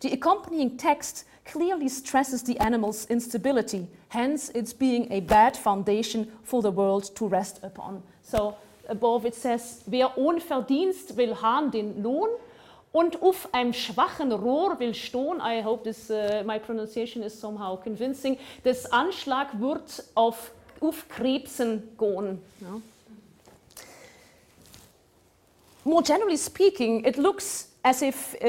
The 0.00 0.12
accompanying 0.12 0.78
text 0.78 1.26
clearly 1.44 1.88
stresses 1.88 2.42
the 2.42 2.58
animal's 2.58 3.06
instability, 3.06 3.86
hence 4.08 4.50
its 4.50 4.72
being 4.72 5.10
a 5.10 5.20
bad 5.20 5.56
foundation 5.56 6.30
for 6.42 6.62
the 6.62 6.70
world 6.70 7.14
to 7.16 7.26
rest 7.26 7.60
upon. 7.62 8.02
So 8.22 8.56
above 8.88 9.26
it 9.26 9.34
says, 9.34 9.82
wer 9.86 10.16
ohne 10.16 10.40
Verdienst 10.40 11.16
will 11.16 11.40
haben 11.40 11.70
den 11.70 12.02
Lohn, 12.02 12.28
und 12.94 13.22
auf 13.22 13.48
einem 13.52 13.72
schwachen 13.72 14.30
Rohr 14.30 14.78
will 14.78 14.94
stehen, 14.94 15.40
I 15.40 15.64
hope 15.64 15.82
this, 15.82 16.10
uh, 16.10 16.44
my 16.44 16.60
pronunciation 16.60 17.24
is 17.24 17.38
somehow 17.38 17.76
convincing, 17.76 18.38
das 18.62 18.90
Anschlag 18.92 19.60
wird 19.60 20.04
auf, 20.14 20.52
auf 20.80 21.08
Krebsen 21.08 21.82
gehen. 21.98 22.40
Ja. 22.60 22.80
More 25.82 26.04
generally 26.04 26.38
speaking, 26.38 27.04
it 27.04 27.16
looks 27.16 27.68
as 27.84 28.00
if 28.00 28.34
uh, 28.42 28.46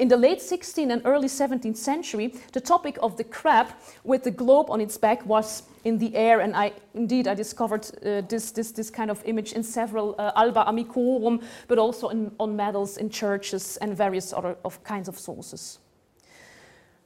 in 0.00 0.08
the 0.08 0.16
late 0.16 0.40
16th 0.40 0.92
and 0.92 1.02
early 1.04 1.28
17th 1.28 1.76
century, 1.76 2.34
the 2.52 2.60
topic 2.60 2.98
of 3.00 3.16
the 3.16 3.24
crab 3.24 3.68
with 4.02 4.24
the 4.24 4.30
globe 4.30 4.70
on 4.70 4.80
its 4.80 4.98
back 4.98 5.24
was 5.24 5.62
in 5.84 5.98
the 5.98 6.14
air. 6.16 6.40
And 6.40 6.56
I 6.56 6.72
indeed 6.94 7.28
I 7.28 7.34
discovered 7.34 7.86
uh, 8.04 8.22
this, 8.28 8.50
this, 8.50 8.72
this 8.72 8.90
kind 8.90 9.10
of 9.10 9.22
image 9.24 9.52
in 9.52 9.62
several 9.62 10.16
uh, 10.18 10.32
alba 10.34 10.64
amicorum, 10.66 11.42
but 11.68 11.78
also 11.78 12.08
in, 12.08 12.32
on 12.40 12.56
medals 12.56 12.96
in 12.96 13.08
churches 13.08 13.76
and 13.76 13.96
various 13.96 14.32
other 14.32 14.56
of 14.64 14.82
kinds 14.82 15.08
of 15.08 15.16
sources. 15.16 15.78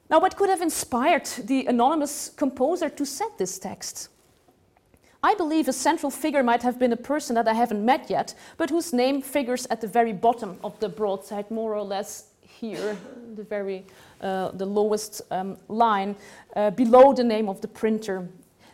Now, 0.08 0.20
what 0.20 0.36
could 0.36 0.48
have 0.48 0.62
inspired 0.62 1.26
the 1.44 1.66
anonymous 1.66 2.30
composer 2.30 2.88
to 2.88 3.04
set 3.04 3.36
this 3.38 3.58
text? 3.58 4.08
I 5.22 5.34
believe 5.34 5.68
a 5.68 5.72
central 5.72 6.10
figure 6.10 6.42
might 6.42 6.62
have 6.62 6.78
been 6.78 6.92
a 6.92 6.96
person 6.96 7.34
that 7.34 7.48
I 7.48 7.54
haven't 7.54 7.84
met 7.84 8.10
yet, 8.10 8.34
but 8.56 8.70
whose 8.70 8.92
name 8.92 9.22
figures 9.22 9.66
at 9.70 9.80
the 9.80 9.88
very 9.88 10.12
bottom 10.12 10.58
of 10.62 10.78
the 10.80 10.88
broadside, 10.88 11.50
more 11.50 11.74
or 11.74 11.82
less 11.82 12.26
here, 12.42 12.96
the 13.34 13.42
very 13.42 13.84
uh, 14.20 14.50
the 14.52 14.66
lowest 14.66 15.22
um, 15.30 15.56
line, 15.68 16.16
uh, 16.54 16.70
below 16.70 17.12
the 17.12 17.24
name 17.24 17.48
of 17.48 17.60
the 17.60 17.68
printer. 17.68 18.28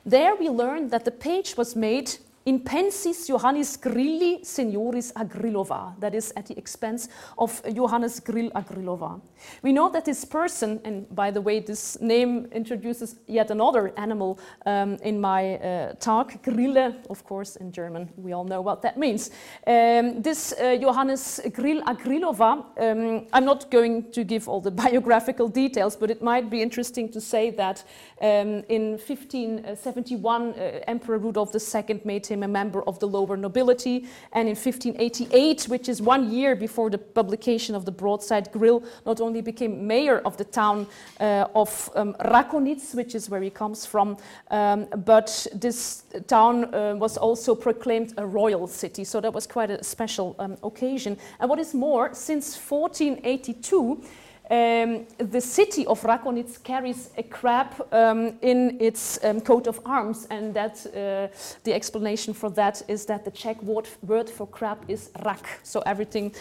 There 0.04 0.34
we 0.34 0.48
learn 0.48 0.88
that 0.88 1.04
the 1.04 1.10
page 1.10 1.56
was 1.56 1.74
made 1.76 2.18
in 2.44 2.60
pensis 2.60 3.26
Johannes 3.28 3.76
Grilli 3.76 4.40
Senioris 4.42 5.12
Agrilova, 5.12 5.98
that 6.00 6.14
is 6.14 6.32
at 6.36 6.46
the 6.46 6.58
expense 6.58 7.08
of 7.38 7.62
Johannes 7.74 8.20
Grill 8.20 8.50
Agrilova. 8.50 9.20
We 9.62 9.72
know 9.72 9.88
that 9.90 10.04
this 10.04 10.24
person, 10.24 10.80
and 10.84 11.06
by 11.14 11.30
the 11.30 11.40
way, 11.40 11.60
this 11.60 12.00
name 12.00 12.48
introduces 12.52 13.16
yet 13.26 13.50
another 13.50 13.92
animal 13.96 14.38
um, 14.66 14.96
in 15.02 15.20
my 15.20 15.56
uh, 15.56 15.92
talk, 15.94 16.42
Grille, 16.42 16.94
of 17.10 17.24
course, 17.24 17.56
in 17.56 17.70
German, 17.70 18.08
we 18.16 18.32
all 18.32 18.44
know 18.44 18.60
what 18.60 18.82
that 18.82 18.96
means. 18.96 19.30
Um, 19.66 20.20
this 20.22 20.52
uh, 20.52 20.76
Johannes 20.80 21.40
Grill 21.52 21.82
Agrilova, 21.82 22.64
um, 22.78 23.26
I'm 23.32 23.44
not 23.44 23.70
going 23.70 24.10
to 24.12 24.24
give 24.24 24.48
all 24.48 24.60
the 24.60 24.70
biographical 24.84 25.48
details, 25.48 25.96
but 25.96 26.10
it 26.10 26.22
might 26.22 26.50
be 26.50 26.60
interesting 26.60 27.08
to 27.12 27.20
say 27.20 27.50
that 27.50 27.84
um, 28.20 28.64
in 28.68 28.98
1571, 28.98 30.42
uh, 30.42 30.80
Emperor 30.88 31.18
Rudolf 31.18 31.54
II 31.54 32.00
made 32.04 32.24
him 32.32 32.42
a 32.42 32.48
member 32.48 32.82
of 32.84 32.98
the 32.98 33.06
lower 33.06 33.36
nobility. 33.36 34.06
And 34.32 34.48
in 34.48 34.56
1588, 34.56 35.64
which 35.64 35.88
is 35.88 36.00
one 36.00 36.32
year 36.32 36.56
before 36.56 36.90
the 36.90 36.98
publication 36.98 37.74
of 37.74 37.84
the 37.84 37.92
broadside 37.92 38.50
Grill, 38.52 38.82
not 39.06 39.20
only 39.20 39.42
became 39.42 39.86
mayor 39.86 40.18
of 40.24 40.36
the 40.36 40.44
town 40.44 40.86
uh, 41.20 41.46
of 41.54 41.90
um, 41.94 42.14
Rakonitz, 42.14 42.94
which 42.94 43.14
is 43.14 43.28
where 43.28 43.42
he 43.42 43.50
comes 43.50 43.86
from, 43.86 44.16
um, 44.50 44.86
but 45.04 45.46
this 45.54 46.04
town 46.26 46.74
uh, 46.74 46.94
was 46.96 47.16
also 47.16 47.54
proclaimed 47.54 48.14
a 48.16 48.26
royal 48.26 48.66
city. 48.66 49.04
So 49.04 49.20
that 49.20 49.32
was 49.32 49.46
quite 49.46 49.70
a 49.70 49.84
special 49.84 50.34
um, 50.38 50.56
occasion. 50.62 51.18
And 51.40 51.50
what 51.50 51.58
is 51.58 51.74
more, 51.74 52.14
since 52.14 52.56
1482, 52.56 54.02
um, 54.50 55.06
the 55.18 55.40
city 55.40 55.86
of 55.86 56.00
Rakonitz 56.02 56.62
carries 56.62 57.10
a 57.16 57.22
crab 57.22 57.86
um, 57.92 58.38
in 58.42 58.76
its 58.80 59.18
um, 59.24 59.40
coat 59.40 59.66
of 59.66 59.80
arms, 59.84 60.26
and 60.30 60.52
that 60.54 60.84
uh, 60.86 61.28
the 61.64 61.72
explanation 61.72 62.34
for 62.34 62.50
that 62.50 62.82
is 62.88 63.06
that 63.06 63.24
the 63.24 63.30
Czech 63.30 63.62
word, 63.62 63.88
word 64.02 64.28
for 64.28 64.46
crab 64.46 64.84
is 64.88 65.10
rak. 65.24 65.60
So 65.62 65.80
everything 65.86 66.34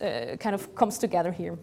uh, 0.00 0.36
kind 0.38 0.54
of 0.54 0.74
comes 0.74 0.98
together 0.98 1.32
here. 1.32 1.58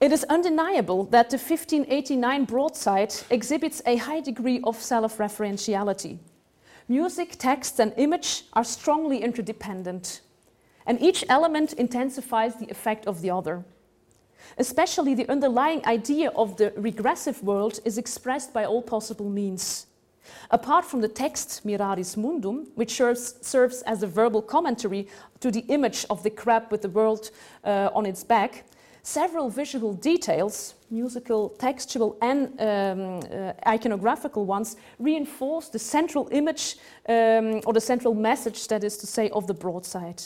It 0.00 0.12
is 0.12 0.24
undeniable 0.24 1.04
that 1.04 1.30
the 1.30 1.38
1589 1.38 2.44
broadside 2.44 3.14
exhibits 3.30 3.80
a 3.86 3.96
high 3.96 4.20
degree 4.20 4.60
of 4.64 4.76
self 4.76 5.16
referentiality. 5.16 6.18
Music, 6.88 7.36
text, 7.38 7.80
and 7.80 7.94
image 7.96 8.44
are 8.52 8.64
strongly 8.64 9.22
interdependent, 9.22 10.20
and 10.86 11.00
each 11.00 11.24
element 11.28 11.72
intensifies 11.74 12.56
the 12.56 12.66
effect 12.70 13.06
of 13.06 13.22
the 13.22 13.30
other. 13.30 13.64
Especially 14.58 15.14
the 15.14 15.28
underlying 15.28 15.84
idea 15.86 16.30
of 16.30 16.56
the 16.56 16.72
regressive 16.76 17.42
world 17.42 17.80
is 17.84 17.98
expressed 17.98 18.52
by 18.52 18.64
all 18.64 18.82
possible 18.82 19.28
means. 19.28 19.86
Apart 20.50 20.84
from 20.84 21.00
the 21.00 21.08
text 21.08 21.66
Miraris 21.66 22.16
Mundum, 22.16 22.66
which 22.74 22.94
serves, 22.94 23.34
serves 23.40 23.82
as 23.82 24.02
a 24.02 24.06
verbal 24.06 24.42
commentary 24.42 25.08
to 25.40 25.50
the 25.50 25.64
image 25.68 26.04
of 26.10 26.22
the 26.22 26.30
crab 26.30 26.70
with 26.70 26.82
the 26.82 26.88
world 26.88 27.30
uh, 27.64 27.90
on 27.94 28.06
its 28.06 28.24
back, 28.24 28.64
several 29.02 29.48
visual 29.48 29.92
details, 29.92 30.74
musical, 30.90 31.50
textual, 31.50 32.16
and 32.22 32.48
um, 32.60 33.18
uh, 33.18 33.52
iconographical 33.66 34.44
ones, 34.44 34.76
reinforce 34.98 35.68
the 35.68 35.78
central 35.78 36.28
image 36.32 36.76
um, 37.08 37.60
or 37.66 37.72
the 37.72 37.80
central 37.80 38.14
message, 38.14 38.66
that 38.66 38.82
is 38.82 38.96
to 38.96 39.06
say, 39.06 39.30
of 39.30 39.46
the 39.46 39.54
broadside. 39.54 40.22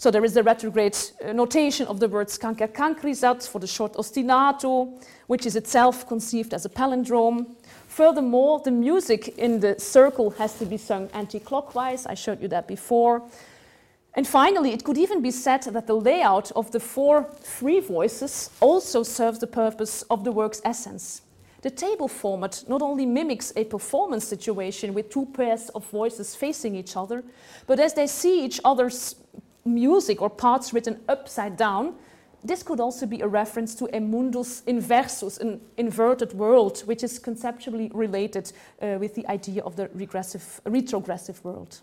So 0.00 0.10
there 0.10 0.24
is 0.24 0.32
the 0.32 0.42
retrograde 0.42 0.96
uh, 1.22 1.34
notation 1.34 1.86
of 1.86 2.00
the 2.00 2.08
words 2.08 2.38
canker 2.38 2.66
cancrisat 2.66 3.46
for 3.46 3.58
the 3.58 3.66
short 3.66 3.92
ostinato, 3.96 4.98
which 5.26 5.44
is 5.44 5.56
itself 5.56 6.08
conceived 6.08 6.54
as 6.54 6.64
a 6.64 6.70
palindrome. 6.70 7.54
Furthermore, 7.86 8.62
the 8.64 8.70
music 8.70 9.36
in 9.36 9.60
the 9.60 9.78
circle 9.78 10.30
has 10.30 10.58
to 10.58 10.64
be 10.64 10.78
sung 10.78 11.10
anti-clockwise. 11.12 12.06
I 12.06 12.14
showed 12.14 12.40
you 12.40 12.48
that 12.48 12.66
before. 12.66 13.28
And 14.14 14.26
finally, 14.26 14.72
it 14.72 14.84
could 14.84 14.96
even 14.96 15.20
be 15.20 15.30
said 15.30 15.64
that 15.64 15.86
the 15.86 15.96
layout 15.96 16.50
of 16.52 16.70
the 16.70 16.80
four 16.80 17.24
free 17.42 17.80
voices 17.80 18.48
also 18.60 19.02
serves 19.02 19.40
the 19.40 19.46
purpose 19.46 20.00
of 20.08 20.24
the 20.24 20.32
work's 20.32 20.62
essence. 20.64 21.20
The 21.60 21.70
table 21.70 22.08
format 22.08 22.64
not 22.68 22.80
only 22.80 23.04
mimics 23.04 23.52
a 23.54 23.64
performance 23.64 24.24
situation 24.24 24.94
with 24.94 25.10
two 25.10 25.26
pairs 25.26 25.68
of 25.74 25.84
voices 25.90 26.34
facing 26.34 26.74
each 26.74 26.96
other, 26.96 27.22
but 27.66 27.78
as 27.78 27.92
they 27.92 28.06
see 28.06 28.42
each 28.42 28.62
other's 28.64 29.16
music 29.64 30.22
or 30.22 30.30
parts 30.30 30.72
written 30.72 31.00
upside 31.08 31.56
down, 31.56 31.94
this 32.42 32.62
could 32.62 32.80
also 32.80 33.06
be 33.06 33.20
a 33.20 33.28
reference 33.28 33.74
to 33.74 33.88
a 33.94 34.00
mundus 34.00 34.62
inversus, 34.66 35.38
an 35.40 35.60
inverted 35.76 36.32
world, 36.32 36.80
which 36.80 37.02
is 37.04 37.18
conceptually 37.18 37.90
related 37.92 38.52
uh, 38.80 38.96
with 38.98 39.14
the 39.14 39.26
idea 39.28 39.62
of 39.62 39.76
the 39.76 39.90
regressive, 39.94 40.60
retrogressive 40.64 41.44
world. 41.44 41.80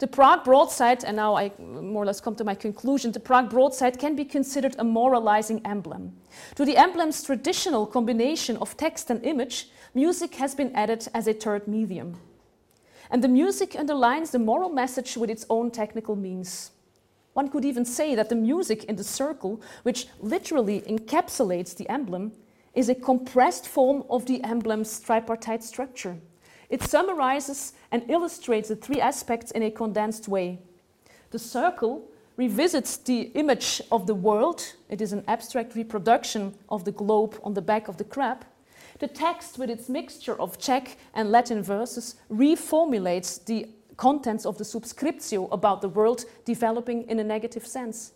The 0.00 0.08
Prague 0.08 0.44
broadside, 0.44 1.04
and 1.04 1.16
now 1.16 1.36
I 1.36 1.52
more 1.58 2.02
or 2.02 2.06
less 2.06 2.20
come 2.20 2.34
to 2.36 2.44
my 2.44 2.54
conclusion, 2.54 3.12
the 3.12 3.20
Prague 3.20 3.48
broadside 3.48 3.98
can 3.98 4.16
be 4.16 4.24
considered 4.24 4.74
a 4.78 4.84
moralizing 4.84 5.62
emblem. 5.64 6.12
To 6.56 6.64
the 6.64 6.76
emblem's 6.76 7.22
traditional 7.22 7.86
combination 7.86 8.56
of 8.56 8.76
text 8.76 9.08
and 9.08 9.24
image, 9.24 9.68
music 9.94 10.34
has 10.34 10.54
been 10.54 10.74
added 10.74 11.06
as 11.14 11.28
a 11.28 11.32
third 11.32 11.68
medium. 11.68 12.16
And 13.14 13.22
the 13.22 13.28
music 13.28 13.76
underlines 13.78 14.32
the 14.32 14.40
moral 14.40 14.70
message 14.70 15.16
with 15.16 15.30
its 15.30 15.46
own 15.48 15.70
technical 15.70 16.16
means. 16.16 16.72
One 17.34 17.48
could 17.48 17.64
even 17.64 17.84
say 17.84 18.16
that 18.16 18.28
the 18.28 18.34
music 18.34 18.82
in 18.86 18.96
the 18.96 19.04
circle, 19.04 19.62
which 19.84 20.08
literally 20.18 20.80
encapsulates 20.80 21.76
the 21.76 21.88
emblem, 21.88 22.32
is 22.74 22.88
a 22.88 22.94
compressed 22.96 23.68
form 23.68 24.02
of 24.10 24.26
the 24.26 24.42
emblem's 24.42 24.98
tripartite 24.98 25.62
structure. 25.62 26.16
It 26.68 26.82
summarizes 26.82 27.74
and 27.92 28.02
illustrates 28.10 28.68
the 28.68 28.74
three 28.74 29.00
aspects 29.00 29.52
in 29.52 29.62
a 29.62 29.70
condensed 29.70 30.26
way. 30.26 30.58
The 31.30 31.38
circle 31.38 32.10
revisits 32.36 32.96
the 32.96 33.30
image 33.36 33.80
of 33.92 34.08
the 34.08 34.14
world, 34.16 34.74
it 34.88 35.00
is 35.00 35.12
an 35.12 35.22
abstract 35.28 35.76
reproduction 35.76 36.56
of 36.68 36.84
the 36.84 36.90
globe 36.90 37.38
on 37.44 37.54
the 37.54 37.62
back 37.62 37.86
of 37.86 37.96
the 37.96 38.02
crab. 38.02 38.44
The 38.98 39.08
text, 39.08 39.58
with 39.58 39.70
its 39.70 39.88
mixture 39.88 40.40
of 40.40 40.58
Czech 40.58 40.96
and 41.14 41.30
Latin 41.30 41.62
verses, 41.62 42.14
reformulates 42.30 43.44
the 43.44 43.68
contents 43.96 44.46
of 44.46 44.58
the 44.58 44.64
subscriptio 44.64 45.48
about 45.52 45.80
the 45.80 45.88
world 45.88 46.24
developing 46.44 47.08
in 47.08 47.18
a 47.18 47.24
negative 47.24 47.66
sense. 47.66 48.12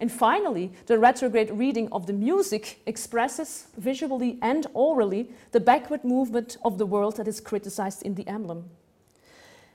And 0.00 0.10
finally, 0.10 0.72
the 0.86 0.98
retrograde 0.98 1.50
reading 1.50 1.88
of 1.92 2.06
the 2.06 2.12
music 2.12 2.80
expresses 2.86 3.68
visually 3.76 4.38
and 4.42 4.66
orally 4.74 5.30
the 5.52 5.60
backward 5.60 6.04
movement 6.04 6.56
of 6.64 6.78
the 6.78 6.86
world 6.86 7.16
that 7.16 7.28
is 7.28 7.40
criticized 7.40 8.02
in 8.02 8.14
the 8.14 8.26
emblem. 8.26 8.70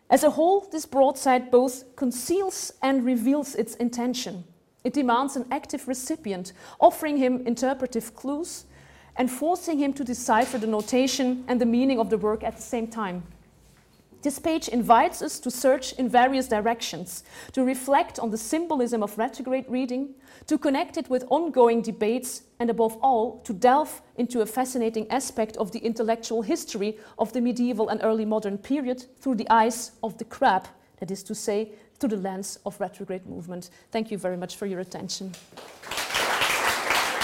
As 0.10 0.24
a 0.24 0.32
whole, 0.32 0.62
this 0.72 0.86
broadside 0.86 1.52
both 1.52 1.95
conceals 1.95 2.74
and 2.82 3.06
reveals 3.06 3.56
its 3.56 3.76
intention. 3.76 4.43
It 4.84 4.93
demands 4.93 5.36
an 5.36 5.45
active 5.52 5.88
recipient, 5.88 6.52
offering 6.80 7.18
him 7.18 7.45
interpretive 7.45 8.16
clues 8.16 8.66
and 9.20 9.30
forcing 9.30 9.78
him 9.78 9.91
to 9.93 10.03
decipher 10.03 10.57
the 10.57 10.65
notation 10.65 11.43
and 11.49 11.59
the 11.59 11.65
meaning 11.65 11.99
of 11.99 12.09
the 12.09 12.17
work 12.17 12.41
at 12.41 12.55
the 12.55 12.61
same 12.61 12.88
time. 12.88 13.22
This 14.22 14.39
page 14.39 14.67
invites 14.67 15.22
us 15.22 15.39
to 15.39 15.51
search 15.51 15.93
in 15.93 16.09
various 16.09 16.47
directions, 16.47 17.24
to 17.51 17.63
reflect 17.63 18.17
on 18.20 18.32
the 18.32 18.38
symbolism 18.38 19.03
of 19.03 19.17
retrograde 19.17 19.65
reading, 19.70 20.15
to 20.47 20.57
connect 20.57 20.97
it 20.97 21.09
with 21.09 21.26
ongoing 21.30 21.82
debates, 21.82 22.43
and 22.59 22.70
above 22.70 22.97
all, 23.01 23.39
to 23.41 23.53
delve 23.53 24.01
into 24.17 24.41
a 24.41 24.45
fascinating 24.45 25.09
aspect 25.09 25.55
of 25.57 25.72
the 25.72 25.80
intellectual 25.80 26.41
history 26.41 26.97
of 27.17 27.32
the 27.32 27.41
medieval 27.41 27.89
and 27.89 28.01
early 28.03 28.26
modern 28.26 28.57
period 28.57 29.05
through 29.20 29.36
the 29.36 29.49
eyes 29.49 29.91
of 30.01 30.17
the 30.17 30.26
crab, 30.26 30.67
that 30.99 31.11
is 31.11 31.24
to 31.24 31.36
say, 31.36 31.72
through 31.97 32.09
the 32.09 32.17
lens 32.17 32.59
of 32.65 32.80
retrograde 32.80 33.26
movement. 33.26 33.70
Thank 33.91 34.11
you 34.11 34.17
very 34.17 34.38
much 34.38 34.55
for 34.55 34.65
your 34.65 34.80
attention. 34.80 35.34